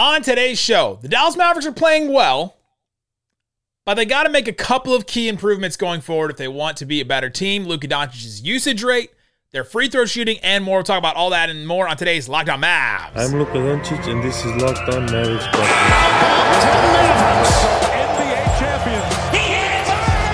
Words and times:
On 0.00 0.22
today's 0.22 0.58
show, 0.58 0.98
the 1.02 1.08
Dallas 1.08 1.36
Mavericks 1.36 1.66
are 1.66 1.72
playing 1.72 2.10
well, 2.10 2.56
but 3.84 3.96
they 3.96 4.06
got 4.06 4.22
to 4.22 4.30
make 4.30 4.48
a 4.48 4.52
couple 4.54 4.94
of 4.94 5.06
key 5.06 5.28
improvements 5.28 5.76
going 5.76 6.00
forward 6.00 6.30
if 6.30 6.38
they 6.38 6.48
want 6.48 6.78
to 6.78 6.86
be 6.86 7.02
a 7.02 7.04
better 7.04 7.28
team. 7.28 7.66
Luka 7.66 7.86
Doncic's 7.86 8.40
usage 8.40 8.82
rate, 8.82 9.10
their 9.52 9.62
free 9.62 9.90
throw 9.90 10.06
shooting, 10.06 10.38
and 10.42 10.64
more. 10.64 10.78
We'll 10.78 10.84
talk 10.84 10.96
about 10.96 11.16
all 11.16 11.28
that 11.28 11.50
and 11.50 11.68
more 11.68 11.86
on 11.86 11.98
today's 11.98 12.30
Locked 12.30 12.48
On 12.48 12.62
Mavs. 12.62 13.14
I'm 13.14 13.38
Luka 13.38 13.58
Doncic, 13.58 14.10
and 14.10 14.22
this 14.24 14.42
is 14.42 14.56
Locked 14.62 14.88
On 14.88 15.04
Mavericks 15.04 15.44
Podcast. 15.48 15.68
NBA 17.92 18.58
champions. 18.58 19.04
He 19.36 19.52
hits! 19.52 19.90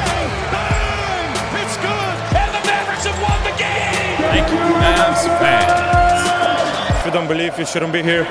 Bang! 0.06 0.30
Bang! 0.54 1.34
It's 1.66 1.76
good! 1.78 2.16
And 2.38 2.54
the 2.54 2.62
Mavericks 2.70 3.04
have 3.04 3.20
won 3.20 3.42
the 3.42 3.50
game! 3.58 4.16
Thank 4.30 4.48
you, 4.48 4.62
Mavs 4.78 5.26
fans. 5.40 7.00
If 7.00 7.06
you 7.06 7.10
don't 7.10 7.26
believe, 7.26 7.58
you 7.58 7.66
shouldn't 7.66 7.92
be 7.92 8.04
here. 8.04 8.28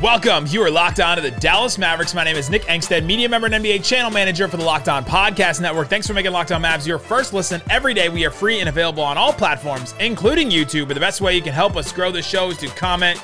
Welcome. 0.00 0.46
You 0.46 0.62
are 0.62 0.70
locked 0.70 1.00
on 1.00 1.16
to 1.16 1.22
the 1.22 1.32
Dallas 1.32 1.76
Mavericks. 1.76 2.14
My 2.14 2.22
name 2.22 2.36
is 2.36 2.48
Nick 2.48 2.62
Angstadt, 2.66 3.04
media 3.04 3.28
member 3.28 3.48
and 3.48 3.54
NBA 3.56 3.84
channel 3.84 4.12
manager 4.12 4.46
for 4.46 4.56
the 4.56 4.64
Locked 4.64 4.88
On 4.88 5.04
Podcast 5.04 5.60
Network. 5.60 5.88
Thanks 5.88 6.06
for 6.06 6.14
making 6.14 6.30
Locked 6.30 6.52
On 6.52 6.62
Mavs 6.62 6.86
your 6.86 7.00
first 7.00 7.32
listen 7.32 7.60
every 7.68 7.94
day. 7.94 8.08
We 8.08 8.24
are 8.24 8.30
free 8.30 8.60
and 8.60 8.68
available 8.68 9.02
on 9.02 9.18
all 9.18 9.32
platforms, 9.32 9.96
including 9.98 10.50
YouTube. 10.50 10.86
But 10.86 10.94
the 10.94 11.00
best 11.00 11.20
way 11.20 11.34
you 11.34 11.42
can 11.42 11.52
help 11.52 11.74
us 11.74 11.90
grow 11.90 12.12
the 12.12 12.22
show 12.22 12.50
is 12.50 12.58
to 12.58 12.68
comment 12.68 13.20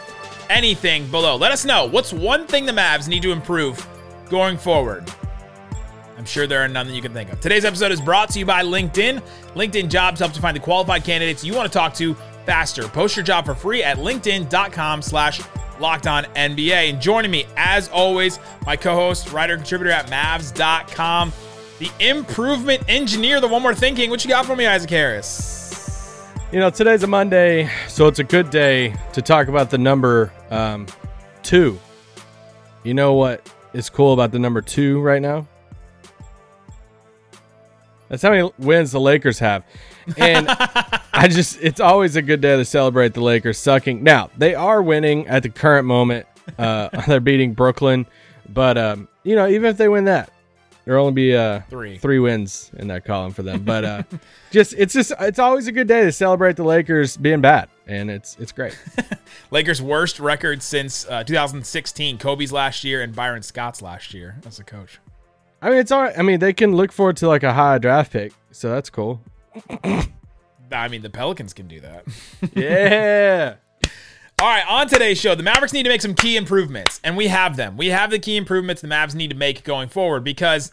anything 0.50 1.06
below. 1.12 1.36
Let 1.36 1.52
us 1.52 1.64
know 1.64 1.86
what's 1.86 2.12
one 2.12 2.44
thing 2.44 2.66
the 2.66 2.72
Mavs 2.72 3.06
need 3.06 3.22
to 3.22 3.30
improve 3.30 3.86
going 4.28 4.58
forward. 4.58 5.08
I'm 6.18 6.24
sure 6.24 6.48
there 6.48 6.64
are 6.64 6.66
none 6.66 6.88
that 6.88 6.94
you 6.94 7.02
can 7.02 7.12
think 7.12 7.32
of. 7.32 7.38
Today's 7.40 7.64
episode 7.64 7.92
is 7.92 8.00
brought 8.00 8.30
to 8.30 8.40
you 8.40 8.46
by 8.46 8.64
LinkedIn. 8.64 9.22
LinkedIn 9.54 9.90
Jobs 9.90 10.18
help 10.18 10.32
to 10.32 10.40
find 10.40 10.56
the 10.56 10.60
qualified 10.60 11.04
candidates 11.04 11.44
you 11.44 11.54
want 11.54 11.72
to 11.72 11.78
talk 11.78 11.94
to 11.94 12.14
faster. 12.46 12.88
Post 12.88 13.14
your 13.14 13.24
job 13.24 13.44
for 13.44 13.54
free 13.54 13.84
at 13.84 13.98
linkedin.com 13.98 15.02
slash 15.02 15.40
locked 15.80 16.06
on 16.06 16.24
NBA. 16.36 16.90
And 16.90 17.00
joining 17.00 17.30
me, 17.30 17.46
as 17.56 17.88
always, 17.88 18.38
my 18.66 18.76
co-host, 18.76 19.32
writer, 19.32 19.56
contributor 19.56 19.90
at 19.90 20.08
Mavs.com, 20.08 21.32
the 21.78 21.90
improvement 22.00 22.82
engineer, 22.88 23.40
the 23.40 23.48
one 23.48 23.62
more 23.62 23.74
thinking. 23.74 24.10
What 24.10 24.24
you 24.24 24.30
got 24.30 24.46
for 24.46 24.56
me, 24.56 24.66
Isaac 24.66 24.90
Harris? 24.90 25.54
You 26.52 26.60
know, 26.60 26.70
today's 26.70 27.02
a 27.02 27.08
Monday, 27.08 27.68
so 27.88 28.06
it's 28.06 28.20
a 28.20 28.24
good 28.24 28.50
day 28.50 28.94
to 29.12 29.20
talk 29.20 29.48
about 29.48 29.70
the 29.70 29.78
number 29.78 30.32
um, 30.50 30.86
two. 31.42 31.80
You 32.84 32.94
know 32.94 33.14
what 33.14 33.50
is 33.72 33.90
cool 33.90 34.12
about 34.12 34.30
the 34.30 34.38
number 34.38 34.60
two 34.60 35.00
right 35.00 35.20
now? 35.20 35.48
That's 38.08 38.22
how 38.22 38.30
many 38.30 38.48
wins 38.58 38.92
the 38.92 39.00
Lakers 39.00 39.38
have. 39.40 39.64
And 40.16 40.46
I 41.12 41.28
just, 41.28 41.58
it's 41.60 41.80
always 41.80 42.16
a 42.16 42.22
good 42.22 42.40
day 42.40 42.56
to 42.56 42.64
celebrate 42.64 43.14
the 43.14 43.22
Lakers 43.22 43.58
sucking. 43.58 44.02
Now, 44.02 44.30
they 44.36 44.54
are 44.54 44.82
winning 44.82 45.26
at 45.26 45.42
the 45.42 45.48
current 45.48 45.86
moment. 45.86 46.26
Uh, 46.58 46.88
they're 47.06 47.20
beating 47.20 47.54
Brooklyn. 47.54 48.06
But, 48.52 48.76
um, 48.78 49.08
you 49.22 49.34
know, 49.36 49.48
even 49.48 49.70
if 49.70 49.76
they 49.76 49.88
win 49.88 50.04
that, 50.04 50.30
there'll 50.84 51.06
only 51.06 51.14
be 51.14 51.34
uh, 51.34 51.60
Three. 51.70 51.96
three 51.98 52.18
wins 52.18 52.70
in 52.76 52.88
that 52.88 53.04
column 53.04 53.32
for 53.32 53.42
them. 53.42 53.62
But 53.62 53.84
uh, 53.84 54.02
just, 54.50 54.74
it's 54.76 54.92
just, 54.92 55.12
it's 55.20 55.38
always 55.38 55.66
a 55.66 55.72
good 55.72 55.88
day 55.88 56.04
to 56.04 56.12
celebrate 56.12 56.56
the 56.56 56.64
Lakers 56.64 57.16
being 57.16 57.40
bad. 57.40 57.68
And 57.86 58.10
it's, 58.10 58.36
it's 58.38 58.52
great. 58.52 58.78
Lakers' 59.50 59.80
worst 59.80 60.20
record 60.20 60.62
since 60.62 61.06
uh, 61.08 61.24
2016, 61.24 62.18
Kobe's 62.18 62.52
last 62.52 62.84
year 62.84 63.02
and 63.02 63.14
Byron 63.14 63.42
Scott's 63.42 63.80
last 63.82 64.12
year 64.14 64.36
as 64.46 64.58
a 64.58 64.64
coach. 64.64 65.00
I 65.62 65.70
mean, 65.70 65.78
it's 65.78 65.90
all 65.90 66.02
right. 66.02 66.18
I 66.18 66.22
mean, 66.22 66.40
they 66.40 66.52
can 66.52 66.76
look 66.76 66.92
forward 66.92 67.16
to 67.18 67.28
like 67.28 67.42
a 67.42 67.52
high 67.54 67.78
draft 67.78 68.12
pick. 68.12 68.32
So 68.50 68.68
that's 68.70 68.90
cool. 68.90 69.20
I 70.72 70.88
mean, 70.88 71.02
the 71.02 71.10
Pelicans 71.10 71.52
can 71.52 71.68
do 71.68 71.80
that. 71.80 72.04
Yeah. 72.54 73.56
All 74.40 74.48
right, 74.48 74.64
on 74.68 74.88
today's 74.88 75.18
show, 75.18 75.34
the 75.36 75.44
Mavericks 75.44 75.72
need 75.72 75.84
to 75.84 75.88
make 75.88 76.02
some 76.02 76.14
key 76.14 76.36
improvements, 76.36 77.00
and 77.04 77.16
we 77.16 77.28
have 77.28 77.56
them. 77.56 77.76
We 77.76 77.86
have 77.88 78.10
the 78.10 78.18
key 78.18 78.36
improvements 78.36 78.82
the 78.82 78.88
Mavs 78.88 79.14
need 79.14 79.30
to 79.30 79.36
make 79.36 79.62
going 79.62 79.88
forward 79.88 80.24
because 80.24 80.72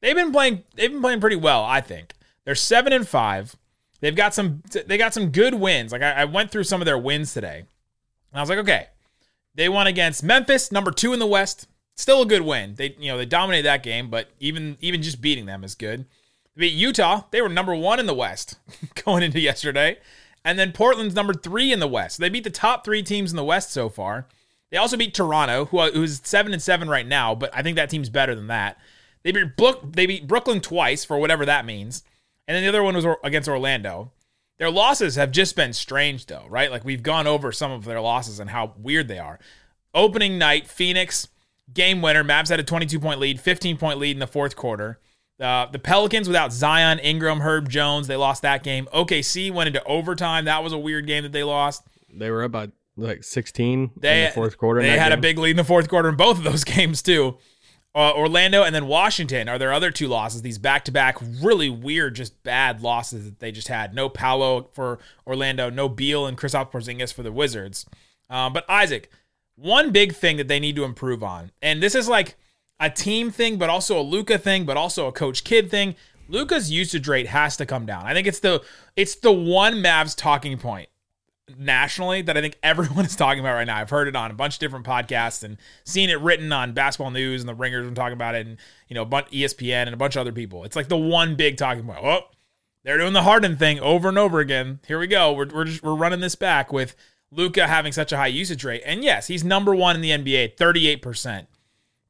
they've 0.00 0.14
been 0.14 0.30
playing. 0.30 0.62
They've 0.76 0.92
been 0.92 1.00
playing 1.02 1.20
pretty 1.20 1.36
well. 1.36 1.64
I 1.64 1.80
think 1.80 2.14
they're 2.44 2.54
seven 2.54 2.92
and 2.92 3.06
five. 3.06 3.56
They've 4.00 4.14
got 4.14 4.32
some. 4.32 4.62
They 4.86 4.96
got 4.96 5.12
some 5.12 5.30
good 5.30 5.54
wins. 5.54 5.90
Like 5.90 6.02
I, 6.02 6.12
I 6.12 6.24
went 6.24 6.52
through 6.52 6.64
some 6.64 6.80
of 6.80 6.86
their 6.86 6.96
wins 6.96 7.34
today, 7.34 7.58
and 7.58 8.38
I 8.38 8.40
was 8.40 8.48
like, 8.48 8.60
okay, 8.60 8.86
they 9.56 9.68
won 9.68 9.88
against 9.88 10.22
Memphis, 10.22 10.70
number 10.70 10.92
two 10.92 11.12
in 11.12 11.18
the 11.18 11.26
West. 11.26 11.66
Still 11.96 12.22
a 12.22 12.26
good 12.26 12.42
win. 12.42 12.76
They 12.76 12.94
you 12.98 13.08
know 13.08 13.18
they 13.18 13.26
dominated 13.26 13.64
that 13.64 13.82
game, 13.82 14.08
but 14.08 14.28
even 14.38 14.78
even 14.80 15.02
just 15.02 15.20
beating 15.20 15.46
them 15.46 15.64
is 15.64 15.74
good. 15.74 16.06
They 16.56 16.68
beat 16.68 16.74
Utah. 16.74 17.22
They 17.30 17.42
were 17.42 17.48
number 17.48 17.74
one 17.74 18.00
in 18.00 18.06
the 18.06 18.14
West 18.14 18.58
going 19.04 19.22
into 19.22 19.40
yesterday. 19.40 19.98
And 20.44 20.58
then 20.58 20.72
Portland's 20.72 21.14
number 21.14 21.32
three 21.32 21.72
in 21.72 21.80
the 21.80 21.88
West. 21.88 22.18
They 22.18 22.28
beat 22.28 22.44
the 22.44 22.50
top 22.50 22.84
three 22.84 23.02
teams 23.02 23.30
in 23.30 23.36
the 23.36 23.44
West 23.44 23.72
so 23.72 23.88
far. 23.88 24.26
They 24.70 24.76
also 24.76 24.96
beat 24.96 25.14
Toronto, 25.14 25.66
who 25.66 25.78
uh, 25.78 25.90
who's 25.92 26.20
seven 26.24 26.52
and 26.52 26.60
seven 26.60 26.88
right 26.88 27.06
now, 27.06 27.34
but 27.34 27.50
I 27.54 27.62
think 27.62 27.76
that 27.76 27.90
team's 27.90 28.08
better 28.08 28.34
than 28.34 28.48
that. 28.48 28.78
They 29.22 29.32
beat 29.32 29.56
Brook, 29.56 29.80
they 29.92 30.06
beat 30.06 30.26
Brooklyn 30.26 30.60
twice 30.60 31.04
for 31.04 31.16
whatever 31.16 31.46
that 31.46 31.64
means, 31.64 32.02
and 32.48 32.54
then 32.56 32.62
the 32.62 32.68
other 32.68 32.82
one 32.82 32.96
was 32.96 33.06
against 33.22 33.48
Orlando. 33.48 34.10
Their 34.58 34.70
losses 34.70 35.16
have 35.16 35.30
just 35.30 35.56
been 35.56 35.72
strange, 35.72 36.26
though, 36.26 36.46
right? 36.48 36.70
Like 36.70 36.84
we've 36.84 37.02
gone 37.02 37.26
over 37.26 37.52
some 37.52 37.70
of 37.70 37.84
their 37.84 38.00
losses 38.00 38.40
and 38.40 38.50
how 38.50 38.74
weird 38.76 39.08
they 39.08 39.18
are. 39.18 39.38
Opening 39.94 40.38
night, 40.38 40.66
Phoenix 40.66 41.28
game 41.72 42.02
winner. 42.02 42.24
Mavs 42.24 42.48
had 42.48 42.60
a 42.60 42.64
22 42.64 43.00
point 43.00 43.20
lead, 43.20 43.40
15 43.40 43.76
point 43.76 43.98
lead 43.98 44.16
in 44.16 44.20
the 44.20 44.26
fourth 44.26 44.56
quarter. 44.56 44.98
Uh, 45.40 45.66
the 45.66 45.78
Pelicans 45.78 46.28
without 46.28 46.52
Zion, 46.52 46.98
Ingram, 47.00 47.40
Herb 47.40 47.68
Jones, 47.68 48.06
they 48.06 48.16
lost 48.16 48.42
that 48.42 48.62
game. 48.62 48.88
OKC 48.94 49.52
went 49.52 49.66
into 49.66 49.82
overtime. 49.84 50.44
That 50.44 50.62
was 50.62 50.72
a 50.72 50.78
weird 50.78 51.06
game 51.06 51.24
that 51.24 51.32
they 51.32 51.42
lost. 51.42 51.82
They 52.12 52.30
were 52.30 52.44
up 52.44 52.52
by 52.52 52.70
like 52.96 53.24
16 53.24 53.90
They 53.96 54.20
in 54.20 54.26
the 54.26 54.34
fourth 54.34 54.56
quarter. 54.56 54.80
They 54.80 54.96
had 54.96 55.12
a 55.12 55.16
big 55.16 55.38
lead 55.38 55.50
in 55.50 55.56
the 55.56 55.64
fourth 55.64 55.88
quarter 55.88 56.08
in 56.08 56.16
both 56.16 56.38
of 56.38 56.44
those 56.44 56.62
games 56.64 57.02
too. 57.02 57.38
Uh, 57.96 58.12
Orlando 58.12 58.64
and 58.64 58.74
then 58.74 58.88
Washington 58.88 59.48
are 59.48 59.58
their 59.58 59.72
other 59.72 59.92
two 59.92 60.08
losses. 60.08 60.42
These 60.42 60.58
back 60.58 60.84
to 60.86 60.92
back, 60.92 61.16
really 61.40 61.70
weird, 61.70 62.16
just 62.16 62.42
bad 62.42 62.82
losses 62.82 63.24
that 63.24 63.38
they 63.38 63.52
just 63.52 63.68
had. 63.68 63.94
No 63.94 64.08
Paolo 64.08 64.68
for 64.72 64.98
Orlando, 65.26 65.70
no 65.70 65.88
Beal 65.88 66.26
and 66.26 66.36
Kristaps 66.36 66.72
Porzingis 66.72 67.12
for 67.12 67.22
the 67.22 67.30
Wizards. 67.30 67.86
Um, 68.28 68.52
but 68.52 68.68
Isaac, 68.68 69.10
one 69.54 69.92
big 69.92 70.12
thing 70.12 70.38
that 70.38 70.48
they 70.48 70.58
need 70.58 70.74
to 70.74 70.84
improve 70.84 71.22
on, 71.22 71.52
and 71.62 71.80
this 71.80 71.94
is 71.94 72.08
like 72.08 72.36
a 72.80 72.90
team 72.90 73.30
thing, 73.30 73.56
but 73.56 73.70
also 73.70 73.98
a 73.98 74.02
Luka 74.02 74.38
thing, 74.38 74.64
but 74.64 74.76
also 74.76 75.06
a 75.06 75.12
Coach 75.12 75.44
Kidd 75.44 75.70
thing. 75.70 75.94
Luka's 76.28 76.70
usage 76.70 77.06
rate 77.06 77.26
has 77.28 77.56
to 77.58 77.66
come 77.66 77.86
down. 77.86 78.06
I 78.06 78.14
think 78.14 78.26
it's 78.26 78.40
the 78.40 78.62
it's 78.96 79.16
the 79.16 79.32
one 79.32 79.74
Mavs 79.74 80.16
talking 80.16 80.58
point 80.58 80.88
nationally 81.58 82.22
that 82.22 82.36
I 82.36 82.40
think 82.40 82.58
everyone 82.62 83.04
is 83.04 83.16
talking 83.16 83.40
about 83.40 83.54
right 83.54 83.66
now. 83.66 83.76
I've 83.76 83.90
heard 83.90 84.08
it 84.08 84.16
on 84.16 84.30
a 84.30 84.34
bunch 84.34 84.54
of 84.54 84.60
different 84.60 84.86
podcasts 84.86 85.42
and 85.42 85.58
seen 85.84 86.10
it 86.10 86.20
written 86.20 86.52
on 86.52 86.72
Basketball 86.72 87.10
News 87.10 87.42
and 87.42 87.48
the 87.48 87.54
Ringers 87.54 87.84
been 87.84 87.94
talking 87.94 88.14
about 88.14 88.34
it, 88.34 88.46
and 88.46 88.56
you 88.88 88.94
know, 88.94 89.04
ESPN 89.04 89.82
and 89.82 89.94
a 89.94 89.98
bunch 89.98 90.16
of 90.16 90.20
other 90.20 90.32
people. 90.32 90.64
It's 90.64 90.76
like 90.76 90.88
the 90.88 90.96
one 90.96 91.36
big 91.36 91.56
talking 91.56 91.84
point. 91.84 92.00
Oh, 92.02 92.28
they're 92.84 92.98
doing 92.98 93.12
the 93.12 93.22
Harden 93.22 93.56
thing 93.56 93.80
over 93.80 94.08
and 94.08 94.18
over 94.18 94.40
again. 94.40 94.80
Here 94.86 94.98
we 94.98 95.06
go. 95.06 95.32
We're 95.32 95.48
we're 95.48 95.64
just 95.64 95.82
we're 95.82 95.94
running 95.94 96.20
this 96.20 96.34
back 96.34 96.72
with 96.72 96.96
Luka 97.30 97.66
having 97.66 97.92
such 97.92 98.12
a 98.12 98.16
high 98.16 98.28
usage 98.28 98.64
rate, 98.64 98.82
and 98.84 99.02
yes, 99.02 99.26
he's 99.26 99.44
number 99.44 99.74
one 99.74 99.96
in 99.96 100.02
the 100.02 100.10
NBA, 100.10 100.56
thirty 100.56 100.88
eight 100.88 101.02
percent. 101.02 101.48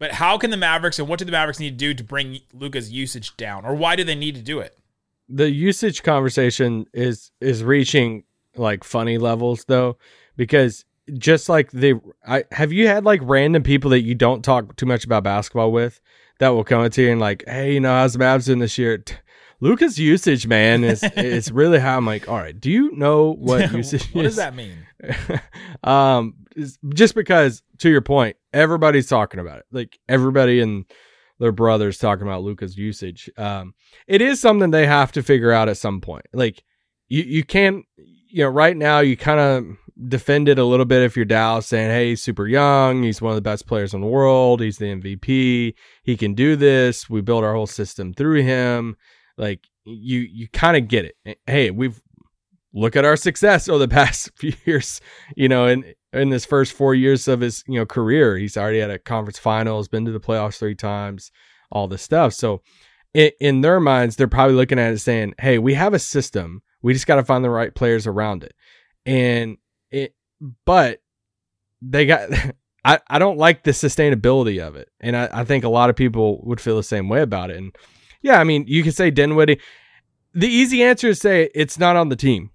But 0.04 0.12
how 0.12 0.36
can 0.36 0.50
the 0.50 0.58
Mavericks 0.58 0.98
and 0.98 1.08
what 1.08 1.18
do 1.18 1.24
the 1.24 1.32
Mavericks 1.32 1.58
need 1.58 1.70
to 1.70 1.76
do 1.76 1.94
to 1.94 2.04
bring 2.04 2.40
Luka's 2.52 2.92
usage 2.92 3.34
down, 3.38 3.64
or 3.64 3.74
why 3.74 3.96
do 3.96 4.04
they 4.04 4.14
need 4.14 4.34
to 4.34 4.42
do 4.42 4.60
it? 4.60 4.78
the 5.28 5.50
usage 5.50 6.02
conversation 6.02 6.86
is 6.92 7.30
is 7.40 7.64
reaching 7.64 8.24
like 8.56 8.84
funny 8.84 9.18
levels 9.18 9.64
though 9.66 9.96
because 10.36 10.84
just 11.18 11.48
like 11.48 11.70
the 11.70 11.94
I 12.26 12.44
have 12.52 12.72
you 12.72 12.86
had 12.86 13.04
like 13.04 13.20
random 13.22 13.62
people 13.62 13.90
that 13.90 14.02
you 14.02 14.14
don't 14.14 14.44
talk 14.44 14.76
too 14.76 14.86
much 14.86 15.04
about 15.04 15.24
basketball 15.24 15.72
with 15.72 16.00
that 16.38 16.50
will 16.50 16.64
come 16.64 16.82
up 16.82 16.92
to 16.92 17.02
you 17.02 17.12
and 17.12 17.20
like 17.20 17.44
hey 17.46 17.74
you 17.74 17.80
know 17.80 17.88
how's 17.88 18.12
the 18.12 18.18
Mavs 18.18 18.46
doing 18.46 18.58
this 18.58 18.78
year 18.78 19.02
Luka's 19.60 19.98
usage 19.98 20.46
man 20.46 20.84
is 20.84 21.02
it's 21.16 21.50
really 21.50 21.78
high 21.78 21.96
I'm 21.96 22.06
like 22.06 22.28
all 22.28 22.36
right 22.36 22.58
do 22.58 22.70
you 22.70 22.94
know 22.94 23.34
what 23.34 23.72
usage 23.72 24.12
what 24.12 24.26
is 24.26 24.36
does 24.36 24.44
that 24.44 24.54
mean? 24.54 24.76
um 25.84 26.34
just 26.94 27.14
because 27.14 27.62
to 27.78 27.90
your 27.90 28.00
point 28.00 28.36
everybody's 28.52 29.08
talking 29.08 29.40
about 29.40 29.58
it. 29.58 29.66
Like 29.70 29.98
everybody 30.08 30.60
and 30.60 30.84
their 31.38 31.52
brothers 31.52 31.98
talking 31.98 32.22
about 32.22 32.42
Luka's 32.42 32.76
usage. 32.76 33.28
Um 33.36 33.74
it 34.06 34.22
is 34.22 34.40
something 34.40 34.70
they 34.70 34.86
have 34.86 35.12
to 35.12 35.22
figure 35.22 35.52
out 35.52 35.68
at 35.68 35.76
some 35.76 36.00
point. 36.00 36.26
Like 36.32 36.62
you 37.08 37.22
you 37.22 37.44
can't 37.44 37.84
you 37.96 38.44
know 38.44 38.50
right 38.50 38.76
now 38.76 39.00
you 39.00 39.16
kind 39.16 39.40
of 39.40 39.76
defend 40.08 40.48
it 40.48 40.58
a 40.58 40.64
little 40.64 40.86
bit 40.86 41.02
if 41.02 41.14
you're 41.14 41.24
Dallas 41.24 41.66
saying 41.66 41.90
hey 41.90 42.10
he's 42.10 42.22
super 42.22 42.46
young. 42.46 43.02
He's 43.02 43.20
one 43.20 43.32
of 43.32 43.36
the 43.36 43.42
best 43.42 43.66
players 43.66 43.94
in 43.94 44.00
the 44.00 44.06
world. 44.06 44.60
He's 44.60 44.78
the 44.78 44.86
MVP 44.86 45.74
he 46.02 46.16
can 46.16 46.34
do 46.34 46.56
this. 46.56 47.10
We 47.10 47.20
build 47.20 47.44
our 47.44 47.54
whole 47.54 47.66
system 47.66 48.14
through 48.14 48.42
him. 48.42 48.96
Like 49.36 49.66
you 49.84 50.20
you 50.20 50.48
kind 50.48 50.76
of 50.76 50.88
get 50.88 51.04
it. 51.04 51.38
Hey 51.46 51.70
we've 51.70 52.00
look 52.72 52.96
at 52.96 53.04
our 53.04 53.16
success 53.16 53.68
over 53.68 53.78
the 53.78 53.88
past 53.94 54.30
few 54.36 54.52
years 54.64 55.00
you 55.36 55.48
know 55.48 55.66
in 55.66 55.94
in 56.14 56.30
this 56.30 56.44
first 56.44 56.72
four 56.72 56.94
years 56.94 57.28
of 57.28 57.40
his 57.40 57.62
you 57.66 57.78
know 57.78 57.86
career 57.86 58.36
he's 58.38 58.56
already 58.56 58.78
had 58.78 58.90
a 58.90 58.98
conference 58.98 59.38
finals 59.38 59.88
been 59.88 60.04
to 60.04 60.12
the 60.12 60.20
playoffs 60.20 60.58
three 60.58 60.74
times 60.74 61.30
all 61.70 61.88
this 61.88 62.02
stuff 62.02 62.32
so 62.32 62.62
in, 63.12 63.30
in 63.40 63.60
their 63.60 63.80
minds 63.80 64.16
they're 64.16 64.28
probably 64.28 64.54
looking 64.54 64.78
at 64.78 64.92
it 64.92 64.98
saying 64.98 65.34
hey 65.38 65.58
we 65.58 65.74
have 65.74 65.94
a 65.94 65.98
system 65.98 66.62
We 66.84 66.92
just 66.92 67.06
got 67.06 67.16
to 67.16 67.24
find 67.24 67.42
the 67.42 67.48
right 67.48 67.74
players 67.74 68.06
around 68.06 68.44
it. 68.44 68.54
And 69.06 69.56
it, 69.90 70.14
but 70.66 71.00
they 71.80 72.04
got, 72.04 72.28
I, 72.84 73.00
I 73.08 73.18
don't 73.18 73.38
like 73.38 73.62
the 73.62 73.70
sustainability 73.70 74.60
of 74.60 74.76
it. 74.76 74.90
And 75.00 75.16
I, 75.16 75.30
I 75.32 75.44
think 75.44 75.64
a 75.64 75.70
lot 75.70 75.88
of 75.88 75.96
people 75.96 76.44
would 76.44 76.60
feel 76.60 76.76
the 76.76 76.82
same 76.82 77.08
way 77.08 77.22
about 77.22 77.50
it. 77.50 77.56
And 77.56 77.74
yeah, 78.20 78.38
I 78.38 78.44
mean, 78.44 78.66
you 78.68 78.82
could 78.82 78.94
say 78.94 79.10
Dinwiddie. 79.10 79.60
The 80.34 80.46
easy 80.46 80.82
answer 80.82 81.08
is 81.08 81.20
say 81.20 81.48
it's 81.54 81.78
not 81.78 81.96
on 81.96 82.10
the 82.10 82.16
team. 82.16 82.50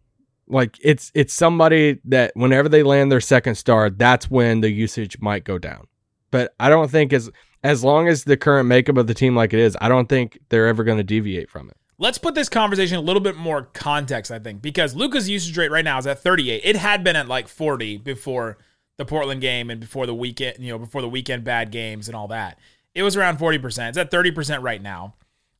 Like 0.49 0.77
it's 0.81 1.11
it's 1.13 1.33
somebody 1.33 1.99
that 2.05 2.31
whenever 2.35 2.67
they 2.67 2.83
land 2.83 3.11
their 3.11 3.21
second 3.21 3.55
star, 3.55 3.89
that's 3.89 4.29
when 4.29 4.61
the 4.61 4.71
usage 4.71 5.19
might 5.19 5.43
go 5.43 5.57
down. 5.57 5.87
But 6.31 6.53
I 6.59 6.69
don't 6.69 6.89
think 6.89 7.13
as 7.13 7.29
as 7.63 7.83
long 7.83 8.07
as 8.07 8.23
the 8.23 8.37
current 8.37 8.67
makeup 8.67 8.97
of 8.97 9.07
the 9.07 9.13
team 9.13 9.35
like 9.35 9.53
it 9.53 9.59
is, 9.59 9.77
I 9.81 9.89
don't 9.89 10.07
think 10.07 10.39
they're 10.49 10.67
ever 10.67 10.83
going 10.83 10.97
to 10.97 11.03
deviate 11.03 11.49
from 11.49 11.69
it. 11.69 11.77
Let's 11.97 12.17
put 12.17 12.33
this 12.33 12.47
conversation 12.47 12.97
a 12.97 13.01
little 13.01 13.21
bit 13.21 13.35
more 13.35 13.63
context, 13.63 14.31
I 14.31 14.39
think, 14.39 14.61
because 14.61 14.95
Luka's 14.95 15.27
usage 15.27 15.57
rate 15.57 15.69
right 15.69 15.83
now 15.83 15.97
is 15.97 16.07
at 16.07 16.19
38. 16.23 16.61
It 16.63 16.77
had 16.77 17.03
been 17.03 17.17
at 17.17 17.27
like 17.27 17.49
40 17.49 17.97
before 17.97 18.57
the 18.95 19.03
Portland 19.03 19.41
game 19.41 19.69
and 19.69 19.81
before 19.81 20.05
the 20.05 20.15
weekend, 20.15 20.57
you 20.59 20.71
know, 20.71 20.79
before 20.79 21.01
the 21.01 21.09
weekend 21.09 21.43
bad 21.43 21.71
games 21.71 22.07
and 22.07 22.15
all 22.15 22.29
that. 22.29 22.57
It 22.95 23.03
was 23.03 23.17
around 23.17 23.37
40%. 23.37 23.89
It's 23.89 23.97
at 23.97 24.11
30% 24.11 24.61
right 24.61 24.81
now. 24.81 25.15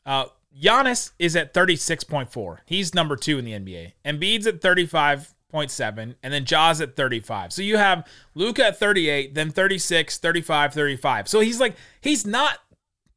Uh, 0.06 0.26
Giannis 0.58 1.12
is 1.20 1.36
at 1.36 1.54
36.4. 1.54 2.58
He's 2.66 2.94
number 2.94 3.16
two 3.16 3.38
in 3.38 3.46
the 3.46 3.54
NBA. 3.54 3.94
Embiid's 4.06 4.48
at 4.48 4.62
35.7, 4.62 6.16
and 6.24 6.34
then 6.34 6.46
Ja's 6.46 6.82
at 6.82 6.96
35. 6.96 7.54
So 7.54 7.62
you 7.62 7.78
have 7.78 8.08
Luka 8.34 8.68
at 8.68 8.80
38, 8.80 9.36
then 9.36 9.52
36, 9.52 10.18
35, 10.18 10.74
35. 10.74 11.28
So 11.28 11.40
he's 11.40 11.60
like, 11.60 11.76
he's 12.02 12.26
not 12.26 12.58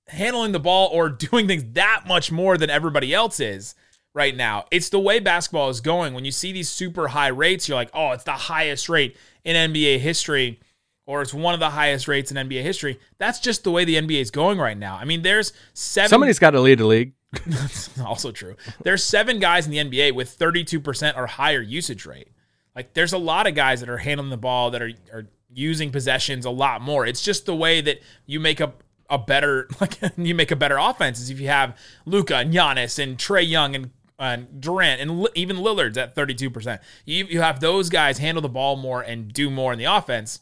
handling 0.08 0.52
the 0.52 0.60
ball 0.60 0.90
or 0.92 1.08
doing 1.10 1.46
things 1.46 1.64
that 1.72 2.04
much 2.06 2.30
more 2.30 2.58
than 2.58 2.70
everybody 2.70 3.14
else 3.14 3.40
is 3.40 3.74
right 4.14 4.36
now. 4.36 4.66
It's 4.70 4.90
the 4.90 5.00
way 5.00 5.18
basketball 5.18 5.70
is 5.70 5.80
going. 5.80 6.14
When 6.14 6.24
you 6.24 6.32
see 6.32 6.52
these 6.52 6.68
super 6.68 7.08
high 7.08 7.28
rates, 7.28 7.68
you're 7.68 7.76
like, 7.76 7.90
oh, 7.94 8.10
it's 8.10 8.24
the 8.24 8.32
highest 8.32 8.88
rate 8.88 9.16
in 9.44 9.72
NBA 9.72 9.98
history 10.00 10.60
or 11.06 11.22
it's 11.22 11.34
one 11.34 11.54
of 11.54 11.60
the 11.60 11.70
highest 11.70 12.08
rates 12.08 12.30
in 12.30 12.36
NBA 12.36 12.62
history. 12.62 12.98
That's 13.18 13.40
just 13.40 13.64
the 13.64 13.70
way 13.70 13.84
the 13.84 13.96
NBA 13.96 14.20
is 14.20 14.30
going 14.30 14.58
right 14.58 14.76
now. 14.76 14.96
I 14.96 15.04
mean, 15.04 15.22
there's 15.22 15.52
seven. 15.74 16.08
Somebody's 16.08 16.38
got 16.38 16.50
to 16.50 16.60
lead 16.60 16.78
the 16.78 16.86
league. 16.86 17.12
That's 17.46 17.98
also 18.00 18.30
true. 18.30 18.56
There's 18.82 19.02
seven 19.02 19.38
guys 19.38 19.66
in 19.66 19.72
the 19.72 19.78
NBA 19.78 20.14
with 20.14 20.38
32% 20.38 21.16
or 21.16 21.26
higher 21.26 21.62
usage 21.62 22.04
rate. 22.04 22.28
Like, 22.76 22.94
there's 22.94 23.12
a 23.12 23.18
lot 23.18 23.46
of 23.46 23.54
guys 23.54 23.80
that 23.80 23.88
are 23.88 23.98
handling 23.98 24.30
the 24.30 24.36
ball 24.36 24.70
that 24.70 24.82
are, 24.82 24.92
are 25.12 25.26
using 25.52 25.90
possessions 25.90 26.44
a 26.44 26.50
lot 26.50 26.82
more. 26.82 27.06
It's 27.06 27.22
just 27.22 27.46
the 27.46 27.56
way 27.56 27.80
that 27.80 28.00
you 28.26 28.40
make 28.40 28.60
a 28.60 28.72
a 29.10 29.18
better 29.18 29.68
like 29.80 29.98
you 30.16 30.34
make 30.34 30.50
a 30.50 30.56
better 30.56 30.78
offense 30.78 31.20
is 31.20 31.28
if 31.28 31.38
you 31.38 31.48
have 31.48 31.76
Luka 32.06 32.36
and 32.36 32.54
Giannis 32.54 32.98
and 32.98 33.18
Trae 33.18 33.46
Young 33.46 33.74
and 33.74 33.90
and 34.18 34.60
Durant 34.60 35.00
and 35.00 35.28
even 35.34 35.56
Lillard's 35.56 35.98
at 35.98 36.14
32%. 36.14 36.78
You, 37.04 37.24
you 37.24 37.40
have 37.40 37.58
those 37.58 37.88
guys 37.88 38.18
handle 38.18 38.40
the 38.40 38.48
ball 38.48 38.76
more 38.76 39.02
and 39.02 39.32
do 39.32 39.50
more 39.50 39.72
in 39.72 39.80
the 39.80 39.86
offense. 39.86 40.40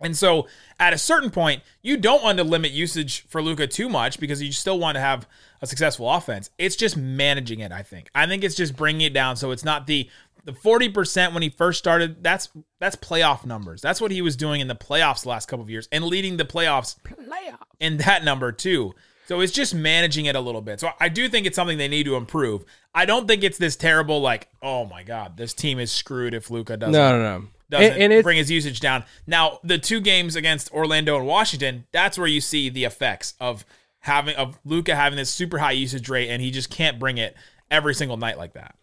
And 0.00 0.16
so 0.16 0.46
at 0.78 0.92
a 0.92 0.98
certain 0.98 1.30
point, 1.30 1.62
you 1.82 1.96
don't 1.96 2.22
want 2.22 2.38
to 2.38 2.44
limit 2.44 2.72
usage 2.72 3.26
for 3.28 3.40
Luka 3.40 3.66
too 3.66 3.88
much 3.88 4.20
because 4.20 4.42
you 4.42 4.52
still 4.52 4.78
want 4.78 4.96
to 4.96 5.00
have 5.00 5.26
a 5.62 5.66
successful 5.66 6.10
offense. 6.10 6.50
It's 6.58 6.76
just 6.76 6.96
managing 6.96 7.60
it, 7.60 7.72
I 7.72 7.82
think. 7.82 8.10
I 8.14 8.26
think 8.26 8.44
it's 8.44 8.54
just 8.54 8.76
bringing 8.76 9.02
it 9.02 9.14
down 9.14 9.36
so 9.36 9.50
it's 9.52 9.64
not 9.64 9.86
the 9.86 10.08
the 10.44 10.52
40% 10.52 11.34
when 11.34 11.42
he 11.42 11.48
first 11.48 11.76
started, 11.76 12.22
that's 12.22 12.48
that's 12.78 12.94
playoff 12.94 13.44
numbers. 13.44 13.82
That's 13.82 14.00
what 14.00 14.12
he 14.12 14.22
was 14.22 14.36
doing 14.36 14.60
in 14.60 14.68
the 14.68 14.76
playoffs 14.76 15.22
the 15.22 15.28
last 15.28 15.48
couple 15.48 15.64
of 15.64 15.70
years 15.70 15.88
and 15.90 16.04
leading 16.04 16.36
the 16.36 16.44
playoffs 16.44 16.94
Playoff. 17.02 17.58
in 17.80 17.96
that 17.98 18.24
number 18.24 18.52
too. 18.52 18.94
So 19.26 19.40
it's 19.40 19.52
just 19.52 19.74
managing 19.74 20.26
it 20.26 20.36
a 20.36 20.40
little 20.40 20.60
bit. 20.60 20.78
So 20.78 20.90
I 21.00 21.08
do 21.08 21.28
think 21.28 21.46
it's 21.46 21.56
something 21.56 21.78
they 21.78 21.88
need 21.88 22.04
to 22.04 22.14
improve. 22.14 22.64
I 22.94 23.06
don't 23.06 23.26
think 23.26 23.42
it's 23.42 23.58
this 23.58 23.74
terrible 23.74 24.20
like, 24.20 24.48
oh 24.62 24.84
my 24.86 25.02
god, 25.02 25.36
this 25.36 25.52
team 25.52 25.80
is 25.80 25.90
screwed 25.90 26.32
if 26.32 26.48
Luka 26.48 26.76
doesn't. 26.76 26.92
No, 26.92 27.18
no, 27.18 27.40
no. 27.40 27.46
Doesn't 27.68 28.00
and, 28.00 28.12
and 28.12 28.22
bring 28.22 28.38
his 28.38 28.50
usage 28.50 28.80
down. 28.80 29.04
Now, 29.26 29.58
the 29.64 29.78
two 29.78 30.00
games 30.00 30.36
against 30.36 30.72
Orlando 30.72 31.16
and 31.16 31.26
Washington, 31.26 31.86
that's 31.90 32.16
where 32.16 32.28
you 32.28 32.40
see 32.40 32.68
the 32.68 32.84
effects 32.84 33.34
of 33.40 33.64
having 34.00 34.36
of 34.36 34.58
Luka 34.64 34.94
having 34.94 35.16
this 35.16 35.30
super 35.30 35.58
high 35.58 35.72
usage 35.72 36.08
rate 36.08 36.28
and 36.28 36.40
he 36.40 36.50
just 36.52 36.70
can't 36.70 36.98
bring 36.98 37.18
it 37.18 37.34
every 37.70 37.94
single 37.94 38.16
night 38.16 38.38
like 38.38 38.54
that. 38.54 38.76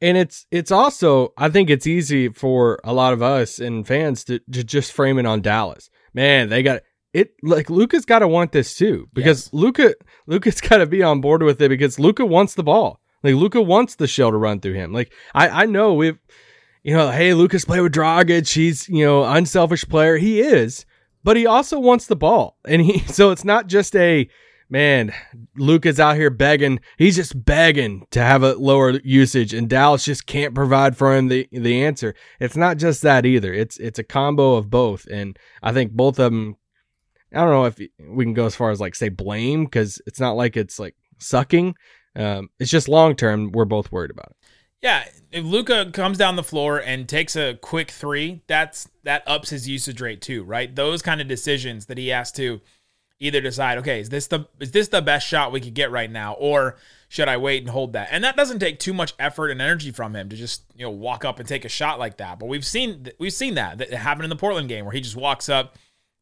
And 0.00 0.16
it's 0.16 0.46
it's 0.52 0.70
also 0.70 1.32
I 1.36 1.48
think 1.48 1.68
it's 1.68 1.86
easy 1.86 2.28
for 2.28 2.78
a 2.84 2.92
lot 2.92 3.12
of 3.12 3.20
us 3.20 3.58
and 3.58 3.86
fans 3.86 4.22
to, 4.24 4.38
to 4.52 4.62
just 4.62 4.92
frame 4.92 5.18
it 5.18 5.26
on 5.26 5.40
Dallas. 5.40 5.90
Man, 6.14 6.48
they 6.48 6.62
got 6.62 6.82
it 7.12 7.34
like 7.42 7.68
Luka's 7.68 8.04
got 8.04 8.20
to 8.20 8.28
want 8.28 8.52
this 8.52 8.76
too 8.76 9.08
because 9.12 9.46
yes. 9.46 9.52
Luka 9.52 9.94
Luka's 10.26 10.60
got 10.60 10.78
to 10.78 10.86
be 10.86 11.02
on 11.02 11.20
board 11.20 11.42
with 11.42 11.60
it 11.60 11.68
because 11.68 11.98
Luka 11.98 12.24
wants 12.24 12.54
the 12.54 12.62
ball. 12.62 13.00
Like 13.24 13.34
Luka 13.34 13.60
wants 13.60 13.96
the 13.96 14.06
shell 14.06 14.30
to 14.30 14.36
run 14.36 14.60
through 14.60 14.74
him. 14.74 14.92
Like 14.92 15.12
I 15.34 15.48
I 15.48 15.66
know 15.66 15.94
we've 15.94 16.18
you 16.82 16.94
know, 16.94 17.10
hey, 17.10 17.34
Luka's 17.34 17.64
played 17.64 17.80
with 17.80 17.94
Dragic. 17.94 18.52
He's, 18.52 18.88
you 18.88 19.04
know, 19.04 19.24
unselfish 19.24 19.84
player. 19.88 20.16
He 20.16 20.40
is, 20.40 20.86
but 21.24 21.36
he 21.36 21.46
also 21.46 21.78
wants 21.78 22.06
the 22.06 22.16
ball. 22.16 22.56
And 22.66 22.82
he, 22.82 22.98
so 23.06 23.30
it's 23.30 23.44
not 23.44 23.66
just 23.66 23.94
a, 23.96 24.28
man, 24.70 25.12
Luka's 25.56 26.00
out 26.00 26.16
here 26.16 26.30
begging. 26.30 26.80
He's 26.96 27.16
just 27.16 27.44
begging 27.44 28.06
to 28.10 28.20
have 28.20 28.42
a 28.42 28.54
lower 28.54 29.00
usage, 29.00 29.54
and 29.54 29.68
Dallas 29.68 30.04
just 30.04 30.26
can't 30.26 30.54
provide 30.54 30.96
for 30.96 31.14
him 31.14 31.28
the 31.28 31.48
the 31.52 31.82
answer. 31.82 32.14
It's 32.40 32.56
not 32.56 32.76
just 32.76 33.02
that 33.02 33.26
either. 33.26 33.52
It's 33.52 33.78
it's 33.78 33.98
a 33.98 34.04
combo 34.04 34.54
of 34.54 34.70
both, 34.70 35.06
and 35.10 35.38
I 35.62 35.72
think 35.72 35.92
both 35.92 36.18
of 36.18 36.32
them. 36.32 36.56
I 37.34 37.40
don't 37.40 37.50
know 37.50 37.66
if 37.66 37.78
we 38.08 38.24
can 38.24 38.32
go 38.32 38.46
as 38.46 38.56
far 38.56 38.70
as 38.70 38.80
like 38.80 38.94
say 38.94 39.10
blame 39.10 39.64
because 39.64 40.00
it's 40.06 40.20
not 40.20 40.32
like 40.32 40.56
it's 40.56 40.78
like 40.78 40.96
sucking. 41.18 41.74
Um, 42.16 42.48
it's 42.58 42.70
just 42.70 42.88
long 42.88 43.14
term. 43.16 43.52
We're 43.52 43.66
both 43.66 43.92
worried 43.92 44.10
about 44.10 44.30
it. 44.30 44.36
Yeah, 44.80 45.04
if 45.32 45.44
Luka 45.44 45.90
comes 45.92 46.18
down 46.18 46.36
the 46.36 46.44
floor 46.44 46.78
and 46.78 47.08
takes 47.08 47.34
a 47.34 47.54
quick 47.54 47.90
three, 47.90 48.42
that's 48.46 48.88
that 49.02 49.24
ups 49.26 49.50
his 49.50 49.68
usage 49.68 50.00
rate 50.00 50.20
too, 50.20 50.44
right? 50.44 50.74
Those 50.74 51.02
kind 51.02 51.20
of 51.20 51.26
decisions 51.26 51.86
that 51.86 51.98
he 51.98 52.08
has 52.08 52.30
to 52.32 52.60
either 53.18 53.40
decide, 53.40 53.78
okay, 53.78 54.00
is 54.00 54.08
this 54.08 54.28
the 54.28 54.46
is 54.60 54.70
this 54.70 54.88
the 54.88 55.02
best 55.02 55.26
shot 55.26 55.52
we 55.52 55.60
could 55.60 55.74
get 55.74 55.90
right 55.90 56.10
now, 56.10 56.34
or 56.34 56.76
should 57.08 57.28
I 57.28 57.36
wait 57.36 57.62
and 57.62 57.70
hold 57.70 57.94
that? 57.94 58.08
And 58.12 58.22
that 58.22 58.36
doesn't 58.36 58.60
take 58.60 58.78
too 58.78 58.94
much 58.94 59.14
effort 59.18 59.50
and 59.50 59.60
energy 59.60 59.90
from 59.90 60.14
him 60.14 60.28
to 60.28 60.36
just 60.36 60.62
you 60.76 60.84
know 60.84 60.90
walk 60.90 61.24
up 61.24 61.38
and 61.40 61.48
take 61.48 61.64
a 61.64 61.68
shot 61.68 61.98
like 61.98 62.18
that. 62.18 62.38
But 62.38 62.46
we've 62.46 62.66
seen 62.66 63.08
we've 63.18 63.32
seen 63.32 63.54
that 63.54 63.78
that 63.78 63.92
happened 63.92 64.24
in 64.24 64.30
the 64.30 64.36
Portland 64.36 64.68
game 64.68 64.84
where 64.84 64.94
he 64.94 65.00
just 65.00 65.16
walks 65.16 65.48
up, 65.48 65.76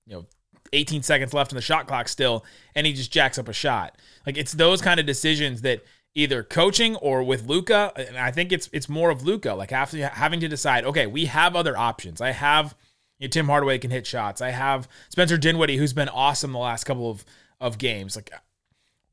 you 0.06 0.14
know, 0.14 0.26
18 0.72 1.02
seconds 1.02 1.34
left 1.34 1.52
in 1.52 1.56
the 1.56 1.62
shot 1.62 1.86
clock 1.86 2.08
still, 2.08 2.44
and 2.74 2.86
he 2.86 2.92
just 2.92 3.12
jacks 3.12 3.38
up 3.38 3.48
a 3.48 3.52
shot. 3.52 3.98
Like 4.24 4.38
it's 4.38 4.52
those 4.52 4.80
kind 4.80 4.98
of 4.98 5.04
decisions 5.04 5.60
that 5.62 5.82
either 6.16 6.42
coaching 6.42 6.96
or 6.96 7.22
with 7.22 7.46
Luka. 7.46 7.92
And 7.94 8.16
I 8.16 8.32
think 8.32 8.50
it's 8.50 8.68
it's 8.72 8.88
more 8.88 9.10
of 9.10 9.24
Luka, 9.24 9.54
like 9.54 9.70
having 9.70 10.00
having 10.02 10.40
to 10.40 10.48
decide. 10.48 10.84
Okay, 10.84 11.06
we 11.06 11.26
have 11.26 11.54
other 11.54 11.76
options. 11.76 12.20
I 12.20 12.32
have 12.32 12.74
you 13.20 13.28
know, 13.28 13.30
Tim 13.30 13.46
Hardaway 13.46 13.78
can 13.78 13.92
hit 13.92 14.06
shots. 14.06 14.40
I 14.40 14.50
have 14.50 14.88
Spencer 15.10 15.38
Dinwiddie, 15.38 15.76
who's 15.76 15.92
been 15.92 16.08
awesome 16.08 16.52
the 16.52 16.58
last 16.58 16.84
couple 16.84 17.08
of 17.08 17.24
of 17.60 17.78
games. 17.78 18.16
Like 18.16 18.32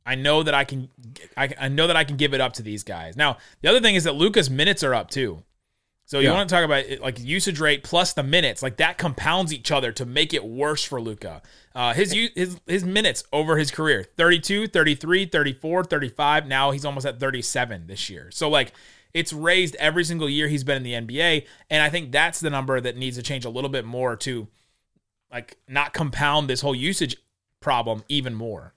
I 0.06 0.16
know 0.16 0.42
that 0.42 0.56
I 0.56 0.64
can 0.64 0.90
I, 1.38 1.54
I 1.60 1.68
know 1.68 1.86
that 1.86 1.96
I 1.96 2.06
can 2.06 2.18
give 2.18 2.34
it 2.34 2.42
up 2.42 2.54
to 2.54 2.64
these 2.64 2.84
guys. 2.84 3.16
Now 3.16 3.38
the 3.62 3.70
other 3.70 3.82
thing 3.82 3.96
is 3.96 4.06
that 4.06 4.16
Luka's 4.16 4.50
minutes 4.50 4.84
are 4.84 4.96
up 4.96 5.12
too. 5.12 5.44
So 6.06 6.20
you 6.20 6.28
yeah. 6.28 6.34
want 6.34 6.50
to 6.50 6.54
talk 6.54 6.66
about 6.66 6.86
like 7.00 7.20
usage 7.20 7.60
rate 7.60 7.84
plus 7.84 8.14
the 8.14 8.24
minutes, 8.24 8.62
like 8.62 8.78
that 8.78 8.98
compounds 8.98 9.54
each 9.54 9.72
other 9.72 9.92
to 9.94 10.06
make 10.06 10.34
it 10.34 10.44
worse 10.44 10.84
for 10.84 11.00
Luka. 11.00 11.42
Uh, 11.74 11.94
his 11.94 12.12
his 12.36 12.60
his 12.68 12.84
minutes 12.84 13.24
over 13.32 13.58
his 13.58 13.72
career 13.72 14.04
32, 14.18 14.68
33, 14.68 15.26
34, 15.26 15.84
35. 15.86 16.48
Now 16.48 16.72
he's 16.72 16.86
almost 16.86 17.06
at 17.06 17.20
37 17.20 17.88
this 17.88 18.10
year. 18.10 18.30
So 18.32 18.50
like 18.50 18.74
it's 19.14 19.32
raised 19.32 19.76
every 19.76 20.04
single 20.04 20.30
year 20.30 20.48
he's 20.48 20.64
been 20.64 20.78
in 20.78 20.84
the 20.84 20.94
NBA, 20.94 21.46
and 21.70 21.82
I 21.82 21.90
think 21.90 22.12
that's 22.12 22.40
the 22.40 22.50
number 22.50 22.82
that 22.82 22.98
needs 22.98 23.16
to 23.18 23.24
change 23.24 23.46
a 23.46 23.50
little 23.50 23.70
bit 23.70 23.86
more 23.86 24.16
to 24.18 24.48
like 25.32 25.58
not 25.68 25.94
compound 25.94 26.50
this 26.50 26.62
whole 26.62 26.76
usage 26.76 27.16
problem 27.62 28.04
even 28.10 28.34
more. 28.34 28.74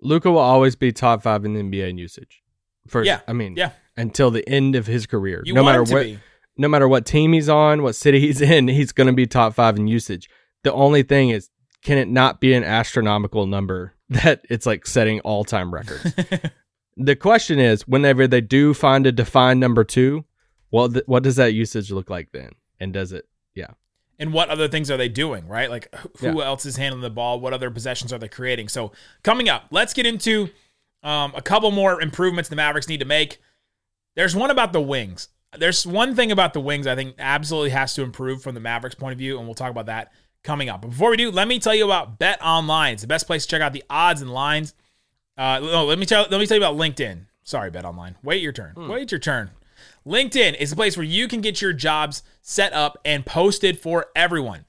Luka 0.00 0.30
will 0.30 0.38
always 0.38 0.74
be 0.74 0.90
top 0.90 1.22
five 1.22 1.44
in 1.44 1.52
the 1.52 1.60
NBA 1.60 1.90
in 1.90 1.98
usage. 1.98 2.42
For 2.88 3.04
yeah, 3.04 3.20
I 3.28 3.34
mean, 3.34 3.56
yeah, 3.56 3.70
until 3.96 4.30
the 4.30 4.48
end 4.48 4.74
of 4.74 4.86
his 4.86 5.06
career, 5.06 5.42
you 5.44 5.52
no 5.52 5.62
matter 5.62 5.82
what. 5.82 6.04
Be 6.04 6.18
no 6.56 6.68
matter 6.68 6.88
what 6.88 7.06
team 7.06 7.32
he's 7.32 7.48
on, 7.48 7.82
what 7.82 7.94
city 7.94 8.20
he's 8.20 8.40
in, 8.40 8.68
he's 8.68 8.92
going 8.92 9.06
to 9.06 9.12
be 9.12 9.26
top 9.26 9.54
five 9.54 9.76
in 9.76 9.86
usage. 9.86 10.28
The 10.62 10.72
only 10.72 11.02
thing 11.02 11.30
is, 11.30 11.50
can 11.82 11.98
it 11.98 12.08
not 12.08 12.40
be 12.40 12.54
an 12.54 12.64
astronomical 12.64 13.46
number 13.46 13.94
that 14.10 14.44
it's 14.48 14.66
like 14.66 14.86
setting 14.86 15.20
all 15.20 15.44
time 15.44 15.72
records? 15.72 16.14
the 16.96 17.16
question 17.16 17.58
is, 17.58 17.86
whenever 17.88 18.26
they 18.26 18.40
do 18.40 18.74
find 18.74 19.06
a 19.06 19.12
defined 19.12 19.60
number 19.60 19.84
two, 19.84 20.24
well, 20.70 20.90
th- 20.90 21.04
what 21.06 21.22
does 21.22 21.36
that 21.36 21.54
usage 21.54 21.90
look 21.90 22.08
like 22.08 22.32
then? 22.32 22.50
And 22.80 22.92
does 22.92 23.12
it, 23.12 23.28
yeah. 23.54 23.68
And 24.18 24.32
what 24.32 24.48
other 24.48 24.68
things 24.68 24.90
are 24.90 24.96
they 24.96 25.08
doing, 25.08 25.48
right? 25.48 25.68
Like 25.68 25.92
who 26.18 26.38
yeah. 26.38 26.44
else 26.44 26.64
is 26.64 26.76
handling 26.76 27.02
the 27.02 27.10
ball? 27.10 27.40
What 27.40 27.52
other 27.52 27.70
possessions 27.70 28.12
are 28.12 28.18
they 28.18 28.28
creating? 28.28 28.68
So 28.68 28.92
coming 29.22 29.48
up, 29.48 29.66
let's 29.70 29.92
get 29.92 30.06
into 30.06 30.50
um, 31.02 31.32
a 31.34 31.42
couple 31.42 31.70
more 31.70 32.00
improvements 32.00 32.48
the 32.48 32.56
Mavericks 32.56 32.88
need 32.88 33.00
to 33.00 33.06
make. 33.06 33.40
There's 34.14 34.36
one 34.36 34.50
about 34.50 34.72
the 34.72 34.80
wings. 34.80 35.28
There's 35.58 35.86
one 35.86 36.14
thing 36.14 36.32
about 36.32 36.54
the 36.54 36.60
wings 36.60 36.86
I 36.86 36.94
think 36.94 37.14
absolutely 37.18 37.70
has 37.70 37.94
to 37.94 38.02
improve 38.02 38.42
from 38.42 38.54
the 38.54 38.60
Mavericks 38.60 38.94
point 38.94 39.12
of 39.12 39.18
view, 39.18 39.38
and 39.38 39.46
we'll 39.46 39.54
talk 39.54 39.70
about 39.70 39.86
that 39.86 40.12
coming 40.42 40.68
up. 40.68 40.82
But 40.82 40.88
before 40.88 41.10
we 41.10 41.16
do, 41.16 41.30
let 41.30 41.46
me 41.46 41.58
tell 41.58 41.74
you 41.74 41.84
about 41.84 42.18
Bet 42.18 42.42
Online. 42.42 42.94
It's 42.94 43.02
the 43.02 43.08
best 43.08 43.26
place 43.26 43.44
to 43.44 43.50
check 43.50 43.62
out 43.62 43.72
the 43.72 43.84
odds 43.90 44.22
and 44.22 44.32
lines. 44.32 44.74
Uh, 45.36 45.60
no, 45.60 45.84
let 45.84 45.98
me 45.98 46.06
tell 46.06 46.26
let 46.30 46.38
me 46.40 46.46
tell 46.46 46.56
you 46.56 46.62
about 46.62 46.76
LinkedIn. 46.76 47.26
Sorry, 47.44 47.70
Bet 47.70 47.84
Online. 47.84 48.16
Wait 48.22 48.42
your 48.42 48.52
turn. 48.52 48.72
Hmm. 48.72 48.88
Wait 48.88 49.10
your 49.10 49.18
turn. 49.18 49.50
LinkedIn 50.06 50.56
is 50.56 50.72
a 50.72 50.76
place 50.76 50.96
where 50.96 51.04
you 51.04 51.28
can 51.28 51.40
get 51.40 51.62
your 51.62 51.72
jobs 51.72 52.22
set 52.40 52.72
up 52.72 52.98
and 53.04 53.24
posted 53.24 53.78
for 53.78 54.06
everyone. 54.16 54.64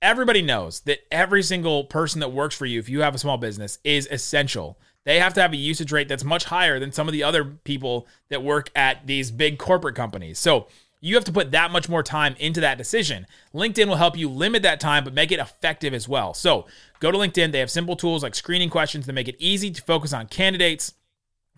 Everybody 0.00 0.42
knows 0.42 0.80
that 0.80 1.00
every 1.10 1.42
single 1.42 1.84
person 1.84 2.20
that 2.20 2.32
works 2.32 2.56
for 2.56 2.66
you, 2.66 2.78
if 2.78 2.88
you 2.88 3.00
have 3.00 3.14
a 3.14 3.18
small 3.18 3.38
business, 3.38 3.78
is 3.82 4.06
essential. 4.10 4.78
They 5.08 5.20
have 5.20 5.32
to 5.34 5.40
have 5.40 5.54
a 5.54 5.56
usage 5.56 5.90
rate 5.90 6.06
that's 6.06 6.22
much 6.22 6.44
higher 6.44 6.78
than 6.78 6.92
some 6.92 7.08
of 7.08 7.12
the 7.12 7.22
other 7.22 7.42
people 7.42 8.06
that 8.28 8.42
work 8.42 8.68
at 8.74 9.06
these 9.06 9.30
big 9.30 9.58
corporate 9.58 9.94
companies. 9.94 10.38
So 10.38 10.66
you 11.00 11.14
have 11.14 11.24
to 11.24 11.32
put 11.32 11.50
that 11.52 11.70
much 11.70 11.88
more 11.88 12.02
time 12.02 12.36
into 12.38 12.60
that 12.60 12.76
decision. 12.76 13.26
LinkedIn 13.54 13.88
will 13.88 13.96
help 13.96 14.18
you 14.18 14.28
limit 14.28 14.62
that 14.64 14.80
time, 14.80 15.04
but 15.04 15.14
make 15.14 15.32
it 15.32 15.40
effective 15.40 15.94
as 15.94 16.10
well. 16.10 16.34
So 16.34 16.66
go 17.00 17.10
to 17.10 17.16
LinkedIn. 17.16 17.52
They 17.52 17.60
have 17.60 17.70
simple 17.70 17.96
tools 17.96 18.22
like 18.22 18.34
screening 18.34 18.68
questions 18.68 19.06
that 19.06 19.14
make 19.14 19.28
it 19.28 19.36
easy 19.38 19.70
to 19.70 19.80
focus 19.80 20.12
on 20.12 20.26
candidates 20.26 20.92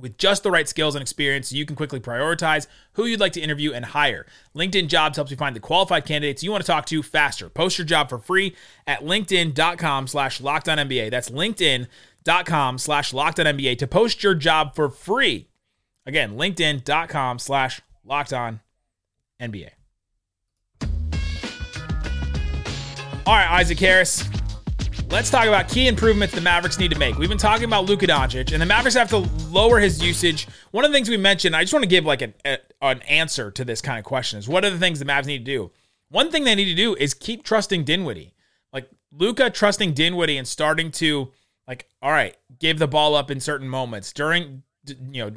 with 0.00 0.16
just 0.16 0.42
the 0.42 0.50
right 0.50 0.68
skills 0.68 0.94
and 0.94 1.02
experience 1.02 1.50
so 1.50 1.56
you 1.56 1.66
can 1.66 1.76
quickly 1.76 2.00
prioritize 2.00 2.66
who 2.92 3.04
you'd 3.04 3.20
like 3.20 3.32
to 3.32 3.40
interview 3.40 3.72
and 3.72 3.84
hire. 3.84 4.26
LinkedIn 4.54 4.88
Jobs 4.88 5.16
helps 5.16 5.30
you 5.30 5.36
find 5.36 5.54
the 5.54 5.60
qualified 5.60 6.06
candidates 6.06 6.42
you 6.42 6.50
want 6.50 6.62
to 6.62 6.66
talk 6.66 6.86
to 6.86 7.02
faster. 7.02 7.48
Post 7.48 7.78
your 7.78 7.84
job 7.84 8.08
for 8.08 8.18
free 8.18 8.56
at 8.86 9.00
linkedin.com 9.00 10.06
slash 10.06 10.40
NBA. 10.40 11.10
That's 11.10 11.30
linkedin.com 12.24 12.78
slash 12.78 13.12
locked 13.12 13.40
on 13.40 13.46
NBA 13.46 13.78
to 13.78 13.86
post 13.86 14.22
your 14.22 14.34
job 14.34 14.74
for 14.74 14.88
free. 14.88 15.48
Again, 16.06 16.36
linkedin.com 16.36 17.38
slash 17.38 17.80
locked 18.04 18.32
on 18.32 18.60
NBA. 19.40 19.70
All 23.26 23.36
right, 23.36 23.50
Isaac 23.50 23.78
Harris. 23.78 24.28
Let's 25.10 25.28
talk 25.28 25.46
about 25.46 25.68
key 25.68 25.88
improvements 25.88 26.34
the 26.34 26.40
Mavericks 26.40 26.78
need 26.78 26.92
to 26.92 26.98
make. 26.98 27.18
We've 27.18 27.28
been 27.28 27.36
talking 27.36 27.64
about 27.64 27.84
Luka 27.84 28.06
Doncic, 28.06 28.52
and 28.52 28.62
the 28.62 28.66
Mavericks 28.66 28.94
have 28.94 29.10
to 29.10 29.18
lower 29.50 29.80
his 29.80 30.02
usage. 30.02 30.46
One 30.70 30.84
of 30.84 30.92
the 30.92 30.96
things 30.96 31.08
we 31.08 31.16
mentioned, 31.16 31.56
I 31.56 31.62
just 31.62 31.72
want 31.72 31.82
to 31.82 31.88
give 31.88 32.04
like 32.04 32.22
an, 32.22 32.34
a, 32.44 32.58
an 32.80 33.02
answer 33.02 33.50
to 33.50 33.64
this 33.64 33.82
kind 33.82 33.98
of 33.98 34.04
question: 34.04 34.38
is 34.38 34.48
what 34.48 34.64
are 34.64 34.70
the 34.70 34.78
things 34.78 35.00
the 35.00 35.04
Mavs 35.04 35.26
need 35.26 35.38
to 35.38 35.44
do? 35.44 35.72
One 36.10 36.30
thing 36.30 36.44
they 36.44 36.54
need 36.54 36.66
to 36.66 36.74
do 36.74 36.94
is 36.94 37.12
keep 37.12 37.42
trusting 37.42 37.84
Dinwiddie. 37.84 38.34
Like 38.72 38.88
Luka 39.12 39.50
trusting 39.50 39.94
Dinwiddie 39.94 40.38
and 40.38 40.46
starting 40.46 40.92
to 40.92 41.32
like, 41.70 41.88
all 42.02 42.10
right, 42.10 42.36
give 42.58 42.78
the 42.78 42.88
ball 42.88 43.14
up 43.14 43.30
in 43.30 43.40
certain 43.40 43.68
moments 43.68 44.12
during 44.12 44.62
you 44.86 45.24
know 45.24 45.30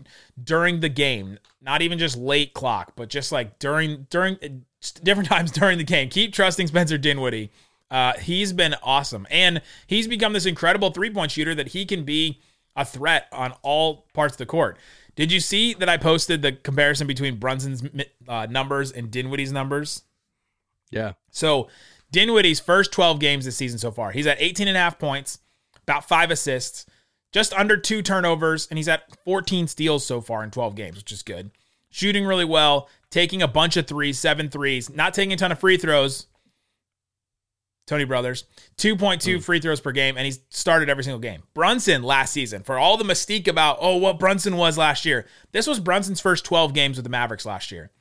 during 0.44 0.80
the 0.80 0.90
game, 0.90 1.38
not 1.62 1.82
even 1.82 1.98
just 1.98 2.18
late 2.18 2.54
clock, 2.54 2.94
but 2.96 3.08
just 3.08 3.32
like 3.32 3.60
during 3.60 4.08
during 4.10 4.66
different 5.04 5.30
times 5.30 5.52
during 5.52 5.78
the 5.78 5.84
game. 5.84 6.10
Keep 6.10 6.34
trusting 6.34 6.68
Spencer 6.68 6.98
Dinwiddie 6.98 7.52
uh, 7.94 8.14
he's 8.14 8.52
been 8.52 8.76
awesome. 8.82 9.28
And 9.30 9.62
he's 9.86 10.08
become 10.08 10.34
this 10.34 10.48
incredible 10.48 10.90
three 10.90 11.12
point 11.12 11.32
shooter 11.32 11.54
that 11.54 11.70
he 11.70 11.86
can 11.86 12.04
be 12.04 12.42
a 12.76 12.84
threat 12.84 13.28
on 13.32 13.54
all 13.62 14.08
parts 14.14 14.34
of 14.34 14.40
the 14.40 14.48
court. 14.48 14.78
Did 15.16 15.32
you 15.32 15.40
see 15.40 15.76
that 15.76 15.88
I 15.88 15.98
posted 15.98 16.42
the 16.42 16.54
comparison 16.54 17.06
between 17.06 17.36
Brunson's 17.36 17.84
uh, 18.28 18.48
numbers 18.50 18.92
and 18.92 19.12
Dinwiddie's 19.12 19.52
numbers? 19.52 20.02
Yeah. 20.90 21.14
So 21.30 21.70
Dinwiddie's 22.12 22.60
first 22.60 22.92
12 22.92 23.20
games 23.20 23.46
this 23.46 23.56
season 23.56 23.78
so 23.78 23.92
far, 23.92 24.10
he's 24.10 24.26
at 24.26 24.42
18 24.42 24.68
and 24.68 24.76
a 24.76 24.80
half 24.80 24.98
points, 24.98 25.38
about 25.84 26.08
five 26.08 26.32
assists, 26.32 26.86
just 27.32 27.54
under 27.54 27.78
two 27.78 28.02
turnovers, 28.02 28.68
and 28.68 28.78
he's 28.78 28.88
at 28.88 29.04
14 29.26 29.68
steals 29.68 30.06
so 30.06 30.22
far 30.22 30.44
in 30.44 30.52
12 30.52 30.76
games, 30.76 30.98
which 30.98 31.12
is 31.12 31.24
good. 31.24 31.52
Shooting 31.90 32.26
really 32.26 32.46
well, 32.46 32.90
taking 33.10 33.42
a 33.42 33.48
bunch 33.48 33.78
of 33.78 33.88
threes, 33.88 34.20
seven 34.20 34.50
threes, 34.50 34.90
not 34.90 35.14
taking 35.14 35.34
a 35.34 35.36
ton 35.36 35.52
of 35.52 35.60
free 35.60 35.78
throws, 35.78 36.28
Tony 37.86 38.06
Brothers, 38.06 38.46
2.2 38.78 38.98
mm. 38.98 39.44
free 39.44 39.60
throws 39.60 39.82
per 39.82 39.92
game, 39.92 40.16
and 40.16 40.26
he's 40.26 40.40
started 40.50 40.90
every 40.90 41.04
single 41.04 41.20
game. 41.20 41.44
Brunson 41.54 42.02
last 42.02 42.32
season, 42.32 42.64
for 42.64 42.78
all 42.78 42.98
the 42.98 43.04
mystique 43.04 43.48
about, 43.48 43.78
oh, 43.82 43.98
what 43.98 44.20
Brunson 44.20 44.56
was 44.56 44.78
last 44.78 45.06
year, 45.06 45.28
this 45.52 45.68
was 45.68 45.80
Brunson's 45.80 46.22
first 46.22 46.46
12 46.46 46.74
games 46.74 46.98
with 46.98 47.04
the 47.04 47.10
Mavericks 47.10 47.46
last 47.46 47.72
year. 47.72 47.92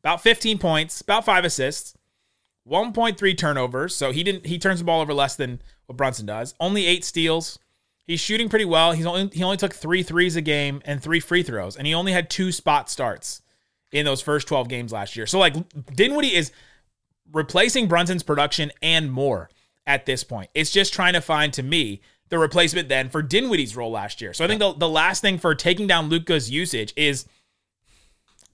About 0.00 0.22
15 0.22 0.58
points, 0.58 1.00
about 1.00 1.24
five 1.24 1.44
assists, 1.44 1.94
1.3 2.70 3.36
turnovers. 3.36 3.94
So 3.94 4.12
he 4.12 4.22
didn't 4.22 4.46
he 4.46 4.58
turns 4.58 4.78
the 4.78 4.84
ball 4.84 5.00
over 5.00 5.12
less 5.12 5.36
than 5.36 5.60
what 5.86 5.96
Brunson 5.96 6.26
does. 6.26 6.54
Only 6.60 6.86
eight 6.86 7.04
steals. 7.04 7.58
He's 8.06 8.20
shooting 8.20 8.48
pretty 8.48 8.64
well. 8.64 8.92
He's 8.92 9.06
only 9.06 9.28
he 9.32 9.42
only 9.42 9.56
took 9.56 9.74
three 9.74 10.02
threes 10.02 10.36
a 10.36 10.40
game 10.40 10.82
and 10.84 11.02
three 11.02 11.20
free 11.20 11.42
throws, 11.42 11.76
and 11.76 11.86
he 11.86 11.94
only 11.94 12.12
had 12.12 12.30
two 12.30 12.52
spot 12.52 12.90
starts 12.90 13.42
in 13.92 14.04
those 14.04 14.22
first 14.22 14.46
12 14.48 14.68
games 14.68 14.92
last 14.92 15.16
year. 15.16 15.26
So 15.26 15.38
like 15.38 15.54
Dinwiddie 15.94 16.34
is 16.34 16.52
replacing 17.32 17.88
Brunson's 17.88 18.22
production 18.22 18.70
and 18.82 19.10
more 19.10 19.50
at 19.86 20.06
this 20.06 20.24
point. 20.24 20.50
It's 20.54 20.70
just 20.70 20.92
trying 20.92 21.14
to 21.14 21.20
find, 21.20 21.52
to 21.54 21.62
me, 21.62 22.00
the 22.28 22.38
replacement 22.38 22.88
then 22.88 23.08
for 23.08 23.22
Dinwiddie's 23.22 23.76
role 23.76 23.90
last 23.90 24.20
year. 24.20 24.32
So 24.32 24.44
I 24.44 24.48
think 24.48 24.60
the, 24.60 24.72
the 24.72 24.88
last 24.88 25.20
thing 25.20 25.38
for 25.38 25.54
taking 25.54 25.86
down 25.86 26.08
Luka's 26.08 26.50
usage 26.50 26.92
is 26.96 27.26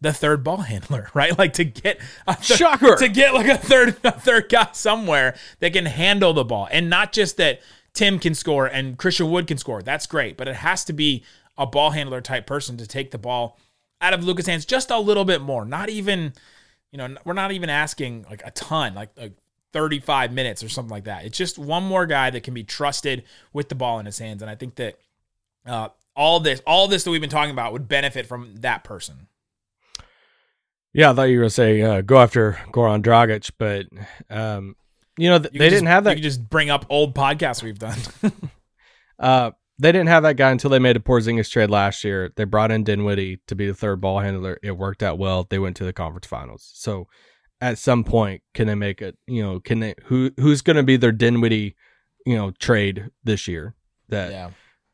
the 0.01 0.13
third 0.13 0.45
ball 0.45 0.59
handler, 0.59 1.09
right? 1.15 1.37
Like 1.37 1.55
to 1.55 1.65
get 1.65 2.01
a 2.27 2.35
th- 2.35 2.59
shocker 2.59 2.97
to 2.97 3.09
get 3.09 3.35
like 3.35 3.49
a 3.49 3.59
third 3.59 3.97
a 4.05 4.13
third 4.13 4.49
guy 4.49 4.69
somewhere 4.73 5.37
that 5.61 5.73
can 5.73 5.87
handle 5.87 6.33
the 6.33 6.45
ball, 6.45 6.69
and 6.71 6.91
not 6.91 7.13
just 7.13 7.37
that 7.37 7.61
Tim 7.93 8.19
can 8.19 8.35
score 8.35 8.67
and 8.67 8.99
Christian 8.99 9.31
Wood 9.31 9.47
can 9.47 9.59
score. 9.59 9.83
That's 9.83 10.07
great, 10.07 10.37
but 10.37 10.49
it 10.49 10.57
has 10.57 10.85
to 10.85 10.93
be 10.93 11.25
a 11.59 11.67
ball 11.67 11.91
handler 11.91 12.21
type 12.21 12.47
person 12.47 12.77
to 12.77 12.87
take 12.87 13.11
the 13.11 13.19
ball 13.19 13.59
out 14.01 14.13
of 14.13 14.23
Luka's 14.23 14.47
hands 14.47 14.67
just 14.67 14.91
a 14.91 14.99
little 14.99 15.25
bit 15.25 15.41
more. 15.41 15.65
Not 15.65 15.89
even 15.89 16.35
you 16.93 16.99
know, 16.99 17.17
we're 17.25 17.35
not 17.35 17.53
even 17.53 17.69
asking 17.69 18.25
like 18.31 18.43
a 18.45 18.51
ton, 18.53 18.95
like, 18.95 19.11
like 19.19 19.33
35 19.73 20.33
minutes 20.33 20.63
or 20.63 20.69
something 20.69 20.91
like 20.91 21.05
that. 21.05 21.25
It's 21.25 21.37
just 21.37 21.59
one 21.59 21.83
more 21.83 22.07
guy 22.07 22.31
that 22.31 22.43
can 22.43 22.55
be 22.55 22.65
trusted 22.65 23.25
with 23.53 23.69
the 23.69 23.75
ball 23.75 23.99
in 23.99 24.07
his 24.07 24.19
hands. 24.19 24.41
And 24.41 24.51
I 24.51 24.55
think 24.55 24.77
that 24.77 24.99
uh, 25.67 25.89
all 26.15 26.41
this, 26.41 26.63
all 26.67 26.89
this 26.89 27.05
that 27.05 27.11
we've 27.11 27.21
been 27.21 27.29
talking 27.29 27.51
about 27.51 27.73
would 27.73 27.89
benefit 27.89 28.27
from 28.27 28.57
that 28.61 28.85
person. 28.85 29.27
Yeah, 30.97 31.11
I 31.11 31.15
thought 31.15 31.25
you 31.25 31.37
were 31.37 31.43
going 31.43 31.51
to 31.51 31.55
say 31.55 31.83
uh, 31.83 32.01
go 32.01 32.17
after 32.17 32.53
Goran 32.73 33.03
Dragic, 33.03 33.51
but 33.59 33.85
um, 34.35 34.77
you 35.19 35.29
know 35.29 35.39
th- 35.39 35.53
you 35.53 35.59
they 35.59 35.69
didn't 35.69 35.89
have 35.89 36.05
that. 36.05 36.17
You 36.17 36.23
just 36.23 36.49
bring 36.49 36.71
up 36.71 36.87
old 36.89 37.15
podcasts 37.15 37.63
we've 37.63 37.79
done. 37.79 37.99
uh, 39.19 39.51
they 39.79 39.93
didn't 39.93 40.09
have 40.09 40.23
that 40.23 40.39
guy 40.39 40.51
until 40.51 40.71
they 40.71 40.79
made 40.79 40.97
a 40.97 41.01
Porzingis 41.01 41.51
trade 41.51 41.69
last 41.69 42.03
year. 42.03 42.33
They 42.35 42.45
brought 42.45 42.71
in 42.71 42.83
Dinwiddie 42.83 43.41
to 43.47 43.55
be 43.55 43.67
the 43.67 43.75
third 43.75 44.01
ball 44.01 44.21
handler. 44.21 44.59
It 44.63 44.71
worked 44.71 45.03
out 45.03 45.19
well. 45.19 45.47
They 45.49 45.59
went 45.59 45.77
to 45.77 45.85
the 45.85 45.93
conference 45.93 46.27
finals. 46.27 46.71
So 46.73 47.09
at 47.61 47.77
some 47.77 48.03
point, 48.03 48.41
can 48.55 48.67
they 48.67 48.75
make 48.75 49.03
it? 49.03 49.19
You 49.27 49.43
know, 49.43 49.61
can 49.61 49.81
they? 49.81 49.95
Who 50.07 50.31
who's 50.39 50.63
going 50.63 50.79
to 50.79 50.83
be 50.83 50.97
their 50.97 51.13
Dinwiddie? 51.13 51.77
You 52.25 52.37
know, 52.37 52.53
trade 52.53 53.11
this 53.23 53.47
year 53.47 53.75
that 54.09 54.31
yeah. 54.31 54.51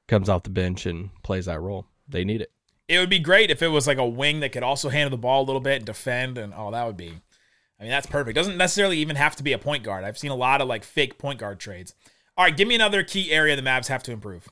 comes 0.09 0.29
off 0.29 0.43
the 0.43 0.51
bench 0.51 0.85
and 0.85 1.11
plays 1.23 1.47
that 1.47 1.61
role. 1.61 1.87
They 2.09 2.25
need 2.25 2.41
it. 2.41 2.51
It 2.93 2.99
would 2.99 3.09
be 3.09 3.21
great 3.21 3.51
if 3.51 3.63
it 3.63 3.69
was 3.69 3.87
like 3.87 3.97
a 3.97 4.07
wing 4.07 4.41
that 4.41 4.53
could 4.53 4.63
also 4.63 4.91
handle 4.91 5.11
the 5.11 5.17
ball 5.17 5.43
a 5.43 5.47
little 5.47 5.63
bit 5.63 5.77
and 5.77 5.87
defend, 5.87 6.37
and 6.37 6.53
oh, 6.55 6.71
that 6.73 6.87
would 6.87 6.99
be. 6.99 7.23
I 7.81 7.85
mean, 7.85 7.91
that's 7.91 8.07
perfect. 8.07 8.37
Doesn't 8.37 8.59
necessarily 8.59 8.99
even 8.99 9.17
have 9.17 9.35
to 9.37 9.43
be 9.43 9.55
a 9.55 9.59
point 9.59 9.83
guard. 9.83 10.05
I've 10.05 10.19
seen 10.19 10.31
a 10.31 10.37
lot 10.37 10.61
of 10.61 10.69
like 10.69 10.85
fake 10.85 11.17
point 11.17 11.41
guard 11.41 11.59
trades. 11.59 11.95
All 12.37 12.45
right, 12.45 12.55
give 12.55 12.69
me 12.69 12.75
another 12.75 13.03
key 13.03 13.33
area 13.33 13.57
the 13.57 13.63
Mavs 13.63 13.89
have 13.89 14.03
to 14.03 14.13
improve. 14.13 14.51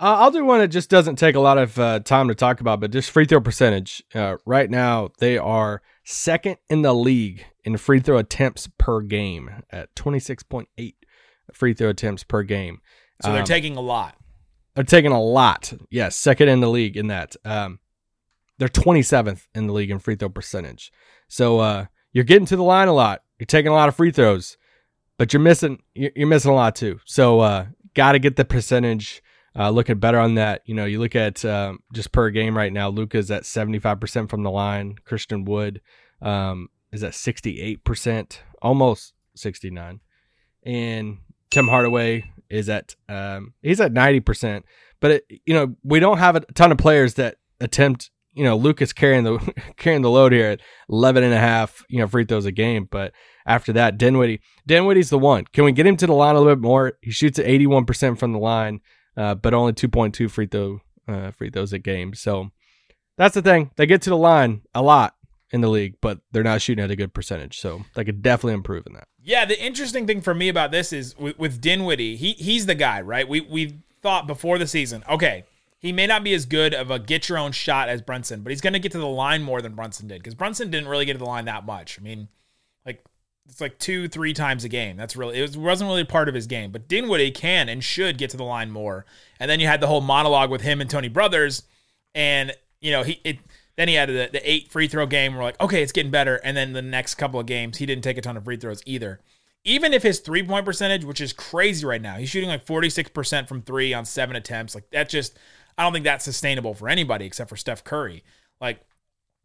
Uh, 0.00 0.14
I'll 0.18 0.30
do 0.30 0.44
one 0.44 0.60
that 0.60 0.68
just 0.68 0.88
doesn't 0.88 1.16
take 1.16 1.34
a 1.34 1.40
lot 1.40 1.58
of 1.58 1.76
uh, 1.76 1.98
time 2.00 2.28
to 2.28 2.36
talk 2.36 2.60
about, 2.60 2.78
but 2.78 2.92
just 2.92 3.10
free 3.10 3.24
throw 3.24 3.40
percentage. 3.40 4.00
Uh, 4.14 4.36
right 4.46 4.70
now, 4.70 5.10
they 5.18 5.36
are 5.36 5.82
second 6.04 6.58
in 6.70 6.82
the 6.82 6.94
league 6.94 7.44
in 7.64 7.76
free 7.78 7.98
throw 7.98 8.18
attempts 8.18 8.68
per 8.78 9.00
game 9.00 9.50
at 9.70 9.92
26.8 9.96 10.94
free 11.52 11.74
throw 11.74 11.88
attempts 11.88 12.22
per 12.22 12.44
game. 12.44 12.80
So 13.22 13.32
they're 13.32 13.40
um, 13.40 13.46
taking 13.46 13.76
a 13.76 13.80
lot. 13.80 14.16
They're 14.74 14.84
taking 14.84 15.12
a 15.12 15.22
lot. 15.22 15.72
Yes, 15.90 16.16
second 16.16 16.48
in 16.48 16.60
the 16.60 16.70
league 16.70 16.96
in 16.96 17.06
that. 17.08 17.36
Um, 17.44 17.78
they're 18.58 18.68
27th 18.68 19.46
in 19.54 19.66
the 19.66 19.72
league 19.72 19.90
in 19.90 19.98
free 19.98 20.16
throw 20.16 20.28
percentage. 20.28 20.92
So 21.28 21.58
uh, 21.60 21.86
you're 22.12 22.24
getting 22.24 22.46
to 22.46 22.56
the 22.56 22.62
line 22.62 22.88
a 22.88 22.92
lot. 22.92 23.22
You're 23.38 23.46
taking 23.46 23.72
a 23.72 23.74
lot 23.74 23.88
of 23.88 23.96
free 23.96 24.10
throws, 24.10 24.56
but 25.18 25.32
you're 25.32 25.40
missing 25.42 25.82
you're 25.94 26.26
missing 26.26 26.50
a 26.50 26.54
lot 26.54 26.76
too. 26.76 27.00
So 27.04 27.40
uh, 27.40 27.66
got 27.94 28.12
to 28.12 28.18
get 28.18 28.36
the 28.36 28.44
percentage 28.44 29.22
uh, 29.58 29.70
looking 29.70 29.98
better 29.98 30.18
on 30.18 30.34
that. 30.36 30.62
You 30.66 30.74
know, 30.74 30.84
you 30.84 31.00
look 31.00 31.16
at 31.16 31.44
um, 31.44 31.80
just 31.92 32.12
per 32.12 32.30
game 32.30 32.56
right 32.56 32.72
now. 32.72 32.88
Luka's 32.88 33.30
at 33.30 33.44
seventy 33.44 33.78
five 33.78 34.00
percent 34.00 34.30
from 34.30 34.42
the 34.42 34.50
line. 34.50 34.96
Christian 35.04 35.44
Wood 35.44 35.80
um, 36.22 36.68
is 36.92 37.02
at 37.02 37.14
sixty 37.14 37.60
eight 37.60 37.84
percent, 37.84 38.42
almost 38.62 39.14
sixty 39.34 39.70
nine, 39.70 40.00
and 40.62 41.18
Tim 41.50 41.68
Hardaway 41.68 42.24
is 42.50 42.68
at 42.68 42.94
um, 43.08 43.54
he's 43.62 43.80
at 43.80 43.92
ninety 43.92 44.20
percent. 44.20 44.64
But 45.00 45.10
it, 45.10 45.24
you 45.44 45.54
know, 45.54 45.74
we 45.82 46.00
don't 46.00 46.18
have 46.18 46.36
a 46.36 46.40
ton 46.40 46.72
of 46.72 46.78
players 46.78 47.14
that 47.14 47.36
attempt. 47.60 48.10
You 48.32 48.42
know, 48.42 48.56
Luka's 48.56 48.92
carrying 48.92 49.24
the 49.24 49.38
carrying 49.76 50.02
the 50.02 50.10
load 50.10 50.32
here 50.32 50.50
at 50.50 50.60
11 50.88 51.22
and 51.22 51.32
a 51.32 51.38
half, 51.38 51.84
you 51.88 52.00
know, 52.00 52.08
free 52.08 52.24
throws 52.24 52.46
a 52.46 52.52
game. 52.52 52.88
But 52.90 53.12
after 53.46 53.72
that, 53.74 53.96
Dinwiddie, 53.96 54.40
Dinwiddie's 54.66 55.10
the 55.10 55.18
one. 55.18 55.44
Can 55.52 55.64
we 55.64 55.72
get 55.72 55.86
him 55.86 55.96
to 55.98 56.06
the 56.06 56.14
line 56.14 56.34
a 56.34 56.40
little 56.40 56.56
bit 56.56 56.62
more? 56.62 56.94
He 57.00 57.12
shoots 57.12 57.38
at 57.38 57.46
81% 57.46 58.18
from 58.18 58.32
the 58.32 58.38
line 58.40 58.80
uh, 59.16 59.34
but 59.34 59.54
only 59.54 59.72
2.2 59.72 60.30
free 60.30 60.46
throw 60.46 60.80
uh, 61.06 61.30
free 61.30 61.50
throws 61.50 61.72
a 61.72 61.78
game. 61.78 62.14
So 62.14 62.50
that's 63.16 63.34
the 63.34 63.42
thing. 63.42 63.70
They 63.76 63.86
get 63.86 64.02
to 64.02 64.10
the 64.10 64.16
line 64.16 64.62
a 64.74 64.82
lot 64.82 65.14
in 65.54 65.60
the 65.60 65.68
league, 65.68 65.94
but 66.00 66.18
they're 66.32 66.42
not 66.42 66.60
shooting 66.60 66.82
at 66.82 66.90
a 66.90 66.96
good 66.96 67.14
percentage. 67.14 67.60
So 67.60 67.84
they 67.94 68.04
could 68.04 68.22
definitely 68.22 68.54
improve 68.54 68.88
in 68.88 68.94
that. 68.94 69.06
Yeah, 69.22 69.44
the 69.44 69.58
interesting 69.64 70.04
thing 70.04 70.20
for 70.20 70.34
me 70.34 70.48
about 70.48 70.72
this 70.72 70.92
is 70.92 71.16
with, 71.16 71.38
with 71.38 71.60
Dinwiddie, 71.60 72.16
he 72.16 72.32
he's 72.32 72.66
the 72.66 72.74
guy, 72.74 73.00
right? 73.00 73.26
We 73.26 73.40
we 73.40 73.78
thought 74.02 74.26
before 74.26 74.58
the 74.58 74.66
season, 74.66 75.04
okay, 75.08 75.44
he 75.78 75.92
may 75.92 76.08
not 76.08 76.24
be 76.24 76.34
as 76.34 76.44
good 76.44 76.74
of 76.74 76.90
a 76.90 76.98
get 76.98 77.28
your 77.28 77.38
own 77.38 77.52
shot 77.52 77.88
as 77.88 78.02
Brunson, 78.02 78.42
but 78.42 78.50
he's 78.50 78.60
going 78.60 78.72
to 78.72 78.80
get 78.80 78.90
to 78.92 78.98
the 78.98 79.06
line 79.06 79.42
more 79.42 79.62
than 79.62 79.74
Brunson 79.74 80.08
did 80.08 80.18
because 80.18 80.34
Brunson 80.34 80.72
didn't 80.72 80.88
really 80.88 81.04
get 81.04 81.12
to 81.12 81.20
the 81.20 81.24
line 81.24 81.44
that 81.44 81.64
much. 81.64 82.00
I 82.00 82.02
mean, 82.02 82.26
like 82.84 83.04
it's 83.46 83.60
like 83.60 83.78
two, 83.78 84.08
three 84.08 84.34
times 84.34 84.64
a 84.64 84.68
game. 84.68 84.96
That's 84.96 85.14
really 85.14 85.38
it 85.38 85.42
was, 85.42 85.56
wasn't 85.56 85.88
really 85.88 86.02
part 86.02 86.28
of 86.28 86.34
his 86.34 86.48
game. 86.48 86.72
But 86.72 86.88
Dinwiddie 86.88 87.30
can 87.30 87.68
and 87.68 87.82
should 87.82 88.18
get 88.18 88.30
to 88.30 88.36
the 88.36 88.42
line 88.42 88.72
more. 88.72 89.06
And 89.38 89.48
then 89.48 89.60
you 89.60 89.68
had 89.68 89.80
the 89.80 89.86
whole 89.86 90.00
monologue 90.00 90.50
with 90.50 90.62
him 90.62 90.80
and 90.80 90.90
Tony 90.90 91.08
Brothers, 91.08 91.62
and 92.12 92.52
you 92.80 92.90
know 92.90 93.04
he 93.04 93.20
it. 93.22 93.38
Then 93.76 93.88
he 93.88 93.94
had 93.94 94.08
the, 94.08 94.28
the 94.32 94.50
eight 94.50 94.70
free 94.70 94.88
throw 94.88 95.06
game. 95.06 95.34
We're 95.34 95.42
like, 95.42 95.60
okay, 95.60 95.82
it's 95.82 95.92
getting 95.92 96.12
better. 96.12 96.36
And 96.36 96.56
then 96.56 96.72
the 96.72 96.82
next 96.82 97.16
couple 97.16 97.40
of 97.40 97.46
games, 97.46 97.78
he 97.78 97.86
didn't 97.86 98.04
take 98.04 98.18
a 98.18 98.22
ton 98.22 98.36
of 98.36 98.44
free 98.44 98.56
throws 98.56 98.82
either. 98.86 99.20
Even 99.64 99.92
if 99.92 100.02
his 100.02 100.20
three 100.20 100.42
point 100.42 100.64
percentage, 100.64 101.04
which 101.04 101.20
is 101.20 101.32
crazy 101.32 101.84
right 101.86 102.02
now, 102.02 102.16
he's 102.16 102.28
shooting 102.28 102.50
like 102.50 102.66
46% 102.66 103.48
from 103.48 103.62
three 103.62 103.94
on 103.94 104.04
seven 104.04 104.36
attempts. 104.36 104.74
Like 104.74 104.90
that 104.90 105.08
just 105.08 105.38
I 105.76 105.82
don't 105.82 105.92
think 105.92 106.04
that's 106.04 106.24
sustainable 106.24 106.74
for 106.74 106.88
anybody 106.88 107.26
except 107.26 107.50
for 107.50 107.56
Steph 107.56 107.84
Curry. 107.84 108.22
Like, 108.60 108.80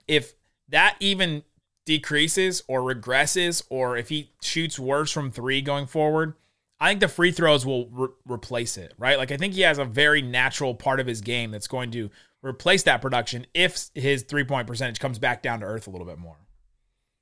if 0.07 0.33
that 0.69 0.95
even 0.99 1.43
decreases 1.85 2.63
or 2.67 2.81
regresses, 2.81 3.63
or 3.69 3.97
if 3.97 4.09
he 4.09 4.31
shoots 4.41 4.77
worse 4.77 5.11
from 5.11 5.31
three 5.31 5.61
going 5.61 5.87
forward, 5.87 6.35
I 6.79 6.89
think 6.89 6.99
the 6.99 7.07
free 7.07 7.31
throws 7.31 7.65
will 7.65 7.87
re- 7.89 8.07
replace 8.25 8.77
it, 8.77 8.93
right? 8.97 9.17
Like, 9.17 9.31
I 9.31 9.37
think 9.37 9.53
he 9.53 9.61
has 9.61 9.79
a 9.79 9.85
very 9.85 10.21
natural 10.21 10.75
part 10.75 10.99
of 10.99 11.07
his 11.07 11.21
game 11.21 11.51
that's 11.51 11.67
going 11.67 11.91
to 11.91 12.09
replace 12.41 12.83
that 12.83 13.01
production 13.01 13.45
if 13.53 13.89
his 13.95 14.23
three 14.23 14.43
point 14.43 14.67
percentage 14.67 14.99
comes 14.99 15.19
back 15.19 15.41
down 15.43 15.59
to 15.59 15.65
earth 15.65 15.87
a 15.87 15.89
little 15.89 16.07
bit 16.07 16.17
more. 16.17 16.37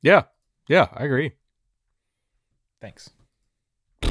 Yeah. 0.02 0.24
Yeah, 0.68 0.88
I 0.94 1.06
agree. 1.06 1.34
Thanks. 2.82 3.10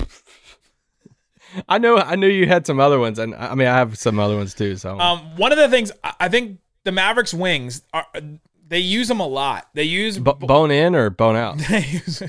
I 1.68 1.78
know 1.78 1.96
I 1.96 2.16
knew 2.16 2.26
you 2.28 2.46
had 2.46 2.66
some 2.66 2.80
other 2.80 2.98
ones, 2.98 3.18
and 3.18 3.34
I 3.34 3.54
mean 3.54 3.68
I 3.68 3.74
have 3.76 3.96
some 3.98 4.18
other 4.18 4.36
ones 4.36 4.54
too. 4.54 4.76
So 4.76 4.98
Um, 4.98 5.36
one 5.36 5.52
of 5.52 5.58
the 5.58 5.68
things 5.68 5.92
I 6.02 6.28
think 6.28 6.58
the 6.84 6.92
Mavericks 6.92 7.32
wings 7.32 7.82
are 7.92 8.06
they 8.68 8.80
use 8.80 9.06
them 9.06 9.20
a 9.20 9.26
lot. 9.26 9.68
They 9.74 9.84
use 9.84 10.18
B- 10.18 10.32
bone 10.40 10.72
in 10.72 10.96
or 10.96 11.08
bone 11.10 11.36
out? 11.36 11.58
they 11.70 11.84
use 11.84 12.22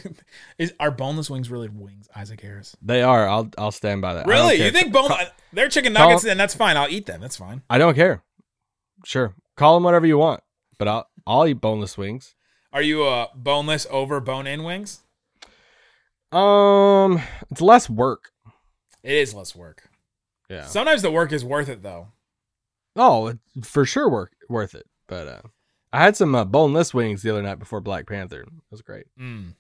is 0.59 0.73
are 0.79 0.91
boneless 0.91 1.29
wings 1.29 1.49
really 1.49 1.67
wings? 1.69 2.07
Isaac 2.15 2.39
Harris. 2.41 2.75
They 2.81 3.01
are. 3.01 3.27
I'll 3.27 3.49
I'll 3.57 3.71
stand 3.71 4.01
by 4.01 4.13
that. 4.15 4.27
Really? 4.27 4.63
You 4.63 4.71
think 4.71 4.93
bone? 4.93 5.09
They're 5.51 5.69
chicken 5.69 5.93
Call- 5.95 6.09
nuggets, 6.09 6.25
and 6.25 6.39
that's 6.39 6.53
fine. 6.53 6.77
I'll 6.77 6.89
eat 6.89 7.07
them. 7.07 7.19
That's 7.19 7.37
fine. 7.37 7.63
I 7.69 7.79
don't 7.79 7.95
care. 7.95 8.23
Sure, 9.07 9.33
call 9.55 9.75
them 9.75 9.83
whatever 9.83 10.05
you 10.05 10.17
want, 10.17 10.43
but 10.77 10.89
I'll 10.89 11.07
I'll 11.25 11.47
eat 11.47 11.61
boneless 11.61 11.97
wings. 11.97 12.35
Are 12.73 12.81
you 12.81 13.05
a 13.05 13.29
boneless 13.33 13.87
over 13.89 14.19
bone-in 14.19 14.65
wings? 14.65 14.99
Um, 16.33 17.21
it's 17.49 17.61
less 17.61 17.89
work. 17.89 18.31
It 19.03 19.13
is 19.13 19.33
less 19.33 19.55
work. 19.55 19.89
Yeah. 20.49 20.65
Sometimes 20.65 21.03
the 21.03 21.09
work 21.09 21.31
is 21.31 21.45
worth 21.45 21.69
it, 21.69 21.83
though. 21.83 22.09
Oh, 22.97 23.35
for 23.63 23.85
sure 23.85 24.09
work 24.09 24.33
worth 24.49 24.75
it. 24.75 24.87
But 25.07 25.27
uh, 25.29 25.41
I 25.93 26.03
had 26.03 26.17
some 26.17 26.35
uh, 26.35 26.43
boneless 26.43 26.93
wings 26.93 27.21
the 27.21 27.29
other 27.29 27.41
night 27.41 27.59
before 27.59 27.79
Black 27.79 28.07
Panther. 28.07 28.41
It 28.41 28.49
was 28.69 28.81
great. 28.81 29.05
Mm. 29.17 29.53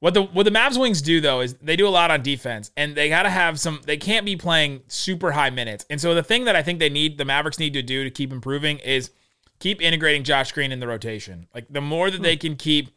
What 0.00 0.14
the 0.14 0.22
what 0.22 0.44
the 0.44 0.50
Mavs 0.50 0.80
wings 0.80 1.02
do 1.02 1.20
though 1.20 1.42
is 1.42 1.54
they 1.54 1.76
do 1.76 1.86
a 1.86 1.90
lot 1.90 2.10
on 2.10 2.22
defense, 2.22 2.70
and 2.76 2.94
they 2.94 3.10
got 3.10 3.24
to 3.24 3.30
have 3.30 3.60
some. 3.60 3.80
They 3.84 3.98
can't 3.98 4.24
be 4.24 4.34
playing 4.34 4.82
super 4.88 5.30
high 5.32 5.50
minutes, 5.50 5.84
and 5.90 6.00
so 6.00 6.14
the 6.14 6.22
thing 6.22 6.44
that 6.46 6.56
I 6.56 6.62
think 6.62 6.78
they 6.78 6.88
need, 6.88 7.18
the 7.18 7.26
Mavericks 7.26 7.58
need 7.58 7.74
to 7.74 7.82
do 7.82 8.02
to 8.02 8.10
keep 8.10 8.32
improving 8.32 8.78
is 8.78 9.10
keep 9.58 9.82
integrating 9.82 10.24
Josh 10.24 10.52
Green 10.52 10.72
in 10.72 10.80
the 10.80 10.88
rotation. 10.88 11.46
Like 11.54 11.66
the 11.68 11.82
more 11.82 12.10
that 12.10 12.22
they 12.22 12.34
hmm. 12.34 12.40
can 12.40 12.56
keep 12.56 12.90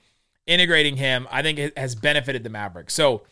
integrating 0.48 0.96
him, 0.96 1.28
I 1.30 1.42
think 1.42 1.60
it 1.60 1.78
has 1.78 1.94
benefited 1.94 2.44
the 2.44 2.50
Mavericks. 2.50 2.94
So 2.94 3.24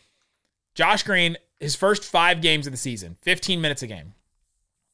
Josh 0.74 1.02
Green, 1.02 1.36
his 1.58 1.74
first 1.74 2.04
five 2.04 2.40
games 2.40 2.66
of 2.66 2.72
the 2.72 2.76
season, 2.76 3.16
15 3.22 3.60
minutes 3.60 3.82
a 3.82 3.86
game. 3.86 4.14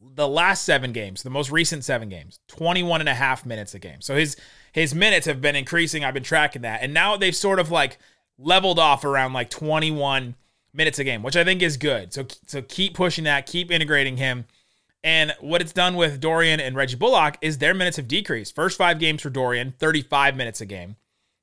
The 0.00 0.28
last 0.28 0.64
seven 0.64 0.92
games, 0.92 1.24
the 1.24 1.30
most 1.30 1.50
recent 1.50 1.84
seven 1.84 2.08
games, 2.08 2.38
21 2.46 3.00
and 3.00 3.08
a 3.08 3.14
half 3.14 3.44
minutes 3.44 3.74
a 3.74 3.80
game. 3.80 4.00
So 4.00 4.14
his 4.14 4.36
his 4.70 4.94
minutes 4.94 5.26
have 5.26 5.40
been 5.40 5.56
increasing. 5.56 6.04
I've 6.04 6.14
been 6.14 6.22
tracking 6.22 6.62
that. 6.62 6.82
And 6.82 6.94
now 6.94 7.16
they've 7.16 7.34
sort 7.34 7.58
of 7.58 7.72
like 7.72 7.98
leveled 8.38 8.78
off 8.78 9.04
around 9.04 9.32
like 9.32 9.50
21 9.50 10.34
minutes 10.72 10.98
a 10.98 11.04
game, 11.04 11.22
which 11.22 11.36
I 11.36 11.44
think 11.44 11.62
is 11.62 11.76
good. 11.76 12.12
So 12.12 12.26
so 12.46 12.62
keep 12.62 12.94
pushing 12.94 13.24
that, 13.24 13.46
keep 13.46 13.70
integrating 13.70 14.16
him. 14.16 14.46
And 15.04 15.34
what 15.40 15.60
it's 15.60 15.72
done 15.72 15.94
with 15.96 16.20
Dorian 16.20 16.60
and 16.60 16.74
Reggie 16.74 16.96
Bullock 16.96 17.36
is 17.40 17.58
their 17.58 17.74
minutes 17.74 17.96
have 17.96 18.08
decreased. 18.08 18.54
First 18.54 18.76
five 18.76 18.98
games 18.98 19.22
for 19.22 19.30
Dorian, 19.30 19.74
35 19.78 20.36
minutes 20.36 20.60
a 20.60 20.66
game. 20.66 20.96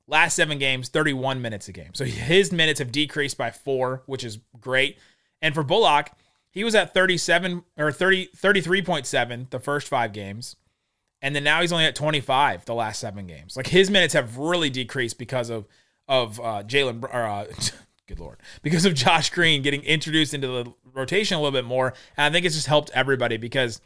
Last 0.06 0.34
seven 0.34 0.58
games, 0.58 0.88
31 0.88 1.42
minutes 1.42 1.68
a 1.68 1.72
game. 1.72 1.94
So 1.94 2.04
his 2.04 2.52
minutes 2.52 2.78
have 2.78 2.92
decreased 2.92 3.36
by 3.36 3.50
four, 3.50 4.02
which 4.06 4.24
is 4.24 4.38
great. 4.60 4.98
And 5.42 5.54
for 5.54 5.62
Bullock, 5.62 6.10
he 6.50 6.64
was 6.64 6.74
at 6.74 6.94
37 6.94 7.64
or 7.76 7.92
30, 7.92 8.28
33.7 8.36 9.50
the 9.50 9.58
first 9.58 9.88
five 9.88 10.12
games. 10.12 10.56
And 11.22 11.34
then 11.34 11.44
now 11.44 11.60
he's 11.60 11.72
only 11.72 11.86
at 11.86 11.96
25 11.96 12.66
the 12.66 12.74
last 12.74 13.00
seven 13.00 13.26
games. 13.26 13.56
Like 13.56 13.66
his 13.66 13.90
minutes 13.90 14.14
have 14.14 14.36
really 14.36 14.70
decreased 14.70 15.18
because 15.18 15.50
of 15.50 15.66
of 16.08 16.40
uh, 16.40 16.62
Jalen, 16.64 17.04
uh, 17.12 17.44
good 18.06 18.20
lord, 18.20 18.38
because 18.62 18.84
of 18.84 18.94
Josh 18.94 19.30
Green 19.30 19.62
getting 19.62 19.82
introduced 19.82 20.34
into 20.34 20.46
the 20.46 20.72
rotation 20.92 21.36
a 21.36 21.40
little 21.40 21.56
bit 21.56 21.64
more. 21.64 21.94
And 22.16 22.24
I 22.24 22.30
think 22.30 22.46
it's 22.46 22.54
just 22.54 22.66
helped 22.66 22.90
everybody 22.94 23.36
because 23.36 23.80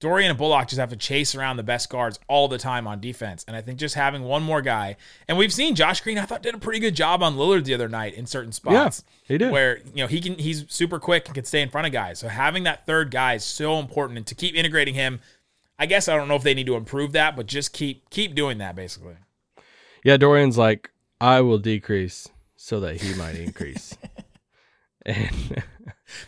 Dorian 0.00 0.30
and 0.30 0.38
Bullock 0.38 0.68
just 0.68 0.78
have 0.78 0.90
to 0.90 0.96
chase 0.96 1.34
around 1.34 1.56
the 1.56 1.62
best 1.62 1.88
guards 1.88 2.18
all 2.28 2.46
the 2.48 2.58
time 2.58 2.86
on 2.86 3.00
defense. 3.00 3.44
And 3.48 3.56
I 3.56 3.62
think 3.62 3.78
just 3.78 3.94
having 3.94 4.22
one 4.22 4.42
more 4.42 4.60
guy, 4.60 4.96
and 5.28 5.38
we've 5.38 5.52
seen 5.52 5.74
Josh 5.74 6.00
Green, 6.02 6.18
I 6.18 6.26
thought 6.26 6.42
did 6.42 6.54
a 6.54 6.58
pretty 6.58 6.78
good 6.78 6.94
job 6.94 7.22
on 7.22 7.36
Lillard 7.36 7.64
the 7.64 7.74
other 7.74 7.88
night 7.88 8.14
in 8.14 8.26
certain 8.26 8.52
spots. 8.52 9.02
he 9.24 9.38
did. 9.38 9.50
Where, 9.50 9.78
you 9.78 10.02
know, 10.02 10.06
he 10.06 10.20
can 10.20 10.34
he's 10.34 10.66
super 10.68 10.98
quick 10.98 11.26
and 11.26 11.34
can 11.34 11.44
stay 11.44 11.62
in 11.62 11.70
front 11.70 11.86
of 11.86 11.92
guys. 11.92 12.18
So 12.18 12.28
having 12.28 12.64
that 12.64 12.84
third 12.86 13.10
guy 13.10 13.34
is 13.34 13.44
so 13.44 13.78
important 13.78 14.18
and 14.18 14.26
to 14.26 14.34
keep 14.34 14.54
integrating 14.54 14.94
him. 14.94 15.20
I 15.78 15.86
guess 15.86 16.06
I 16.06 16.16
don't 16.16 16.28
know 16.28 16.36
if 16.36 16.42
they 16.42 16.54
need 16.54 16.66
to 16.66 16.76
improve 16.76 17.12
that, 17.12 17.34
but 17.34 17.46
just 17.46 17.72
keep 17.72 18.08
keep 18.10 18.34
doing 18.34 18.58
that 18.58 18.76
basically. 18.76 19.16
Yeah, 20.04 20.18
Dorian's 20.18 20.58
like, 20.58 20.90
I 21.20 21.40
will 21.40 21.58
decrease 21.58 22.28
so 22.56 22.80
that 22.80 23.00
he 23.00 23.14
might 23.14 23.36
increase. 23.36 23.96
and 25.06 25.62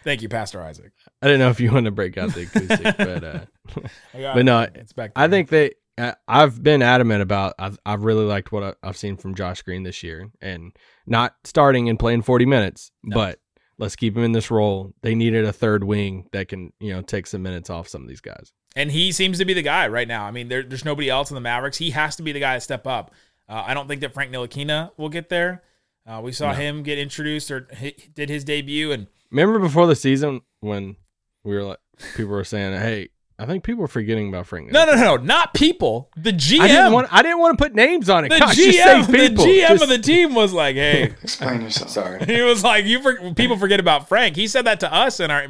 Thank 0.05 0.23
you, 0.23 0.29
Pastor 0.29 0.61
Isaac. 0.63 0.93
I 1.23 1.27
didn't 1.27 1.41
know 1.41 1.51
if 1.51 1.61
you 1.61 1.71
want 1.73 1.85
to 1.87 1.91
break 1.91 2.17
out 2.19 2.33
the 2.35 2.43
acoustic, 2.43 2.97
but 2.99 3.25
uh, 3.25 3.41
But 4.13 4.39
it. 4.39 4.45
no, 4.45 4.61
it's 4.75 4.93
back. 4.93 5.13
I 5.17 5.29
think 5.29 5.49
they. 5.49 5.73
I- 5.99 6.15
I've 6.29 6.63
been 6.63 6.83
adamant 6.83 7.23
about. 7.23 7.55
I've 7.59 7.79
I've 7.87 8.05
really 8.05 8.25
liked 8.25 8.53
what 8.53 8.77
I've 8.83 8.97
seen 8.97 9.17
from 9.17 9.35
Josh 9.35 9.63
Green 9.63 9.83
this 9.83 10.03
year, 10.03 10.31
and 10.41 10.73
not 11.07 11.35
starting 11.45 11.89
and 11.89 11.99
playing 11.99 12.23
forty 12.23 12.47
minutes, 12.47 12.91
but 13.05 13.39
let's 13.79 13.97
keep 13.97 14.17
him 14.17 14.25
in 14.25 14.33
this 14.33 14.51
role. 14.51 14.93
They 15.03 15.15
needed 15.15 15.45
a 15.45 15.53
third 15.53 15.85
wing 15.85 16.29
that 16.33 16.49
can 16.49 16.73
you 16.81 16.93
know 16.93 17.03
take 17.03 17.27
some 17.27 17.43
minutes 17.43 17.71
off 17.71 17.89
some 17.89 18.03
of 18.03 18.09
these 18.09 18.21
guys. 18.21 18.53
and 18.75 18.91
he 18.91 19.13
seems 19.13 19.39
to 19.39 19.45
be 19.45 19.55
the 19.55 19.63
guy 19.63 19.89
right 19.89 20.09
now. 20.09 20.25
I 20.25 20.31
mean, 20.33 20.49
there, 20.49 20.63
there's 20.63 20.85
nobody 20.85 21.09
else 21.09 21.31
in 21.31 21.35
the 21.35 21.41
Mavericks. 21.41 21.79
He 21.79 21.91
has 21.91 22.17
to 22.17 22.23
be 22.23 22.33
the 22.33 22.41
guy 22.41 22.55
to 22.55 22.61
step 22.61 22.87
up. 22.87 23.13
Uh, 23.49 23.65
I 23.67 23.75
don't 23.75 23.87
think 23.89 24.01
that 24.01 24.13
Frank 24.15 24.33
Ntilikina 24.33 24.91
will 24.97 25.09
get 25.09 25.29
there. 25.29 25.63
Uh, 26.07 26.21
we 26.23 26.33
saw 26.33 26.53
him 26.53 26.83
get 26.83 26.99
introduced 26.99 27.51
or 27.51 27.69
he 27.77 27.95
did 28.15 28.29
his 28.29 28.45
debut, 28.45 28.93
and 28.93 29.09
Remember 29.31 29.59
before 29.59 29.87
the 29.89 29.97
season 29.97 30.41
when 30.61 30.97
we 31.45 31.55
were 31.55 31.65
like 31.65 31.79
people 32.15 32.31
were 32.33 32.45
saying, 32.45 32.81
"Hey, 32.81 33.09
I 33.41 33.47
think 33.47 33.65
people 33.65 33.85
are 33.85 33.89
forgetting 33.89 34.29
about 34.29 34.47
Frank." 34.47 34.71
no, 34.71 34.85
no, 34.87 34.95
no, 34.95 35.03
no, 35.03 35.17
not 35.17 35.53
people. 35.53 36.11
The 36.17 36.33
GM, 36.33 36.61
I 36.61 36.69
didn't 36.69 36.93
want. 36.93 37.09
I 37.13 37.23
didn't 37.23 37.41
want 37.41 37.59
to 37.59 37.65
put 37.65 37.75
names 37.75 38.09
on 38.09 38.25
it. 38.25 38.29
the 38.29 38.39
Gosh, 38.39 38.55
just 38.55 38.79
say 38.79 38.85
GM, 38.85 39.07
the. 39.07 39.43
GM 39.43 39.69
Just- 39.69 39.83
of 39.83 39.89
the 39.89 39.99
team 39.99 40.35
was 40.35 40.53
like, 40.53 40.77
"Hey, 40.77 41.03
Explain 41.23 41.61
yourself. 41.63 41.91
Sorry. 41.91 42.25
he 42.25 42.41
was 42.43 42.63
like, 42.63 42.85
you 42.85 43.03
for, 43.03 43.35
people 43.35 43.57
forget 43.57 43.81
about 43.81 44.09
Frank." 44.09 44.37
He 44.37 44.47
said 44.47 44.65
that 44.67 44.79
to 44.81 44.93
us 44.95 45.19
in 45.19 45.33
our 45.33 45.47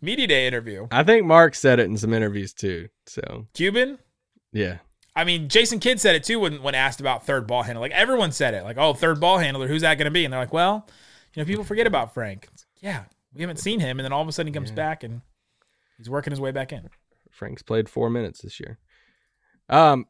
media 0.00 0.26
day 0.26 0.46
interview. 0.46 0.88
I 0.90 1.02
think 1.02 1.26
Mark 1.26 1.54
said 1.54 1.78
it 1.78 1.84
in 1.84 1.98
some 1.98 2.14
interviews 2.14 2.54
too. 2.54 2.88
So 3.06 3.46
Cuban, 3.52 3.98
yeah, 4.52 4.78
I 5.20 5.24
mean, 5.24 5.48
Jason 5.50 5.80
Kidd 5.80 6.00
said 6.00 6.16
it 6.16 6.24
too 6.24 6.40
when, 6.40 6.62
when 6.62 6.74
asked 6.74 6.98
about 6.98 7.26
third 7.26 7.46
ball 7.46 7.62
handler. 7.62 7.82
Like 7.82 7.92
everyone 7.92 8.32
said 8.32 8.54
it, 8.54 8.64
like, 8.64 8.78
oh, 8.78 8.94
third 8.94 9.20
ball 9.20 9.36
handler, 9.36 9.68
who's 9.68 9.82
that 9.82 9.96
going 9.96 10.06
to 10.06 10.10
be? 10.10 10.24
And 10.24 10.32
they're 10.32 10.40
like, 10.40 10.52
well, 10.52 10.86
you 11.34 11.42
know, 11.42 11.46
people 11.46 11.62
forget 11.62 11.86
about 11.86 12.14
Frank. 12.14 12.48
Like, 12.50 12.60
yeah, 12.80 13.04
we 13.34 13.42
haven't 13.42 13.58
seen 13.58 13.80
him, 13.80 13.98
and 13.98 14.04
then 14.04 14.12
all 14.12 14.22
of 14.22 14.28
a 14.28 14.32
sudden 14.32 14.46
he 14.50 14.54
comes 14.54 14.70
back 14.70 15.04
and 15.04 15.20
he's 15.98 16.08
working 16.08 16.30
his 16.30 16.40
way 16.40 16.52
back 16.52 16.72
in. 16.72 16.88
Frank's 17.30 17.62
played 17.62 17.88
four 17.90 18.08
minutes 18.08 18.40
this 18.40 18.58
year. 18.60 18.78
Um, 19.68 20.06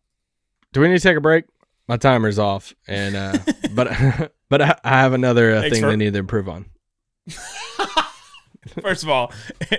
do 0.73 0.81
we 0.81 0.87
need 0.89 0.99
to 0.99 1.01
take 1.01 1.17
a 1.17 1.21
break? 1.21 1.45
My 1.89 1.97
timer's 1.97 2.39
off, 2.39 2.73
and 2.87 3.17
uh, 3.17 3.39
but 3.75 4.33
but 4.49 4.63
I, 4.63 4.79
I 4.85 5.01
have 5.01 5.13
another 5.13 5.57
uh, 5.57 5.63
thing 5.63 5.83
for- 5.83 5.91
they 5.91 5.97
need 5.97 6.13
to 6.13 6.21
improve 6.21 6.49
on. 6.49 6.67
First 8.81 9.03
of 9.03 9.09
all, 9.09 9.33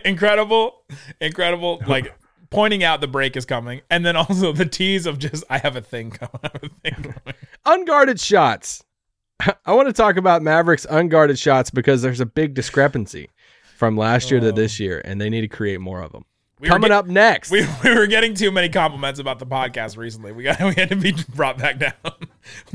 incredible, 0.03 0.83
incredible, 1.21 1.81
like 1.87 2.13
pointing 2.51 2.83
out 2.83 3.01
the 3.01 3.07
break 3.07 3.35
is 3.35 3.45
coming, 3.45 3.81
and 3.89 4.05
then 4.05 4.15
also 4.17 4.53
the 4.53 4.65
tease 4.65 5.07
of 5.07 5.17
just 5.17 5.43
I 5.49 5.57
have 5.57 5.75
a 5.75 5.81
thing 5.81 6.11
coming. 6.11 6.39
I 6.43 6.49
have 6.53 6.63
a 6.63 6.69
thing 6.69 6.93
coming. 7.03 7.35
Unguarded 7.65 8.19
shots. 8.19 8.83
I 9.65 9.73
want 9.73 9.87
to 9.87 9.93
talk 9.93 10.17
about 10.17 10.43
Mavericks 10.43 10.85
unguarded 10.87 11.39
shots 11.39 11.71
because 11.71 12.03
there's 12.03 12.19
a 12.19 12.25
big 12.27 12.53
discrepancy 12.53 13.29
from 13.75 13.97
last 13.97 14.29
year 14.29 14.39
to 14.39 14.49
oh. 14.49 14.51
this 14.51 14.79
year, 14.79 15.01
and 15.03 15.19
they 15.19 15.29
need 15.29 15.41
to 15.41 15.47
create 15.47 15.81
more 15.81 16.01
of 16.01 16.11
them. 16.11 16.25
We 16.59 16.67
Coming 16.67 16.89
get- 16.89 16.97
up 16.97 17.07
next, 17.07 17.49
We, 17.49 17.65
we 17.83 17.95
were 17.95 18.05
getting 18.05 18.35
too 18.35 18.51
many 18.51 18.69
compliments 18.69 19.19
about 19.19 19.39
the 19.39 19.47
podcast 19.47 19.97
recently. 19.97 20.31
We 20.31 20.43
got 20.43 20.59
we 20.59 20.75
had 20.75 20.89
to 20.89 20.95
be 20.95 21.15
brought 21.29 21.57
back 21.57 21.79
down. 21.79 21.93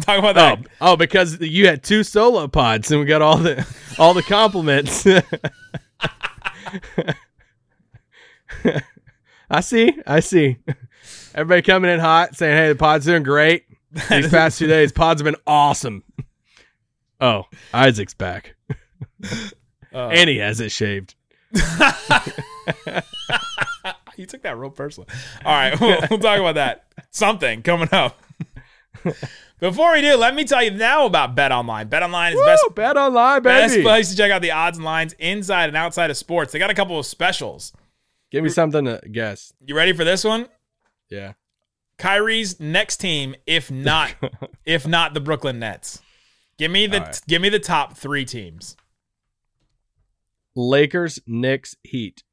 talk 0.01 0.19
about 0.19 0.35
that. 0.35 0.59
Oh, 0.81 0.95
oh, 0.95 0.97
because 0.97 1.41
you 1.41 1.69
had 1.69 1.85
two 1.85 2.03
solo 2.03 2.49
pods 2.49 2.91
and 2.91 2.99
we 2.99 3.07
got 3.07 3.23
all 3.23 3.37
the 3.37 3.65
all 3.97 4.13
the 4.13 4.25
compliments. 4.25 5.07
I 9.51 9.61
see. 9.61 9.97
I 10.07 10.21
see. 10.21 10.57
Everybody 11.35 11.63
coming 11.63 11.91
in 11.91 12.01
hot, 12.01 12.37
saying, 12.37 12.57
"Hey, 12.57 12.69
the 12.69 12.75
pod's 12.75 13.05
doing 13.07 13.23
great 13.23 13.65
these 14.11 14.29
past 14.29 14.59
two 14.59 14.67
days. 14.67 14.93
Pods 14.93 15.21
have 15.21 15.25
been 15.25 15.41
awesome." 15.47 16.03
Oh, 17.21 17.45
Isaac's 17.73 18.15
back, 18.15 18.57
Uh, 19.95 20.09
and 20.09 20.29
he 20.29 20.37
has 20.39 20.61
it 20.61 20.71
shaved. 20.71 21.15
you 24.17 24.27
took 24.27 24.43
that 24.43 24.57
real 24.57 24.71
personal. 24.71 25.09
All 25.45 25.53
right, 25.53 25.79
we'll, 25.81 25.99
we'll 26.11 26.19
talk 26.19 26.39
about 26.39 26.57
that. 26.57 26.85
Something 27.11 27.63
coming 27.63 27.89
up. 27.93 28.21
Before 29.61 29.93
we 29.93 30.01
do, 30.03 30.17
let 30.17 30.35
me 30.35 30.45
tell 30.45 30.63
you 30.63 30.71
now 30.73 31.07
about 31.07 31.35
Bet 31.35 31.53
Online. 31.53 31.89
Bet 31.89 32.03
Online 32.03 32.35
is 32.35 32.41
best 32.45 32.65
bet 32.75 32.97
online, 32.97 33.41
best 33.43 33.75
baby. 33.75 33.83
place 33.85 34.11
to 34.11 34.17
check 34.17 34.31
out 34.31 34.43
the 34.43 34.51
odds 34.51 34.77
and 34.77 34.85
lines 34.85 35.15
inside 35.19 35.69
and 35.69 35.77
outside 35.77 36.11
of 36.11 36.17
sports. 36.17 36.53
They 36.53 36.59
got 36.59 36.71
a 36.71 36.75
couple 36.75 36.99
of 36.99 37.07
specials. 37.07 37.73
Give 38.37 38.45
me 38.45 38.51
something 38.51 38.85
to 38.85 39.01
guess. 39.11 39.51
You 39.65 39.75
ready 39.75 39.95
for 39.95 40.05
this 40.05 40.23
one? 40.23 40.49
Yeah. 41.09 41.33
Kyrie's 41.97 42.61
next 42.61 42.99
team, 42.99 43.35
if 43.47 43.71
not 43.71 44.15
if 44.67 44.87
not 44.87 45.15
the 45.15 45.21
Brooklyn 45.21 45.59
Nets. 45.59 46.03
Give 46.59 46.71
me 46.71 46.87
the 46.87 47.01
right. 47.01 47.19
give 47.27 47.41
me 47.41 47.49
the 47.49 47.59
top 47.59 47.97
three 47.97 48.27
teams. 48.27 48.77
Lakers, 50.55 51.19
Knicks, 51.27 51.77
Heat. 51.83 52.25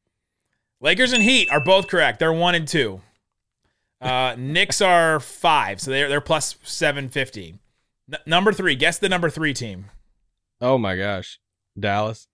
Lakers 0.82 1.14
and 1.14 1.24
Heat 1.24 1.50
are 1.50 1.64
both 1.64 1.88
correct. 1.88 2.20
They're 2.20 2.34
one 2.34 2.54
and 2.54 2.68
two. 2.68 3.00
Uh, 4.02 4.36
Knicks 4.38 4.82
are 4.82 5.22
five, 5.22 5.80
so 5.80 5.90
they're 5.90 6.10
they're 6.10 6.20
plus 6.20 6.58
seven 6.64 7.08
fifty. 7.08 7.60
N- 8.12 8.20
number 8.26 8.52
three, 8.52 8.76
guess 8.76 8.98
the 8.98 9.08
number 9.08 9.30
three 9.30 9.54
team. 9.54 9.86
Oh 10.60 10.78
my 10.78 10.98
gosh, 10.98 11.40
Dallas. 11.80 12.28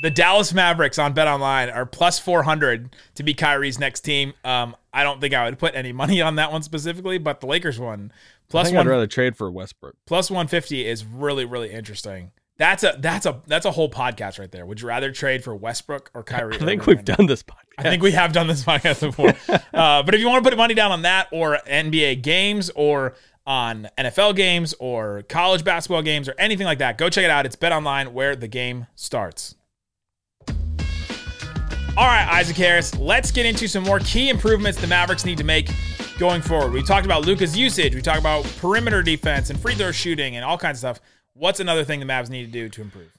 The 0.00 0.10
Dallas 0.10 0.54
Mavericks 0.54 0.98
on 0.98 1.12
Bet 1.12 1.26
Online 1.26 1.70
are 1.70 1.84
plus 1.84 2.18
four 2.18 2.42
hundred 2.44 2.94
to 3.16 3.22
be 3.22 3.34
Kyrie's 3.34 3.78
next 3.80 4.00
team. 4.02 4.32
Um, 4.44 4.76
I 4.92 5.02
don't 5.02 5.20
think 5.20 5.34
I 5.34 5.44
would 5.44 5.58
put 5.58 5.74
any 5.74 5.92
money 6.02 6.20
on 6.22 6.36
that 6.36 6.52
one 6.52 6.62
specifically, 6.62 7.18
but 7.18 7.40
the 7.40 7.46
Lakers 7.46 7.78
one 7.80 8.12
I 8.12 8.50
plus 8.50 8.68
think 8.68 8.76
one 8.76 8.86
I'd 8.86 8.90
rather 8.90 9.06
trade 9.06 9.36
for 9.36 9.50
Westbrook. 9.50 9.96
plus 10.06 10.30
150 10.30 10.86
is 10.86 11.04
really 11.04 11.44
really 11.44 11.70
interesting. 11.72 12.30
That's 12.58 12.82
a 12.82 12.96
that's 12.98 13.26
a 13.26 13.40
that's 13.46 13.66
a 13.66 13.70
whole 13.72 13.90
podcast 13.90 14.38
right 14.38 14.50
there. 14.50 14.66
Would 14.66 14.80
you 14.80 14.88
rather 14.88 15.10
trade 15.12 15.42
for 15.44 15.54
Westbrook 15.54 16.10
or 16.14 16.22
Kyrie? 16.22 16.56
I 16.56 16.58
think 16.64 16.82
Irving 16.82 16.96
we've 16.96 17.04
done 17.04 17.26
this 17.26 17.42
podcast. 17.42 17.56
I 17.78 17.82
think 17.84 18.02
we 18.02 18.12
have 18.12 18.32
done 18.32 18.46
this 18.46 18.64
podcast 18.66 19.00
before. 19.00 19.34
uh, 19.74 20.02
but 20.02 20.14
if 20.14 20.20
you 20.20 20.28
want 20.28 20.42
to 20.44 20.50
put 20.50 20.56
money 20.56 20.74
down 20.74 20.92
on 20.92 21.02
that 21.02 21.28
or 21.32 21.58
NBA 21.68 22.22
games 22.22 22.70
or 22.74 23.14
on 23.46 23.88
NFL 23.96 24.36
games 24.36 24.74
or 24.78 25.22
college 25.28 25.64
basketball 25.64 26.02
games 26.02 26.28
or 26.28 26.34
anything 26.38 26.66
like 26.66 26.78
that, 26.78 26.98
go 26.98 27.08
check 27.08 27.24
it 27.24 27.30
out. 27.30 27.46
It's 27.46 27.56
Bet 27.56 27.72
Online 27.72 28.12
where 28.12 28.36
the 28.36 28.48
game 28.48 28.86
starts. 28.94 29.54
All 31.98 32.06
right, 32.06 32.28
Isaac 32.28 32.56
Harris, 32.56 32.96
let's 32.96 33.32
get 33.32 33.44
into 33.44 33.66
some 33.66 33.82
more 33.82 33.98
key 33.98 34.28
improvements 34.28 34.80
the 34.80 34.86
Mavericks 34.86 35.24
need 35.24 35.36
to 35.38 35.42
make 35.42 35.68
going 36.16 36.40
forward. 36.40 36.72
We 36.72 36.80
talked 36.80 37.04
about 37.04 37.26
Luka's 37.26 37.58
usage, 37.58 37.92
we 37.92 38.00
talked 38.00 38.20
about 38.20 38.44
perimeter 38.60 39.02
defense 39.02 39.50
and 39.50 39.58
free 39.58 39.74
throw 39.74 39.90
shooting 39.90 40.36
and 40.36 40.44
all 40.44 40.56
kinds 40.56 40.76
of 40.76 40.78
stuff. 40.78 41.00
What's 41.32 41.58
another 41.58 41.82
thing 41.82 41.98
the 41.98 42.06
Mavs 42.06 42.30
need 42.30 42.44
to 42.46 42.52
do 42.52 42.68
to 42.68 42.82
improve? 42.82 43.12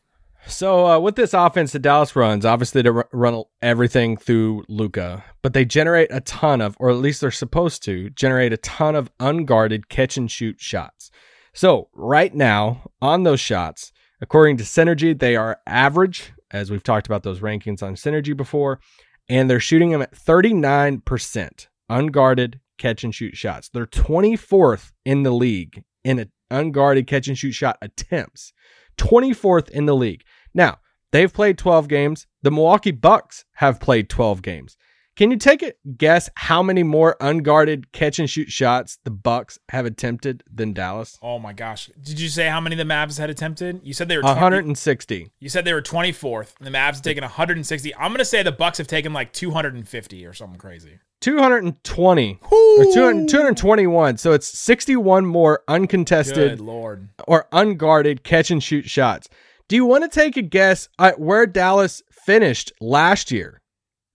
So 0.47 0.87
uh, 0.87 0.97
with 0.97 1.17
this 1.17 1.33
offense 1.33 1.73
that 1.73 1.81
Dallas 1.81 2.15
runs, 2.15 2.45
obviously 2.45 2.81
they 2.81 2.89
run 2.89 3.43
everything 3.61 4.15
through 4.15 4.63
Luka, 4.69 5.25
but 5.41 5.51
they 5.51 5.65
generate 5.65 6.07
a 6.09 6.21
ton 6.21 6.61
of, 6.61 6.77
or 6.79 6.89
at 6.89 6.95
least 6.95 7.19
they're 7.19 7.31
supposed 7.31 7.83
to 7.83 8.09
generate 8.11 8.53
a 8.53 8.57
ton 8.57 8.95
of 8.95 9.11
unguarded 9.19 9.89
catch 9.89 10.15
and 10.15 10.31
shoot 10.31 10.61
shots. 10.61 11.11
So 11.51 11.89
right 11.93 12.33
now 12.33 12.89
on 13.01 13.23
those 13.23 13.41
shots, 13.41 13.91
according 14.21 14.55
to 14.55 14.63
Synergy, 14.63 15.19
they 15.19 15.35
are 15.35 15.59
average, 15.67 16.31
as 16.51 16.71
we've 16.71 16.83
talked 16.83 17.07
about 17.07 17.23
those 17.23 17.39
rankings 17.39 17.83
on 17.83 17.95
Synergy 17.95 18.35
before, 18.35 18.79
and 19.27 19.49
they're 19.49 19.59
shooting 19.59 19.91
them 19.91 20.01
at 20.01 20.15
39% 20.15 21.67
unguarded 21.89 22.59
catch 22.77 23.03
and 23.03 23.13
shoot 23.13 23.35
shots. 23.35 23.69
They're 23.69 23.85
24th 23.85 24.91
in 25.05 25.23
the 25.23 25.31
league 25.31 25.83
in 26.03 26.29
unguarded 26.49 27.07
catch 27.07 27.27
and 27.27 27.37
shoot 27.37 27.51
shot 27.51 27.77
attempts. 27.81 28.53
24th 28.97 29.69
in 29.69 29.85
the 29.85 29.95
league. 29.95 30.23
Now, 30.53 30.79
they've 31.11 31.33
played 31.33 31.57
12 31.57 31.87
games. 31.87 32.27
The 32.41 32.51
Milwaukee 32.51 32.91
Bucks 32.91 33.45
have 33.55 33.79
played 33.79 34.09
12 34.09 34.41
games. 34.41 34.77
Can 35.19 35.31
you 35.31 35.37
take 35.37 35.61
a 35.61 35.73
guess 35.97 36.29
how 36.35 36.63
many 36.63 36.81
more 36.81 37.17
unguarded 37.19 37.91
catch 37.91 38.19
and 38.19 38.29
shoot 38.29 38.49
shots 38.49 38.99
the 39.03 39.11
Bucks 39.11 39.59
have 39.67 39.85
attempted 39.85 40.45
than 40.49 40.71
Dallas? 40.71 41.19
Oh 41.21 41.37
my 41.39 41.51
gosh. 41.51 41.91
Did 42.01 42.21
you 42.21 42.29
say 42.29 42.47
how 42.47 42.61
many 42.61 42.77
the 42.77 42.85
Mavs 42.85 43.19
had 43.19 43.29
attempted? 43.29 43.81
You 43.83 43.91
said 43.93 44.07
they 44.07 44.15
were 44.15 44.21
20 44.21 44.35
160. 44.35 45.29
You 45.41 45.49
said 45.49 45.65
they 45.65 45.73
were 45.73 45.81
24th, 45.81 46.53
and 46.59 46.65
the 46.65 46.71
Mavs 46.71 46.93
have 46.93 47.01
taken 47.01 47.23
160. 47.23 47.93
I'm 47.95 48.13
gonna 48.13 48.23
say 48.23 48.43
the 48.43 48.53
Bucks 48.53 48.77
have 48.77 48.87
taken 48.87 49.11
like 49.11 49.33
250 49.33 50.25
or 50.25 50.31
something 50.31 50.57
crazy. 50.57 50.99
220 51.19 52.39
or 52.49 52.83
200, 52.85 53.27
221. 53.27 54.15
So 54.15 54.31
it's 54.31 54.47
61 54.47 55.25
more 55.25 55.63
uncontested 55.67 56.51
Good 56.51 56.61
lord. 56.61 57.09
or 57.27 57.49
unguarded 57.51 58.23
catch 58.23 58.51
and 58.51 58.63
shoot 58.63 58.89
shots. 58.89 59.27
Do 59.67 59.75
you 59.75 59.83
want 59.83 60.09
to 60.09 60.09
take 60.09 60.37
a 60.37 60.41
guess 60.41 60.87
at 60.97 61.19
where 61.19 61.45
Dallas 61.45 62.03
finished 62.09 62.71
last 62.79 63.31
year 63.31 63.58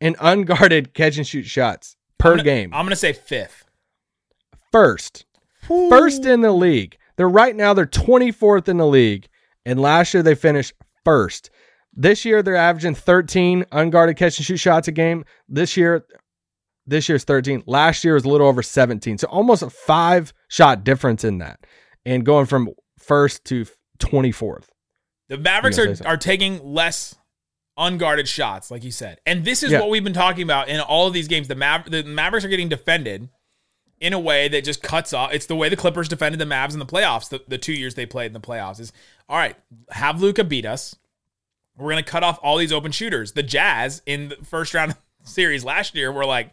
in 0.04 0.14
unguarded 0.20 0.92
catch 0.94 1.16
and 1.16 1.26
shoot 1.26 1.46
shots 1.46 1.96
per 2.18 2.32
I'm 2.32 2.36
gonna- 2.38 2.44
game? 2.44 2.74
I'm 2.74 2.84
gonna 2.84 2.94
say 2.96 3.12
fifth. 3.12 3.64
First. 4.70 5.24
First 5.66 6.24
in 6.26 6.42
the 6.42 6.52
league. 6.52 6.96
They're 7.16 7.28
right 7.28 7.54
now 7.56 7.72
they're 7.74 7.86
24th 7.86 8.68
in 8.68 8.76
the 8.76 8.86
league 8.86 9.28
and 9.64 9.80
last 9.80 10.12
year 10.12 10.22
they 10.22 10.34
finished 10.34 10.74
first. 11.04 11.50
This 11.92 12.24
year 12.24 12.42
they're 12.42 12.56
averaging 12.56 12.94
13 12.94 13.64
unguarded 13.72 14.16
catch 14.16 14.38
and 14.38 14.44
shoot 14.44 14.58
shots 14.58 14.88
a 14.88 14.92
game. 14.92 15.24
This 15.48 15.76
year 15.76 16.04
this 16.86 17.08
year's 17.08 17.24
13. 17.24 17.62
Last 17.66 18.04
year 18.04 18.12
was 18.12 18.26
a 18.26 18.28
little 18.28 18.46
over 18.46 18.62
17. 18.62 19.16
So 19.16 19.26
almost 19.28 19.62
a 19.62 19.70
5 19.70 20.34
shot 20.48 20.84
difference 20.84 21.24
in 21.24 21.38
that. 21.38 21.60
And 22.04 22.26
going 22.26 22.44
from 22.44 22.68
first 22.98 23.44
to 23.46 23.64
24th. 24.00 24.66
The 25.30 25.38
Mavericks 25.38 25.78
are, 25.78 25.94
say 25.94 26.04
are 26.04 26.18
taking 26.18 26.62
less 26.62 27.14
unguarded 27.76 28.28
shots, 28.28 28.70
like 28.70 28.84
you 28.84 28.90
said. 28.90 29.20
And 29.26 29.44
this 29.44 29.62
is 29.62 29.72
Yeah. 29.72 29.80
what 29.80 29.90
we've 29.90 30.04
been 30.04 30.12
talking 30.12 30.42
about 30.42 30.68
in 30.68 30.80
all 30.80 31.06
of 31.06 31.12
these 31.12 31.28
games. 31.28 31.48
The, 31.48 31.54
Mav- 31.54 31.90
the 31.90 32.02
Mavericks 32.04 32.44
are 32.44 32.48
getting 32.48 32.68
defended 32.68 33.28
in 34.00 34.12
a 34.12 34.18
way 34.18 34.48
that 34.48 34.64
just 34.64 34.82
cuts 34.82 35.12
off. 35.12 35.32
It's 35.32 35.46
the 35.46 35.56
way 35.56 35.68
the 35.68 35.76
Clippers 35.76 36.08
defended 36.08 36.38
the 36.40 36.44
Mavs 36.44 36.72
in 36.72 36.78
the 36.78 36.86
playoffs, 36.86 37.28
the, 37.28 37.42
the 37.48 37.58
two 37.58 37.72
years 37.72 37.94
they 37.94 38.06
played 38.06 38.26
in 38.26 38.32
the 38.32 38.40
playoffs. 38.40 38.78
Is 38.80 38.92
all 39.28 39.36
right, 39.38 39.56
have 39.90 40.20
Luka 40.20 40.44
beat 40.44 40.66
us. 40.66 40.94
We're 41.76 41.90
going 41.90 42.04
to 42.04 42.08
cut 42.10 42.22
off 42.22 42.38
all 42.42 42.56
these 42.58 42.72
open 42.72 42.92
shooters. 42.92 43.32
The 43.32 43.42
Jazz 43.42 44.02
in 44.06 44.28
the 44.28 44.36
first 44.44 44.74
round 44.74 44.94
series 45.24 45.64
last 45.64 45.94
year 45.96 46.12
were 46.12 46.26
like, 46.26 46.50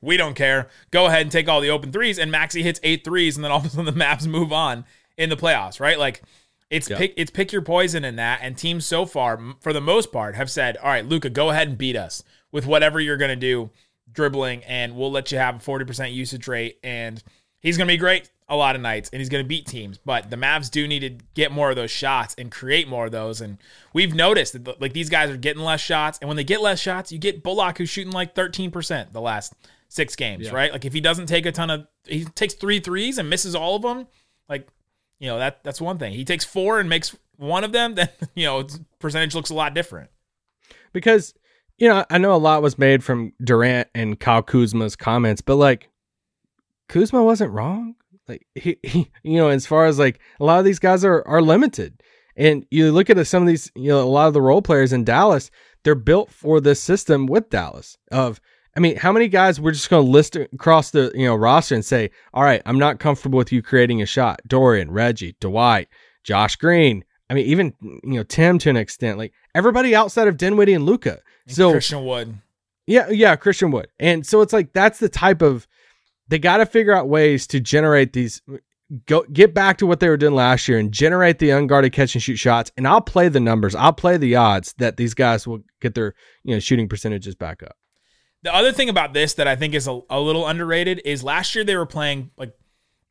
we 0.00 0.16
don't 0.16 0.34
care. 0.34 0.68
Go 0.90 1.06
ahead 1.06 1.22
and 1.22 1.32
take 1.32 1.48
all 1.48 1.60
the 1.60 1.70
open 1.70 1.90
threes. 1.92 2.18
And 2.18 2.32
Maxi 2.32 2.62
hits 2.62 2.78
eight 2.82 3.02
threes, 3.04 3.36
and 3.36 3.44
then 3.44 3.50
all 3.50 3.58
of 3.60 3.64
a 3.66 3.70
sudden 3.70 3.86
the 3.86 3.92
Mavs 3.92 4.26
move 4.26 4.52
on 4.52 4.84
in 5.16 5.30
the 5.30 5.36
playoffs, 5.36 5.80
right? 5.80 5.98
Like 5.98 6.22
it's 6.70 6.88
Yeah. 6.90 6.98
pick 6.98 7.14
it's 7.16 7.30
pick 7.30 7.52
your 7.52 7.62
poison 7.62 8.04
in 8.04 8.16
that. 8.16 8.40
And 8.42 8.56
teams 8.56 8.84
so 8.86 9.06
far, 9.06 9.40
for 9.60 9.72
the 9.72 9.80
most 9.80 10.12
part, 10.12 10.34
have 10.34 10.50
said, 10.50 10.76
all 10.78 10.88
right, 10.88 11.04
Luka, 11.06 11.30
go 11.30 11.50
ahead 11.50 11.68
and 11.68 11.78
beat 11.78 11.96
us 11.96 12.22
with 12.52 12.66
whatever 12.66 13.00
you're 13.00 13.16
gonna 13.16 13.36
do, 13.36 13.70
dribbling, 14.12 14.62
and 14.64 14.96
we'll 14.96 15.10
let 15.10 15.30
you 15.32 15.38
have 15.38 15.56
a 15.56 15.58
40% 15.58 16.12
usage 16.12 16.46
rate. 16.48 16.78
And 16.82 17.22
he's 17.60 17.76
gonna 17.76 17.88
be 17.88 17.96
great 17.96 18.30
a 18.50 18.56
lot 18.56 18.74
of 18.74 18.80
nights, 18.80 19.10
and 19.12 19.20
he's 19.20 19.28
gonna 19.28 19.44
beat 19.44 19.66
teams. 19.66 19.98
But 19.98 20.30
the 20.30 20.36
Mavs 20.36 20.70
do 20.70 20.88
need 20.88 21.00
to 21.00 21.24
get 21.34 21.52
more 21.52 21.68
of 21.70 21.76
those 21.76 21.90
shots 21.90 22.34
and 22.38 22.50
create 22.50 22.88
more 22.88 23.06
of 23.06 23.12
those. 23.12 23.40
And 23.42 23.58
we've 23.92 24.14
noticed 24.14 24.52
that 24.64 24.80
like 24.80 24.92
these 24.94 25.10
guys 25.10 25.28
are 25.30 25.36
getting 25.36 25.62
less 25.62 25.80
shots, 25.80 26.18
and 26.20 26.28
when 26.28 26.36
they 26.38 26.44
get 26.44 26.62
less 26.62 26.80
shots, 26.80 27.12
you 27.12 27.18
get 27.18 27.42
Bullock 27.42 27.76
who's 27.78 27.90
shooting 27.90 28.12
like 28.12 28.34
13% 28.34 29.12
the 29.12 29.20
last 29.20 29.52
six 29.90 30.16
games, 30.16 30.46
Yeah. 30.46 30.54
right? 30.54 30.72
Like 30.72 30.84
if 30.84 30.92
he 30.92 31.00
doesn't 31.00 31.26
take 31.26 31.44
a 31.46 31.52
ton 31.52 31.70
of, 31.70 31.86
he 32.06 32.24
takes 32.24 32.54
three 32.54 32.80
threes 32.80 33.18
and 33.18 33.28
misses 33.28 33.54
all 33.54 33.76
of 33.76 33.82
them, 33.82 34.06
like 34.48 34.66
you 35.18 35.28
know 35.28 35.38
that 35.38 35.62
that's 35.64 35.80
one 35.80 35.98
thing. 35.98 36.12
He 36.12 36.24
takes 36.24 36.44
four 36.44 36.80
and 36.80 36.88
makes 36.88 37.16
one 37.36 37.64
of 37.64 37.72
them, 37.72 37.94
then 37.96 38.08
you 38.34 38.46
know 38.46 38.66
percentage 38.98 39.34
looks 39.34 39.50
a 39.50 39.54
lot 39.54 39.74
different. 39.74 40.10
because 40.92 41.34
you 41.78 41.88
know 41.88 42.04
I 42.10 42.18
know 42.18 42.34
a 42.34 42.36
lot 42.36 42.62
was 42.62 42.78
made 42.78 43.04
from 43.04 43.32
Durant 43.42 43.88
and 43.94 44.18
Kyle 44.18 44.42
Kuzma's 44.42 44.96
comments, 44.96 45.40
but 45.40 45.56
like 45.56 45.88
Kuzma 46.88 47.22
wasn't 47.22 47.52
wrong. 47.52 47.94
Like 48.26 48.46
he, 48.54 48.78
he 48.82 49.10
you 49.22 49.36
know, 49.36 49.48
as 49.48 49.66
far 49.66 49.86
as 49.86 49.98
like 49.98 50.20
a 50.40 50.44
lot 50.44 50.58
of 50.58 50.64
these 50.64 50.78
guys 50.78 51.04
are 51.04 51.26
are 51.26 51.42
limited, 51.42 52.02
and 52.36 52.66
you 52.70 52.92
look 52.92 53.10
at 53.10 53.26
some 53.26 53.42
of 53.42 53.48
these, 53.48 53.70
you 53.74 53.88
know, 53.88 54.02
a 54.02 54.04
lot 54.08 54.28
of 54.28 54.34
the 54.34 54.42
role 54.42 54.62
players 54.62 54.92
in 54.92 55.04
Dallas, 55.04 55.50
they're 55.84 55.94
built 55.94 56.30
for 56.30 56.60
this 56.60 56.80
system 56.80 57.26
with 57.26 57.50
Dallas. 57.50 57.96
Of 58.12 58.40
I 58.76 58.80
mean, 58.80 58.96
how 58.96 59.12
many 59.12 59.28
guys 59.28 59.60
we're 59.60 59.72
just 59.72 59.90
going 59.90 60.04
to 60.04 60.10
list 60.10 60.36
across 60.36 60.90
the 60.90 61.10
you 61.14 61.26
know 61.26 61.34
roster 61.34 61.74
and 61.74 61.84
say, 61.84 62.10
all 62.32 62.42
right, 62.42 62.62
I'm 62.64 62.78
not 62.78 62.98
comfortable 62.98 63.38
with 63.38 63.52
you 63.52 63.62
creating 63.62 64.02
a 64.02 64.06
shot. 64.06 64.40
Dorian, 64.46 64.90
Reggie, 64.90 65.36
Dwight, 65.40 65.88
Josh 66.24 66.56
Green. 66.56 67.04
I 67.30 67.34
mean, 67.34 67.46
even 67.46 67.74
you 67.80 68.14
know 68.14 68.22
Tim 68.22 68.58
to 68.60 68.70
an 68.70 68.76
extent. 68.76 69.18
Like 69.18 69.32
everybody 69.54 69.94
outside 69.94 70.28
of 70.28 70.36
Dinwiddie 70.36 70.74
and 70.74 70.86
Luka. 70.86 71.20
So 71.46 71.72
Christian 71.72 72.04
Wood, 72.04 72.38
yeah, 72.86 73.08
yeah, 73.10 73.36
Christian 73.36 73.70
Wood. 73.70 73.88
And 73.98 74.26
so 74.26 74.40
it's 74.40 74.52
like 74.52 74.72
that's 74.72 74.98
the 74.98 75.08
type 75.08 75.42
of 75.42 75.66
they 76.28 76.38
got 76.38 76.58
to 76.58 76.66
figure 76.66 76.94
out 76.94 77.08
ways 77.08 77.46
to 77.48 77.60
generate 77.60 78.12
these 78.12 78.42
go 79.06 79.24
get 79.32 79.52
back 79.52 79.78
to 79.78 79.86
what 79.86 80.00
they 80.00 80.08
were 80.08 80.16
doing 80.16 80.34
last 80.34 80.66
year 80.68 80.78
and 80.78 80.92
generate 80.92 81.38
the 81.38 81.50
unguarded 81.50 81.92
catch 81.92 82.14
and 82.14 82.22
shoot 82.22 82.36
shots. 82.36 82.72
And 82.76 82.86
I'll 82.88 83.00
play 83.00 83.28
the 83.28 83.40
numbers. 83.40 83.74
I'll 83.74 83.92
play 83.92 84.16
the 84.16 84.36
odds 84.36 84.74
that 84.78 84.96
these 84.96 85.14
guys 85.14 85.46
will 85.46 85.60
get 85.80 85.94
their, 85.94 86.14
you 86.44 86.54
know, 86.54 86.60
shooting 86.60 86.88
percentages 86.88 87.34
back 87.34 87.62
up. 87.62 87.76
The 88.42 88.54
other 88.54 88.72
thing 88.72 88.88
about 88.88 89.12
this 89.14 89.34
that 89.34 89.48
I 89.48 89.56
think 89.56 89.74
is 89.74 89.88
a, 89.88 90.00
a 90.08 90.20
little 90.20 90.46
underrated 90.46 91.02
is 91.04 91.24
last 91.24 91.54
year 91.54 91.64
they 91.64 91.76
were 91.76 91.86
playing 91.86 92.30
like 92.36 92.52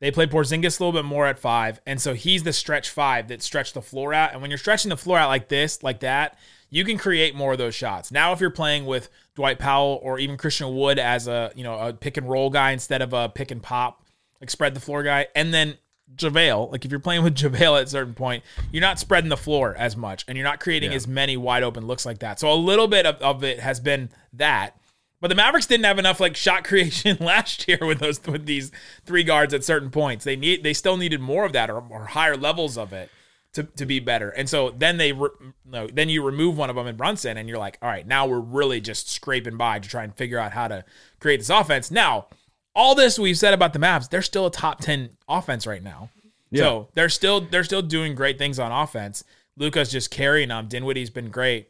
they 0.00 0.10
played 0.10 0.30
Porzingis 0.30 0.78
a 0.78 0.84
little 0.84 0.92
bit 0.92 1.04
more 1.04 1.26
at 1.26 1.38
five, 1.38 1.80
and 1.84 2.00
so 2.00 2.14
he's 2.14 2.44
the 2.44 2.52
stretch 2.52 2.88
five 2.88 3.28
that 3.28 3.42
stretched 3.42 3.74
the 3.74 3.82
floor 3.82 4.14
out. 4.14 4.32
And 4.32 4.40
when 4.40 4.50
you're 4.50 4.58
stretching 4.58 4.90
the 4.90 4.96
floor 4.96 5.18
out 5.18 5.28
like 5.28 5.48
this, 5.48 5.82
like 5.82 6.00
that, 6.00 6.38
you 6.70 6.84
can 6.84 6.98
create 6.98 7.34
more 7.34 7.52
of 7.52 7.58
those 7.58 7.74
shots. 7.74 8.12
Now, 8.12 8.32
if 8.32 8.40
you're 8.40 8.50
playing 8.50 8.86
with 8.86 9.10
Dwight 9.34 9.58
Powell 9.58 9.98
or 10.02 10.18
even 10.20 10.36
Christian 10.36 10.74
Wood 10.76 10.98
as 11.00 11.26
a 11.26 11.50
you 11.56 11.64
know 11.64 11.78
a 11.78 11.92
pick 11.92 12.16
and 12.16 12.28
roll 12.28 12.48
guy 12.48 12.70
instead 12.70 13.02
of 13.02 13.12
a 13.12 13.28
pick 13.28 13.50
and 13.50 13.62
pop, 13.62 14.04
like 14.40 14.50
spread 14.50 14.74
the 14.74 14.80
floor 14.80 15.02
guy, 15.02 15.26
and 15.34 15.52
then 15.52 15.76
JaVale, 16.14 16.70
like 16.70 16.84
if 16.84 16.90
you're 16.90 17.00
playing 17.00 17.22
with 17.24 17.34
JaVale 17.36 17.80
at 17.80 17.86
a 17.88 17.90
certain 17.90 18.14
point, 18.14 18.44
you're 18.72 18.80
not 18.80 18.98
spreading 18.98 19.28
the 19.30 19.36
floor 19.36 19.74
as 19.76 19.96
much 19.96 20.24
and 20.28 20.38
you're 20.38 20.46
not 20.46 20.60
creating 20.60 20.90
Yeah. 20.92 20.96
as 20.96 21.06
many 21.08 21.36
wide 21.36 21.62
open 21.64 21.86
looks 21.86 22.06
like 22.06 22.20
that. 22.20 22.38
So 22.40 22.52
a 22.52 22.54
little 22.54 22.86
bit 22.88 23.04
of, 23.04 23.16
of 23.16 23.44
it 23.44 23.58
has 23.60 23.80
been 23.80 24.10
that. 24.34 24.77
But 25.20 25.28
the 25.28 25.34
Mavericks 25.34 25.66
didn't 25.66 25.86
have 25.86 25.98
enough 25.98 26.20
like 26.20 26.36
shot 26.36 26.64
creation 26.68 27.16
last 27.20 27.66
year 27.68 27.78
with 27.80 27.98
those 27.98 28.24
with 28.26 28.46
these 28.46 28.70
three 29.04 29.24
guards 29.24 29.54
at 29.54 29.64
certain 29.64 29.90
points. 29.90 30.24
They 30.24 30.36
need 30.36 30.62
they 30.62 30.74
still 30.74 30.96
needed 30.96 31.20
more 31.20 31.44
of 31.44 31.52
that 31.52 31.70
or, 31.70 31.82
or 31.90 32.06
higher 32.06 32.36
levels 32.36 32.78
of 32.78 32.92
it 32.92 33.10
to, 33.54 33.64
to 33.64 33.86
be 33.86 34.00
better. 34.00 34.30
And 34.30 34.48
so 34.48 34.70
then 34.70 34.98
they 34.98 35.12
re, 35.12 35.30
no, 35.64 35.86
then 35.86 36.08
you 36.08 36.22
remove 36.22 36.56
one 36.56 36.70
of 36.70 36.76
them 36.76 36.86
in 36.86 36.96
Brunson 36.96 37.36
and 37.36 37.48
you're 37.48 37.58
like, 37.58 37.78
all 37.82 37.88
right, 37.88 38.06
now 38.06 38.26
we're 38.26 38.40
really 38.40 38.80
just 38.80 39.10
scraping 39.10 39.56
by 39.56 39.78
to 39.78 39.88
try 39.88 40.04
and 40.04 40.14
figure 40.14 40.38
out 40.38 40.52
how 40.52 40.68
to 40.68 40.84
create 41.18 41.38
this 41.38 41.50
offense. 41.50 41.90
Now, 41.90 42.26
all 42.74 42.94
this 42.94 43.18
we've 43.18 43.38
said 43.38 43.54
about 43.54 43.72
the 43.72 43.78
Mavs, 43.78 44.10
they're 44.10 44.22
still 44.22 44.46
a 44.46 44.50
top 44.50 44.80
10 44.80 45.10
offense 45.28 45.66
right 45.66 45.82
now. 45.82 46.10
So 46.54 46.88
they're 46.94 47.08
still 47.08 47.42
they're 47.42 47.64
still 47.64 47.82
doing 47.82 48.14
great 48.14 48.38
things 48.38 48.58
on 48.58 48.72
offense. 48.72 49.24
Luka's 49.56 49.90
just 49.90 50.10
carrying 50.10 50.48
them. 50.48 50.68
Dinwiddie's 50.68 51.10
been 51.10 51.30
great. 51.30 51.68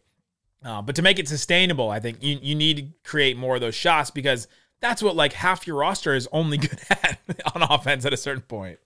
Uh, 0.65 0.83
but 0.83 0.97
to 0.97 1.03
make 1.03 1.19
it 1.19 1.29
sustainable, 1.29 1.89
I 1.91 2.01
think 2.01 2.23
you, 2.23 2.39
you 2.43 2.55
need 2.55 2.77
to 2.79 3.09
create 3.09 3.37
more 3.37 3.55
of 3.55 3.61
those 3.61 3.75
shots 3.77 4.11
because 4.11 4.49
that's 4.81 5.03
what 5.03 5.15
like 5.17 5.33
half 5.33 5.67
your 5.67 5.77
roster 5.77 6.15
is 6.15 6.29
only 6.33 6.57
good 6.59 6.79
at 6.91 7.19
on 7.55 7.63
offense 7.63 8.05
at 8.05 8.13
a 8.13 8.17
certain 8.17 8.43
point. 8.43 8.79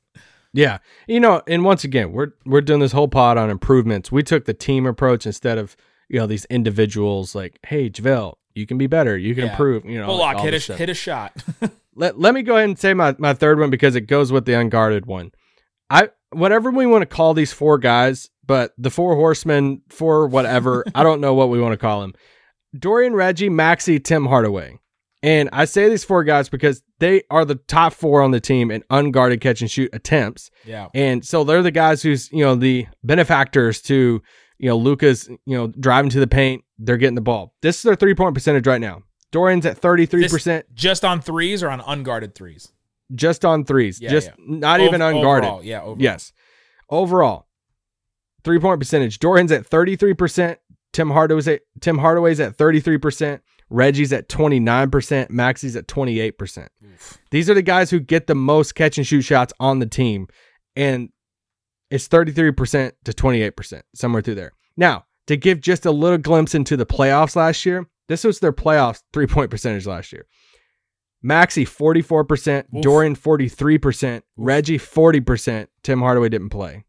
Yeah. 0.53 0.79
You 1.07 1.19
know, 1.21 1.43
and 1.47 1.65
once 1.65 1.83
again, 1.85 2.13
we're 2.13 2.33
we're 2.45 2.61
doing 2.61 2.81
this 2.81 2.93
whole 2.93 3.09
pod 3.09 3.39
on 3.39 3.49
improvements. 3.49 4.13
We 4.13 4.23
took 4.23 4.45
the 4.45 4.53
team 4.55 4.85
approach 4.87 5.25
instead 5.25 5.57
of, 5.57 5.77
you 6.09 6.19
know, 6.21 6.27
these 6.27 6.45
individuals 6.47 7.35
like, 7.35 7.59
hey, 7.67 7.89
JaVale, 7.89 8.35
you 8.55 8.67
can 8.67 8.77
be 8.77 8.87
better. 8.87 9.17
You 9.17 9.35
can 9.35 9.45
Yeah. 9.47 9.51
improve. 9.53 9.87
You 9.87 10.01
know, 10.01 10.09
like 10.15 10.19
Bullock 10.19 10.37
all 10.37 10.45
hit 10.45 10.55
a 10.55 10.61
stuff. 10.61 10.77
hit 10.77 10.91
a 10.91 10.95
shot. 10.95 11.33
let, 11.95 12.19
let 12.21 12.35
me 12.35 12.43
go 12.43 12.57
ahead 12.57 12.69
and 12.69 12.79
say 12.79 12.93
my, 12.93 13.15
my 13.19 13.33
third 13.33 13.59
one 13.59 13.71
because 13.71 13.97
it 13.97 14.03
goes 14.03 14.31
with 14.31 14.45
the 14.45 14.53
unguarded 14.53 15.07
one. 15.07 15.33
I 15.89 16.11
whatever 16.31 16.71
we 16.71 16.85
want 16.87 17.01
to 17.03 17.07
call 17.07 17.33
these 17.33 17.53
four 17.55 17.79
guys, 17.79 18.29
but 18.53 18.73
the 18.77 18.91
four 18.91 19.15
horsemen, 19.17 19.81
four 19.89 20.27
whatever, 20.27 20.85
I 20.95 21.03
don't 21.05 21.23
know 21.23 21.33
what 21.33 21.49
we 21.49 21.59
want 21.59 21.73
to 21.73 21.79
call 21.79 22.03
them. 22.03 22.13
Dorian 22.79 23.15
Reggie, 23.15 23.49
Maxi, 23.49 24.03
Tim 24.03 24.27
Hardaway. 24.27 24.79
And 25.23 25.49
I 25.55 25.65
say 25.65 25.89
these 25.89 26.05
four 26.05 26.23
guys 26.23 26.51
because 26.51 26.83
they 26.99 27.23
are 27.31 27.47
the 27.47 27.55
top 27.55 27.95
four 27.95 28.21
on 28.21 28.31
the 28.31 28.41
team 28.41 28.71
in 28.71 28.85
unguarded 28.91 29.41
catch 29.41 29.63
and 29.63 29.71
shoot 29.71 29.89
attempts. 29.95 30.51
yeah. 30.67 30.89
And 30.95 31.25
so 31.25 31.45
they're 31.45 31.63
the 31.63 31.71
guys 31.71 32.03
who's, 32.03 32.31
you 32.31 32.45
know, 32.45 32.55
the 32.55 32.87
benefactors 33.03 33.81
to, 33.83 34.21
you 34.59 34.69
know, 34.69 34.77
Luka's, 34.77 35.29
you 35.47 35.57
know, 35.57 35.69
driving 35.69 36.11
to 36.11 36.21
the 36.21 36.27
paint. 36.27 36.63
They're 36.79 36.99
getting 36.99 37.15
the 37.15 37.23
ball. 37.23 37.55
This 37.63 37.77
is 37.79 37.83
their 37.85 37.95
three 37.97 38.15
point 38.15 38.35
percentage 38.35 38.67
right 38.67 38.81
now. 38.83 39.01
Dorian's 39.31 39.65
at 39.65 39.81
33%, 39.81 40.45
This- 40.45 40.65
just 40.75 41.05
on 41.07 41.23
threes 41.23 41.63
or 41.63 41.71
on 41.71 41.81
unguarded 41.81 42.35
threes? 42.35 42.71
just 43.15 43.45
on 43.47 43.65
threes, 43.65 43.99
Yeah, 44.01 44.11
just 44.11 44.29
yeah. 44.29 44.35
not 44.39 44.81
even 44.81 45.01
unguarded. 45.01 45.49
overall, 45.49 45.65
yeah, 45.65 45.81
overall. 45.81 45.97
Yes. 46.03 46.33
Overall, 46.91 47.47
three 48.45 48.59
point 48.59 48.81
percentage. 48.81 49.19
Dorian's 49.19 49.53
at 49.53 49.69
33%. 49.69 50.57
Tim 50.93 51.11
Hardaway's 51.11 51.49
at 51.49 51.63
Tim 51.81 51.99
Hardaway's 51.99 52.41
at 52.41 52.57
33%. 52.57 53.41
Reggie's 53.71 54.13
at 54.13 54.29
29%. 54.29 55.31
Maxi's 55.31 55.77
at 55.77 55.87
28%. 55.87 56.69
These 57.31 57.49
are 57.49 57.55
the 57.55 57.63
guys 57.63 57.91
who 57.91 58.01
get 58.01 58.27
the 58.27 58.35
most 58.35 58.75
catch 58.75 58.99
and 58.99 59.07
shoot 59.07 59.23
shots 59.23 59.53
on 59.59 59.79
the 59.79 59.87
team. 59.87 60.29
And 60.77 61.09
it's 61.91 62.09
33% 62.09 62.93
to 63.05 63.13
28%, 63.13 63.83
somewhere 63.95 64.23
through 64.23 64.35
there. 64.35 64.53
Now, 64.77 65.07
to 65.27 65.37
give 65.37 65.61
just 65.61 65.87
a 65.87 65.91
little 65.91 66.19
glimpse 66.19 66.55
into 66.55 66.77
the 66.77 66.87
playoffs 66.87 67.37
last 67.37 67.65
year, 67.65 67.87
this 68.09 68.25
was 68.25 68.41
their 68.41 68.53
playoffs 68.53 69.03
three 69.13 69.27
point 69.27 69.51
percentage 69.51 69.87
last 69.87 70.13
year. 70.13 70.27
Maxi 71.25 71.65
44%, 71.65 72.65
Oof. 72.75 72.83
Dorian 72.83 73.15
43%, 73.15 74.23
Reggie 74.37 74.79
40%, 74.79 75.69
Tim 75.83 76.01
Hardaway 76.01 76.29
didn't 76.29 76.51
play. 76.51 76.85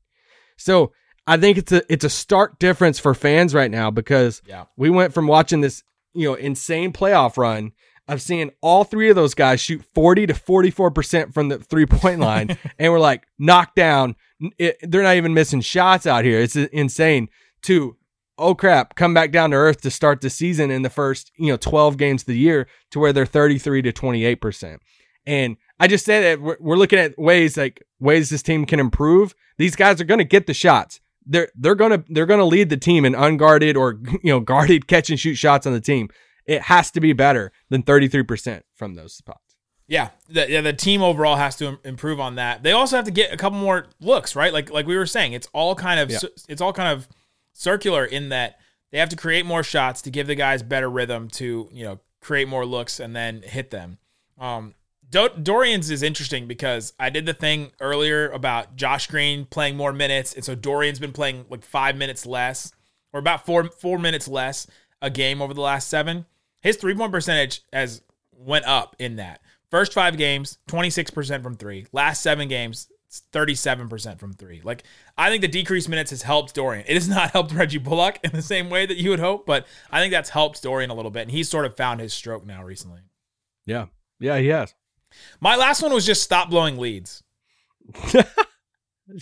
So 0.58 0.92
I 1.26 1.38
think 1.38 1.58
it's 1.58 1.72
a 1.72 1.82
it's 1.92 2.04
a 2.04 2.10
stark 2.10 2.60
difference 2.60 3.00
for 3.00 3.14
fans 3.14 3.54
right 3.54 3.72
now 3.72 3.90
because 3.92 4.42
Yeah. 4.46 4.66
we 4.78 4.90
went 4.90 5.14
from 5.14 5.28
watching 5.28 5.62
this, 5.62 5.84
you 6.14 6.28
know, 6.28 6.34
insane 6.36 6.92
playoff 6.94 7.38
run 7.38 7.72
of 8.10 8.22
seeing 8.22 8.52
all 8.62 8.84
three 8.84 9.10
of 9.10 9.16
those 9.16 9.34
guys 9.34 9.62
shoot 9.62 9.82
40 9.96 10.28
to 10.28 10.34
44% 10.34 11.34
from 11.34 11.48
the 11.48 11.60
three 11.60 11.86
point 11.86 12.20
line 12.20 12.58
and 12.80 12.92
we're 12.92 13.00
like 13.00 13.26
knocked 13.40 13.76
down. 13.76 14.16
It- 14.58 14.78
they're 14.82 15.04
not 15.04 15.16
even 15.16 15.34
missing 15.34 15.62
shots 15.62 16.06
out 16.06 16.26
here. 16.26 16.40
It's 16.42 16.56
insane. 16.58 17.30
To 17.64 17.96
oh 18.38 18.56
crap, 18.56 18.96
come 18.96 19.14
back 19.14 19.32
down 19.32 19.52
to 19.52 19.56
earth 19.56 19.80
to 19.82 19.92
start 19.92 20.20
the 20.20 20.30
season 20.30 20.70
in 20.72 20.82
the 20.82 20.90
first, 20.90 21.32
you 21.38 21.48
know, 21.48 21.56
12 21.58 21.96
games 21.98 22.24
of 22.24 22.26
the 22.28 22.38
year 22.38 22.68
to 22.92 23.00
where 23.00 23.14
they're 23.14 23.26
33 23.26 23.82
to 23.84 23.94
28%. 23.94 24.80
And 25.26 25.56
I 25.80 25.88
just 25.88 26.04
say 26.04 26.22
that 26.22 26.42
we're, 26.42 26.58
we're 26.60 26.76
looking 26.76 27.00
at 27.00 27.18
ways 27.18 27.56
like 27.56 27.82
ways 28.02 28.30
this 28.30 28.44
team 28.44 28.66
can 28.66 28.82
improve. 28.82 29.34
These 29.58 29.78
guys 29.78 30.02
are 30.02 30.06
going 30.06 30.18
to 30.18 30.26
get 30.26 30.48
the 30.48 30.54
shots. 30.54 31.00
They're 31.26 31.50
they're 31.56 31.76
going 31.76 31.92
to 31.92 32.04
they're 32.10 32.26
going 32.26 32.40
to 32.40 32.46
lead 32.46 32.70
the 32.70 32.78
team 32.78 33.06
in 33.06 33.16
unguarded 33.16 33.76
or 33.78 34.00
you 34.24 34.32
know 34.32 34.40
guarded 34.40 34.88
catch 34.88 35.10
and 35.10 35.20
shoot 35.20 35.36
shots 35.36 35.66
on 35.68 35.74
the 35.74 35.82
team. 35.82 36.10
It 36.46 36.64
has 36.64 36.92
to 36.92 37.00
be 37.00 37.14
better 37.14 37.52
than 37.70 37.84
33% 37.84 38.64
from 38.76 38.96
those 38.96 39.14
spots. 39.14 39.40
Yeah, 39.88 40.10
the, 40.28 40.50
yeah, 40.50 40.60
the 40.62 40.74
team 40.74 41.02
overall 41.02 41.36
has 41.38 41.56
to 41.58 41.66
im- 41.68 41.80
improve 41.86 42.20
on 42.20 42.36
that. 42.36 42.64
They 42.64 42.72
also 42.74 42.96
have 42.98 43.06
to 43.06 43.12
get 43.12 43.34
a 43.34 43.38
couple 43.38 43.60
more 43.60 43.88
looks, 44.02 44.36
right? 44.36 44.52
Like 44.52 44.70
like 44.72 44.86
we 44.88 44.98
were 44.98 45.06
saying, 45.06 45.34
it's 45.34 45.48
all 45.54 45.76
kind 45.76 46.00
of 46.00 46.10
Yeah. 46.12 46.20
it's 46.50 46.62
all 46.62 46.74
kind 46.74 46.90
of 46.90 47.08
circular 47.54 48.04
in 48.06 48.30
that 48.30 48.58
they 48.92 48.98
have 49.00 49.10
to 49.10 49.16
create 49.16 49.46
more 49.46 49.64
shots 49.64 50.02
to 50.04 50.10
give 50.12 50.28
the 50.28 50.36
guys 50.36 50.64
better 50.64 50.90
rhythm 50.90 51.28
to 51.30 51.70
you 51.72 51.84
know 51.84 52.00
create 52.22 52.48
more 52.48 52.66
looks 52.66 53.00
and 53.00 53.16
then 53.16 53.42
hit 53.42 53.72
them. 53.72 53.98
Um, 54.40 54.74
Do- 55.14 55.30
Dorian's 55.44 55.92
is 55.92 56.02
interesting 56.02 56.48
because 56.48 56.92
I 57.00 57.12
did 57.12 57.28
the 57.28 57.36
thing 57.36 57.72
earlier 57.80 58.30
about 58.32 58.76
Josh 58.76 59.06
Green 59.06 59.46
playing 59.46 59.78
more 59.78 59.94
minutes, 59.94 60.34
and 60.34 60.44
so 60.44 60.56
Dorian's 60.56 60.98
been 60.98 61.14
playing 61.14 61.46
like 61.52 61.64
five 61.64 61.96
minutes 61.96 62.26
less, 62.26 62.72
or 63.14 63.20
about 63.20 63.46
four 63.46 63.66
four 63.66 64.00
minutes 64.00 64.28
less 64.28 64.66
a 65.04 65.12
game 65.12 65.40
over 65.40 65.54
the 65.54 65.62
last 65.62 65.88
seven. 65.88 66.26
His 66.62 66.78
three 66.78 66.96
point 66.96 67.12
percentage 67.12 67.62
has 67.72 68.02
went 68.32 68.66
up 68.66 68.96
in 68.98 69.18
that 69.18 69.42
first 69.70 69.94
five 69.94 70.18
games, 70.18 70.58
twenty 70.66 70.90
six 70.90 71.12
percent 71.12 71.44
from 71.44 71.58
three. 71.58 71.86
Last 71.92 72.24
seven 72.24 72.48
games, 72.48 72.88
thirty 73.32 73.54
seven 73.54 73.90
percent 73.90 74.20
from 74.20 74.34
three. 74.34 74.62
Like 74.64 74.82
I 75.16 75.30
think 75.30 75.42
the 75.42 75.48
decreased 75.48 75.90
minutes 75.90 76.10
has 76.10 76.24
helped 76.24 76.56
Dorian. 76.56 76.86
It 76.88 76.96
has 76.96 77.08
not 77.18 77.30
helped 77.30 77.52
Reggie 77.54 77.78
Bullock 77.78 78.18
in 78.24 78.32
the 78.32 78.42
same 78.42 78.72
way 78.72 78.88
that 78.88 78.98
you 78.98 79.12
would 79.12 79.20
hope, 79.20 79.46
but 79.46 79.68
I 79.92 80.02
think 80.02 80.12
that's 80.12 80.32
helped 80.32 80.64
Dorian 80.64 80.90
a 80.90 80.96
little 80.96 81.12
bit, 81.12 81.22
and 81.22 81.32
he's 81.32 81.50
sort 81.50 81.68
of 81.68 81.78
found 81.78 82.00
his 82.00 82.16
stroke 82.16 82.48
now 82.48 82.64
recently. 82.64 83.02
Yeah. 83.68 83.86
Yeah, 84.20 84.40
he 84.40 84.48
has. 84.48 84.74
My 85.40 85.56
last 85.56 85.82
one 85.82 85.94
was 85.94 86.06
just 86.06 86.24
stop 86.24 86.50
blowing 86.50 86.78
leads. 86.78 87.24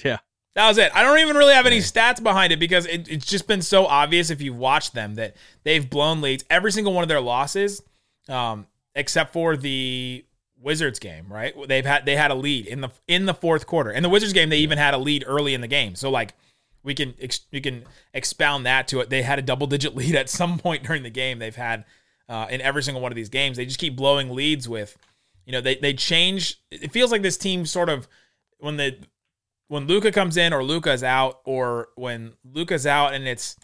Yeah. 0.06 0.18
That 0.54 0.68
was 0.68 0.78
it. 0.78 0.92
I 0.94 1.04
don't 1.04 1.20
even 1.20 1.38
really 1.38 1.54
have 1.54 1.66
any 1.66 1.80
stats 1.80 2.22
behind 2.22 2.52
it 2.52 2.60
because 2.60 2.86
it, 2.86 3.08
it's 3.10 3.26
just 3.26 3.48
been 3.48 3.62
so 3.62 3.86
obvious 3.86 4.30
if 4.30 4.42
you've 4.42 4.58
watched 4.58 4.94
them 4.94 5.16
that 5.16 5.36
they've 5.64 5.90
blown 5.90 6.22
leads 6.22 6.44
every 6.50 6.72
single 6.72 6.94
one 6.94 7.04
of 7.04 7.08
their 7.08 7.22
losses, 7.22 7.82
um, 8.28 8.68
except 8.94 9.32
for 9.32 9.56
the 9.56 10.26
Wizards 10.62 11.00
game. 11.00 11.26
Right? 11.30 11.56
They've 11.68 11.86
had 11.86 12.06
they 12.06 12.18
had 12.18 12.32
a 12.32 12.36
lead 12.36 12.68
in 12.68 12.82
the 12.82 12.90
in 13.08 13.26
the 13.26 13.34
fourth 13.34 13.66
quarter. 13.66 13.92
In 13.92 14.04
the 14.04 14.10
Wizards 14.10 14.34
game, 14.34 14.50
they 14.50 14.58
even 14.58 14.78
had 14.78 14.94
a 14.94 14.98
lead 14.98 15.24
early 15.26 15.54
in 15.54 15.62
the 15.62 15.68
game. 15.68 15.96
So 15.96 16.12
like 16.12 16.34
we 16.84 16.94
can 16.96 17.14
ex- 17.22 17.46
we 17.54 17.62
can 17.62 17.86
expound 18.14 18.66
that 18.66 18.90
to 18.90 19.00
it. 19.00 19.10
They 19.10 19.22
had 19.22 19.40
a 19.40 19.44
double 19.44 19.68
digit 19.68 19.96
lead 19.96 20.16
at 20.16 20.30
some 20.30 20.60
point 20.60 20.84
during 20.84 21.04
the 21.04 21.10
game. 21.10 21.40
They've 21.40 21.56
had 21.56 21.86
uh, 22.28 22.48
in 22.50 22.60
every 22.60 22.84
single 22.84 23.02
one 23.02 23.14
of 23.14 23.16
these 23.16 23.30
games. 23.30 23.56
They 23.56 23.66
just 23.66 23.80
keep 23.80 23.96
blowing 23.96 24.32
leads 24.32 24.68
with, 24.68 24.98
you 25.46 25.52
know, 25.52 25.62
they 25.62 25.76
they 25.76 25.94
change. 25.94 26.60
It 26.70 26.92
feels 26.92 27.12
like 27.12 27.22
this 27.22 27.38
team 27.38 27.66
sort 27.66 27.90
of 27.90 28.08
when 28.60 28.78
the 28.78 28.98
when 29.68 29.88
Luka 29.88 30.12
comes 30.12 30.38
in 30.38 30.54
or 30.54 30.64
Luka's 30.64 31.04
out, 31.04 31.40
or 31.46 31.90
when 31.96 32.34
Luka's 32.44 32.86
out 32.86 33.14
and 33.14 33.28
it's 33.28 33.56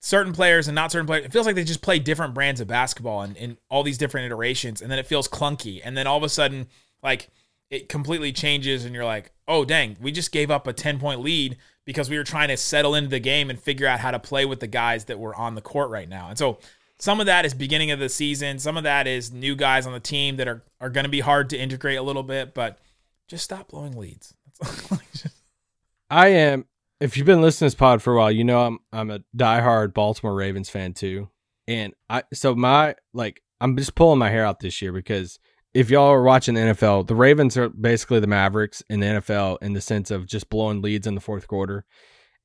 certain 0.00 0.32
players 0.32 0.66
and 0.66 0.74
not 0.74 0.90
certain 0.90 1.06
players, 1.06 1.24
it 1.24 1.32
feels 1.32 1.46
like 1.46 1.54
they 1.54 1.64
just 1.64 1.82
play 1.82 1.98
different 1.98 2.34
brands 2.34 2.60
of 2.60 2.66
basketball 2.66 3.22
and 3.22 3.36
in 3.36 3.56
all 3.70 3.82
these 3.82 3.98
different 3.98 4.26
iterations, 4.26 4.82
and 4.82 4.90
then 4.90 4.98
it 4.98 5.06
feels 5.06 5.28
clunky, 5.28 5.80
and 5.84 5.96
then 5.96 6.06
all 6.06 6.16
of 6.16 6.22
a 6.22 6.28
sudden, 6.28 6.66
like 7.02 7.28
it 7.70 7.88
completely 7.88 8.32
changes, 8.32 8.84
and 8.84 8.94
you're 8.94 9.04
like, 9.04 9.30
oh 9.46 9.64
dang, 9.64 9.96
we 10.00 10.10
just 10.10 10.32
gave 10.32 10.50
up 10.50 10.66
a 10.66 10.72
ten 10.72 10.98
point 10.98 11.20
lead 11.20 11.56
because 11.84 12.08
we 12.08 12.16
were 12.16 12.24
trying 12.24 12.48
to 12.48 12.56
settle 12.56 12.94
into 12.94 13.10
the 13.10 13.20
game 13.20 13.50
and 13.50 13.60
figure 13.60 13.86
out 13.86 14.00
how 14.00 14.10
to 14.10 14.18
play 14.18 14.44
with 14.44 14.60
the 14.60 14.66
guys 14.66 15.04
that 15.04 15.18
were 15.18 15.34
on 15.34 15.54
the 15.54 15.62
court 15.62 15.90
right 15.90 16.08
now, 16.08 16.28
and 16.28 16.38
so. 16.38 16.58
Some 17.02 17.18
of 17.18 17.26
that 17.26 17.44
is 17.44 17.52
beginning 17.52 17.90
of 17.90 17.98
the 17.98 18.08
season. 18.08 18.60
Some 18.60 18.76
of 18.76 18.84
that 18.84 19.08
is 19.08 19.32
new 19.32 19.56
guys 19.56 19.88
on 19.88 19.92
the 19.92 19.98
team 19.98 20.36
that 20.36 20.46
are, 20.46 20.62
are 20.80 20.88
going 20.88 21.02
to 21.02 21.10
be 21.10 21.18
hard 21.18 21.50
to 21.50 21.58
integrate 21.58 21.98
a 21.98 22.02
little 22.02 22.22
bit, 22.22 22.54
but 22.54 22.78
just 23.26 23.42
stop 23.42 23.70
blowing 23.70 23.96
leads. 23.96 24.34
I 26.10 26.28
am. 26.28 26.64
If 27.00 27.16
you've 27.16 27.26
been 27.26 27.42
listening 27.42 27.70
to 27.70 27.74
this 27.74 27.78
pod 27.80 28.02
for 28.02 28.12
a 28.12 28.16
while, 28.18 28.30
you 28.30 28.44
know 28.44 28.64
I'm 28.64 28.78
I'm 28.92 29.10
a 29.10 29.18
diehard 29.36 29.94
Baltimore 29.94 30.32
Ravens 30.32 30.70
fan 30.70 30.92
too. 30.92 31.28
And 31.66 31.92
I 32.08 32.22
so 32.32 32.54
my 32.54 32.94
like 33.12 33.42
I'm 33.60 33.76
just 33.76 33.96
pulling 33.96 34.20
my 34.20 34.30
hair 34.30 34.46
out 34.46 34.60
this 34.60 34.80
year 34.80 34.92
because 34.92 35.40
if 35.74 35.90
y'all 35.90 36.06
are 36.06 36.22
watching 36.22 36.54
the 36.54 36.60
NFL, 36.60 37.08
the 37.08 37.16
Ravens 37.16 37.56
are 37.56 37.68
basically 37.68 38.20
the 38.20 38.28
Mavericks 38.28 38.80
in 38.88 39.00
the 39.00 39.06
NFL 39.06 39.58
in 39.60 39.72
the 39.72 39.80
sense 39.80 40.12
of 40.12 40.28
just 40.28 40.48
blowing 40.48 40.80
leads 40.80 41.08
in 41.08 41.16
the 41.16 41.20
fourth 41.20 41.48
quarter. 41.48 41.84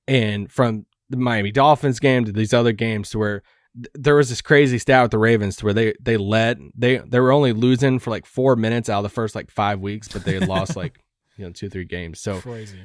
And 0.07 0.51
from 0.51 0.87
the 1.11 1.17
Miami 1.17 1.51
Dolphins 1.51 1.99
game 1.99 2.25
to 2.25 2.31
these 2.31 2.55
other 2.55 2.71
games 2.71 3.11
to 3.11 3.19
where 3.19 3.43
there 3.93 4.15
was 4.15 4.29
this 4.29 4.41
crazy 4.41 4.77
stat 4.77 5.03
with 5.03 5.11
the 5.11 5.17
Ravens 5.17 5.57
to 5.57 5.65
where 5.65 5.73
they 5.73 5.93
they 6.01 6.17
led 6.17 6.59
they 6.75 6.97
they 6.97 7.19
were 7.19 7.31
only 7.31 7.53
losing 7.53 7.99
for 7.99 8.09
like 8.09 8.25
four 8.25 8.55
minutes 8.55 8.89
out 8.89 8.99
of 8.99 9.03
the 9.03 9.09
first 9.09 9.35
like 9.35 9.51
five 9.51 9.79
weeks, 9.79 10.07
but 10.07 10.23
they 10.23 10.33
had 10.33 10.47
lost 10.47 10.75
like 10.75 10.99
you 11.37 11.45
know 11.45 11.51
two 11.51 11.69
three 11.69 11.85
games. 11.85 12.19
So 12.19 12.39
Crazy. 12.39 12.79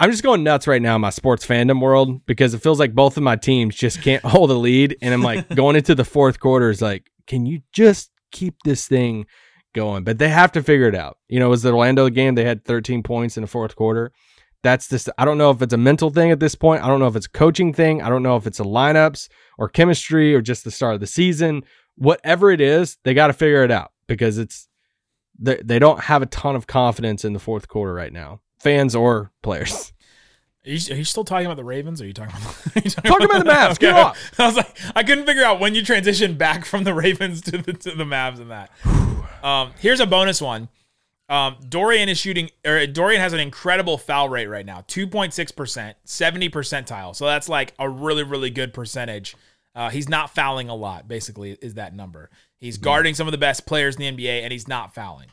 I'm 0.00 0.10
just 0.12 0.22
going 0.22 0.44
nuts 0.44 0.68
right 0.68 0.80
now 0.80 0.94
in 0.94 1.00
my 1.00 1.10
sports 1.10 1.44
fandom 1.44 1.80
world 1.80 2.24
because 2.24 2.54
it 2.54 2.62
feels 2.62 2.78
like 2.78 2.94
both 2.94 3.16
of 3.16 3.24
my 3.24 3.34
teams 3.34 3.74
just 3.74 4.00
can't 4.00 4.22
hold 4.24 4.50
a 4.50 4.54
lead. 4.54 4.96
And 5.02 5.12
I'm 5.12 5.22
like 5.22 5.48
going 5.54 5.76
into 5.76 5.94
the 5.94 6.04
fourth 6.04 6.38
quarter 6.38 6.70
is 6.70 6.80
like, 6.80 7.10
can 7.26 7.46
you 7.46 7.62
just 7.72 8.10
keep 8.30 8.54
this 8.64 8.86
thing 8.86 9.26
going? 9.74 10.04
But 10.04 10.18
they 10.18 10.28
have 10.28 10.52
to 10.52 10.62
figure 10.62 10.86
it 10.86 10.94
out. 10.94 11.18
You 11.28 11.40
know, 11.40 11.46
it 11.46 11.50
was 11.50 11.62
the 11.62 11.70
Orlando 11.70 12.08
game. 12.10 12.36
They 12.36 12.44
had 12.44 12.64
13 12.64 13.02
points 13.02 13.36
in 13.36 13.40
the 13.40 13.48
fourth 13.48 13.74
quarter. 13.74 14.12
That's 14.62 14.88
this. 14.88 15.08
I 15.18 15.24
don't 15.24 15.38
know 15.38 15.50
if 15.50 15.62
it's 15.62 15.72
a 15.72 15.78
mental 15.78 16.10
thing 16.10 16.30
at 16.30 16.40
this 16.40 16.54
point. 16.54 16.82
I 16.82 16.88
don't 16.88 16.98
know 16.98 17.06
if 17.06 17.16
it's 17.16 17.26
a 17.26 17.30
coaching 17.30 17.72
thing. 17.72 18.02
I 18.02 18.08
don't 18.08 18.22
know 18.22 18.36
if 18.36 18.46
it's 18.46 18.60
a 18.60 18.64
lineups 18.64 19.28
or 19.56 19.68
chemistry 19.68 20.34
or 20.34 20.40
just 20.40 20.64
the 20.64 20.70
start 20.70 20.94
of 20.94 21.00
the 21.00 21.06
season. 21.06 21.64
Whatever 21.96 22.50
it 22.50 22.60
is, 22.60 22.96
they 23.04 23.14
got 23.14 23.28
to 23.28 23.32
figure 23.32 23.62
it 23.62 23.70
out 23.70 23.92
because 24.06 24.38
it's 24.38 24.68
they, 25.38 25.60
they 25.64 25.78
don't 25.78 26.00
have 26.00 26.22
a 26.22 26.26
ton 26.26 26.56
of 26.56 26.66
confidence 26.66 27.24
in 27.24 27.32
the 27.32 27.38
fourth 27.38 27.68
quarter 27.68 27.94
right 27.94 28.12
now, 28.12 28.40
fans 28.58 28.94
or 28.96 29.30
players. 29.42 29.92
Are 30.66 30.70
you, 30.70 30.94
are 30.94 30.98
you 30.98 31.04
still 31.04 31.24
talking 31.24 31.46
about 31.46 31.56
the 31.56 31.64
Ravens? 31.64 32.00
Or 32.00 32.04
are 32.04 32.08
you 32.08 32.12
talking 32.12 32.34
about? 32.36 32.56
You 32.84 32.90
talking 32.90 33.10
Talking 33.10 33.24
about 33.26 33.44
the 33.44 33.50
Mavs, 33.50 33.78
get 33.78 33.94
off. 33.94 34.32
I 34.38 34.46
was 34.46 34.56
like, 34.56 34.76
I 34.94 35.02
couldn't 35.02 35.24
figure 35.24 35.44
out 35.44 35.60
when 35.60 35.74
you 35.74 35.82
transitioned 35.82 36.36
back 36.36 36.64
from 36.64 36.84
the 36.84 36.92
Ravens 36.92 37.40
to 37.42 37.52
the 37.52 37.72
to 37.72 37.92
the 37.92 38.04
Mavs 38.04 38.40
and 38.40 38.50
that. 38.50 38.70
Um, 39.40 39.70
here's 39.78 40.00
a 40.00 40.06
bonus 40.06 40.42
one. 40.42 40.68
Um, 41.28 41.56
Dorian 41.68 42.08
is 42.08 42.18
shooting, 42.18 42.50
or 42.64 42.86
Dorian 42.86 43.20
has 43.20 43.34
an 43.34 43.40
incredible 43.40 43.98
foul 43.98 44.28
rate 44.28 44.46
right 44.46 44.64
now, 44.64 44.84
two 44.86 45.06
point 45.06 45.34
six 45.34 45.52
percent, 45.52 45.96
seventy 46.04 46.48
percentile. 46.48 47.14
So 47.14 47.26
that's 47.26 47.48
like 47.48 47.74
a 47.78 47.88
really 47.88 48.22
really 48.22 48.50
good 48.50 48.72
percentage. 48.72 49.36
Uh, 49.74 49.90
he's 49.90 50.08
not 50.08 50.34
fouling 50.34 50.68
a 50.68 50.74
lot. 50.74 51.06
Basically, 51.06 51.52
is 51.60 51.74
that 51.74 51.94
number? 51.94 52.30
He's 52.56 52.78
guarding 52.78 53.14
some 53.14 53.28
of 53.28 53.32
the 53.32 53.38
best 53.38 53.66
players 53.66 53.96
in 53.96 54.16
the 54.16 54.24
NBA, 54.24 54.42
and 54.42 54.52
he's 54.52 54.66
not 54.66 54.94
fouling. 54.94 55.28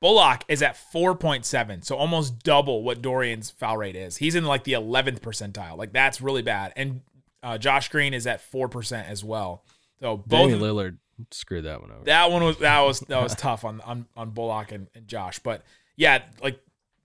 Bullock 0.00 0.44
is 0.46 0.62
at 0.62 0.78
4.7, 0.94 1.84
so 1.84 1.96
almost 1.96 2.44
double 2.44 2.84
what 2.84 3.02
Dorian's 3.02 3.50
foul 3.50 3.78
rate 3.78 3.96
is. 3.96 4.18
He's 4.18 4.36
in 4.36 4.44
like 4.44 4.62
the 4.62 4.74
11th 4.74 5.20
percentile. 5.20 5.76
Like 5.76 5.92
that's 5.92 6.20
really 6.20 6.42
bad. 6.42 6.72
And 6.76 7.00
uh, 7.42 7.58
Josh 7.58 7.88
Green 7.88 8.14
is 8.14 8.26
at 8.26 8.40
4% 8.52 9.08
as 9.08 9.24
well. 9.24 9.64
So 10.00 10.18
both 10.18 10.50
Damian 10.50 10.60
Lillard 10.60 10.98
screwed 11.30 11.64
that 11.64 11.80
one 11.80 11.90
over. 11.90 12.04
that 12.04 12.30
one 12.30 12.42
was 12.44 12.58
that 12.58 12.80
was 12.80 13.00
that 13.00 13.22
was 13.22 13.34
tough 13.34 13.64
on 13.64 13.80
on, 13.82 14.06
on 14.16 14.30
Bullock 14.30 14.72
and, 14.72 14.88
and 14.94 15.06
Josh. 15.06 15.38
But 15.38 15.62
yeah, 15.96 16.22
like 16.42 16.60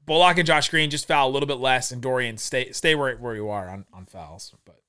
Bullock 0.05 0.37
and 0.37 0.47
Josh 0.47 0.69
Green 0.69 0.89
just 0.89 1.07
foul 1.07 1.29
a 1.29 1.31
little 1.31 1.47
bit 1.47 1.57
less, 1.57 1.91
and 1.91 2.01
Dorian 2.01 2.37
stay 2.37 2.71
stay 2.71 2.95
where 2.95 3.15
where 3.17 3.35
you 3.35 3.49
are 3.49 3.69
on 3.69 3.85
on 3.93 4.05
fouls. 4.05 4.53
But 4.65 4.81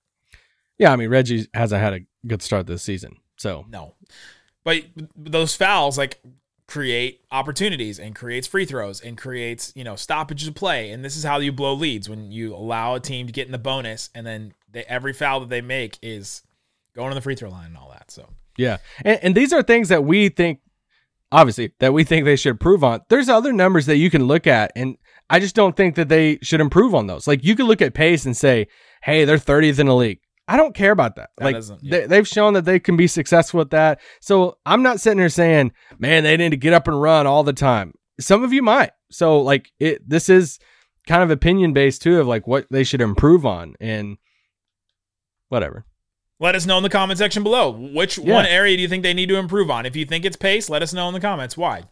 Yeah, 0.78 0.92
I 0.92 0.96
mean 0.96 1.08
Reggie 1.08 1.46
hasn't 1.54 1.80
had 1.80 1.94
a 1.94 2.00
good 2.26 2.42
start 2.42 2.66
this 2.66 2.82
season. 2.82 3.16
So 3.36 3.66
no, 3.70 3.94
but 4.62 4.82
those 5.16 5.54
fouls 5.54 5.98
like 5.98 6.20
create 6.66 7.20
opportunities 7.30 7.98
and 7.98 8.16
creates 8.16 8.46
free 8.46 8.64
throws 8.64 9.00
and 9.00 9.18
creates 9.18 9.72
you 9.76 9.84
know 9.84 9.96
stoppages 9.96 10.48
of 10.48 10.54
play 10.54 10.90
and 10.90 11.04
this 11.04 11.14
is 11.14 11.22
how 11.22 11.38
you 11.38 11.52
blow 11.52 11.74
leads 11.74 12.08
when 12.08 12.32
you 12.32 12.54
allow 12.54 12.94
a 12.94 13.00
team 13.00 13.26
to 13.26 13.32
get 13.32 13.44
in 13.44 13.52
the 13.52 13.58
bonus 13.58 14.08
and 14.14 14.26
then 14.26 14.52
they, 14.72 14.82
every 14.84 15.12
foul 15.12 15.40
that 15.40 15.50
they 15.50 15.60
make 15.60 15.98
is 16.00 16.42
going 16.94 17.10
to 17.10 17.14
the 17.14 17.20
free 17.20 17.34
throw 17.34 17.50
line 17.50 17.66
and 17.66 17.76
all 17.76 17.90
that 17.90 18.10
so 18.10 18.28
yeah, 18.56 18.78
and, 19.04 19.18
and 19.22 19.34
these 19.34 19.52
are 19.52 19.62
things 19.62 19.88
that 19.88 20.04
we 20.04 20.28
think, 20.28 20.60
obviously, 21.32 21.72
that 21.80 21.92
we 21.92 22.04
think 22.04 22.24
they 22.24 22.36
should 22.36 22.50
improve 22.50 22.84
on. 22.84 23.00
There's 23.08 23.28
other 23.28 23.52
numbers 23.52 23.86
that 23.86 23.96
you 23.96 24.10
can 24.10 24.24
look 24.24 24.46
at, 24.46 24.72
and 24.76 24.96
I 25.28 25.40
just 25.40 25.54
don't 25.54 25.76
think 25.76 25.96
that 25.96 26.08
they 26.08 26.38
should 26.42 26.60
improve 26.60 26.94
on 26.94 27.06
those. 27.06 27.26
Like 27.26 27.44
you 27.44 27.56
could 27.56 27.66
look 27.66 27.82
at 27.82 27.94
pace 27.94 28.26
and 28.26 28.36
say, 28.36 28.68
"Hey, 29.02 29.24
they're 29.24 29.38
30th 29.38 29.78
in 29.78 29.86
the 29.86 29.94
league." 29.94 30.20
I 30.46 30.58
don't 30.58 30.74
care 30.74 30.92
about 30.92 31.16
that. 31.16 31.30
That 31.38 31.44
like 31.44 31.80
yeah. 31.80 32.00
they, 32.00 32.06
they've 32.06 32.28
shown 32.28 32.52
that 32.52 32.66
they 32.66 32.78
can 32.78 32.96
be 32.96 33.06
successful 33.06 33.58
with 33.58 33.70
that. 33.70 34.00
So 34.20 34.58
I'm 34.66 34.82
not 34.82 35.00
sitting 35.00 35.18
here 35.18 35.28
saying, 35.28 35.72
"Man, 35.98 36.22
they 36.22 36.36
need 36.36 36.50
to 36.50 36.56
get 36.56 36.74
up 36.74 36.86
and 36.86 37.00
run 37.00 37.26
all 37.26 37.42
the 37.42 37.52
time." 37.52 37.94
Some 38.20 38.44
of 38.44 38.52
you 38.52 38.62
might. 38.62 38.92
So 39.10 39.40
like 39.40 39.72
it, 39.80 40.08
this 40.08 40.28
is 40.28 40.58
kind 41.08 41.22
of 41.22 41.30
opinion 41.30 41.72
based 41.72 42.02
too 42.02 42.20
of 42.20 42.26
like 42.26 42.46
what 42.46 42.66
they 42.70 42.84
should 42.84 43.00
improve 43.00 43.44
on 43.44 43.74
and 43.80 44.18
whatever. 45.48 45.84
Let 46.40 46.54
us 46.54 46.66
know 46.66 46.76
in 46.76 46.82
the 46.82 46.88
comment 46.90 47.18
section 47.18 47.42
below 47.42 47.70
which 47.70 48.18
Yeah. 48.18 48.34
one 48.34 48.46
area 48.46 48.76
do 48.76 48.82
you 48.82 48.88
think 48.88 49.02
they 49.02 49.14
need 49.14 49.28
to 49.28 49.36
improve 49.36 49.70
on 49.70 49.86
if 49.86 49.94
you 49.96 50.04
think 50.04 50.24
it's 50.24 50.36
pace 50.36 50.68
let 50.68 50.82
us 50.82 50.92
know 50.92 51.06
in 51.08 51.14
the 51.14 51.20
comments 51.20 51.56
why 51.56 51.84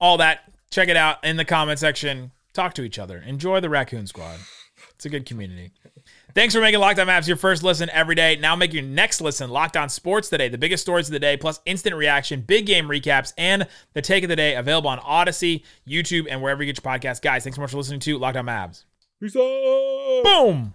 all 0.00 0.16
that 0.18 0.40
check 0.70 0.88
it 0.88 0.96
out 0.96 1.24
in 1.24 1.36
the 1.36 1.44
comment 1.44 1.78
section 1.78 2.30
talk 2.52 2.72
to 2.74 2.82
each 2.82 2.98
other 2.98 3.18
enjoy 3.18 3.60
the 3.60 3.68
raccoon 3.68 4.06
squad 4.06 4.38
it's 4.94 5.04
a 5.04 5.08
good 5.08 5.26
community 5.26 5.72
Thanks 6.34 6.52
for 6.52 6.60
making 6.60 6.80
Locked 6.80 6.98
On 6.98 7.06
Mavs 7.06 7.28
your 7.28 7.36
first 7.36 7.62
listen 7.62 7.88
every 7.90 8.16
day. 8.16 8.34
Now 8.34 8.56
make 8.56 8.72
your 8.72 8.82
next 8.82 9.20
listen 9.20 9.48
Locked 9.50 9.76
On 9.76 9.88
Sports 9.88 10.28
Today, 10.28 10.48
the 10.48 10.58
biggest 10.58 10.82
stories 10.82 11.06
of 11.08 11.12
the 11.12 11.20
day, 11.20 11.36
plus 11.36 11.60
instant 11.64 11.94
reaction, 11.94 12.40
big 12.40 12.66
game 12.66 12.86
recaps, 12.88 13.32
and 13.38 13.68
the 13.92 14.02
take 14.02 14.24
of 14.24 14.28
the 14.28 14.34
day 14.36 14.56
available 14.56 14.90
on 14.90 14.98
Audacy, 14.98 15.62
YouTube, 15.88 16.26
and 16.28 16.42
wherever 16.42 16.60
you 16.62 16.72
get 16.72 16.84
your 16.84 16.92
podcast. 16.92 17.22
Guys, 17.22 17.44
thanks 17.44 17.54
so 17.56 17.62
much 17.62 17.70
for 17.70 17.76
listening 17.76 18.00
to 18.00 18.18
Lockdown 18.18 18.40
On 18.40 18.46
Mavs. 18.46 18.84
Peace 19.20 19.36
out. 19.36 20.22
Boom! 20.24 20.74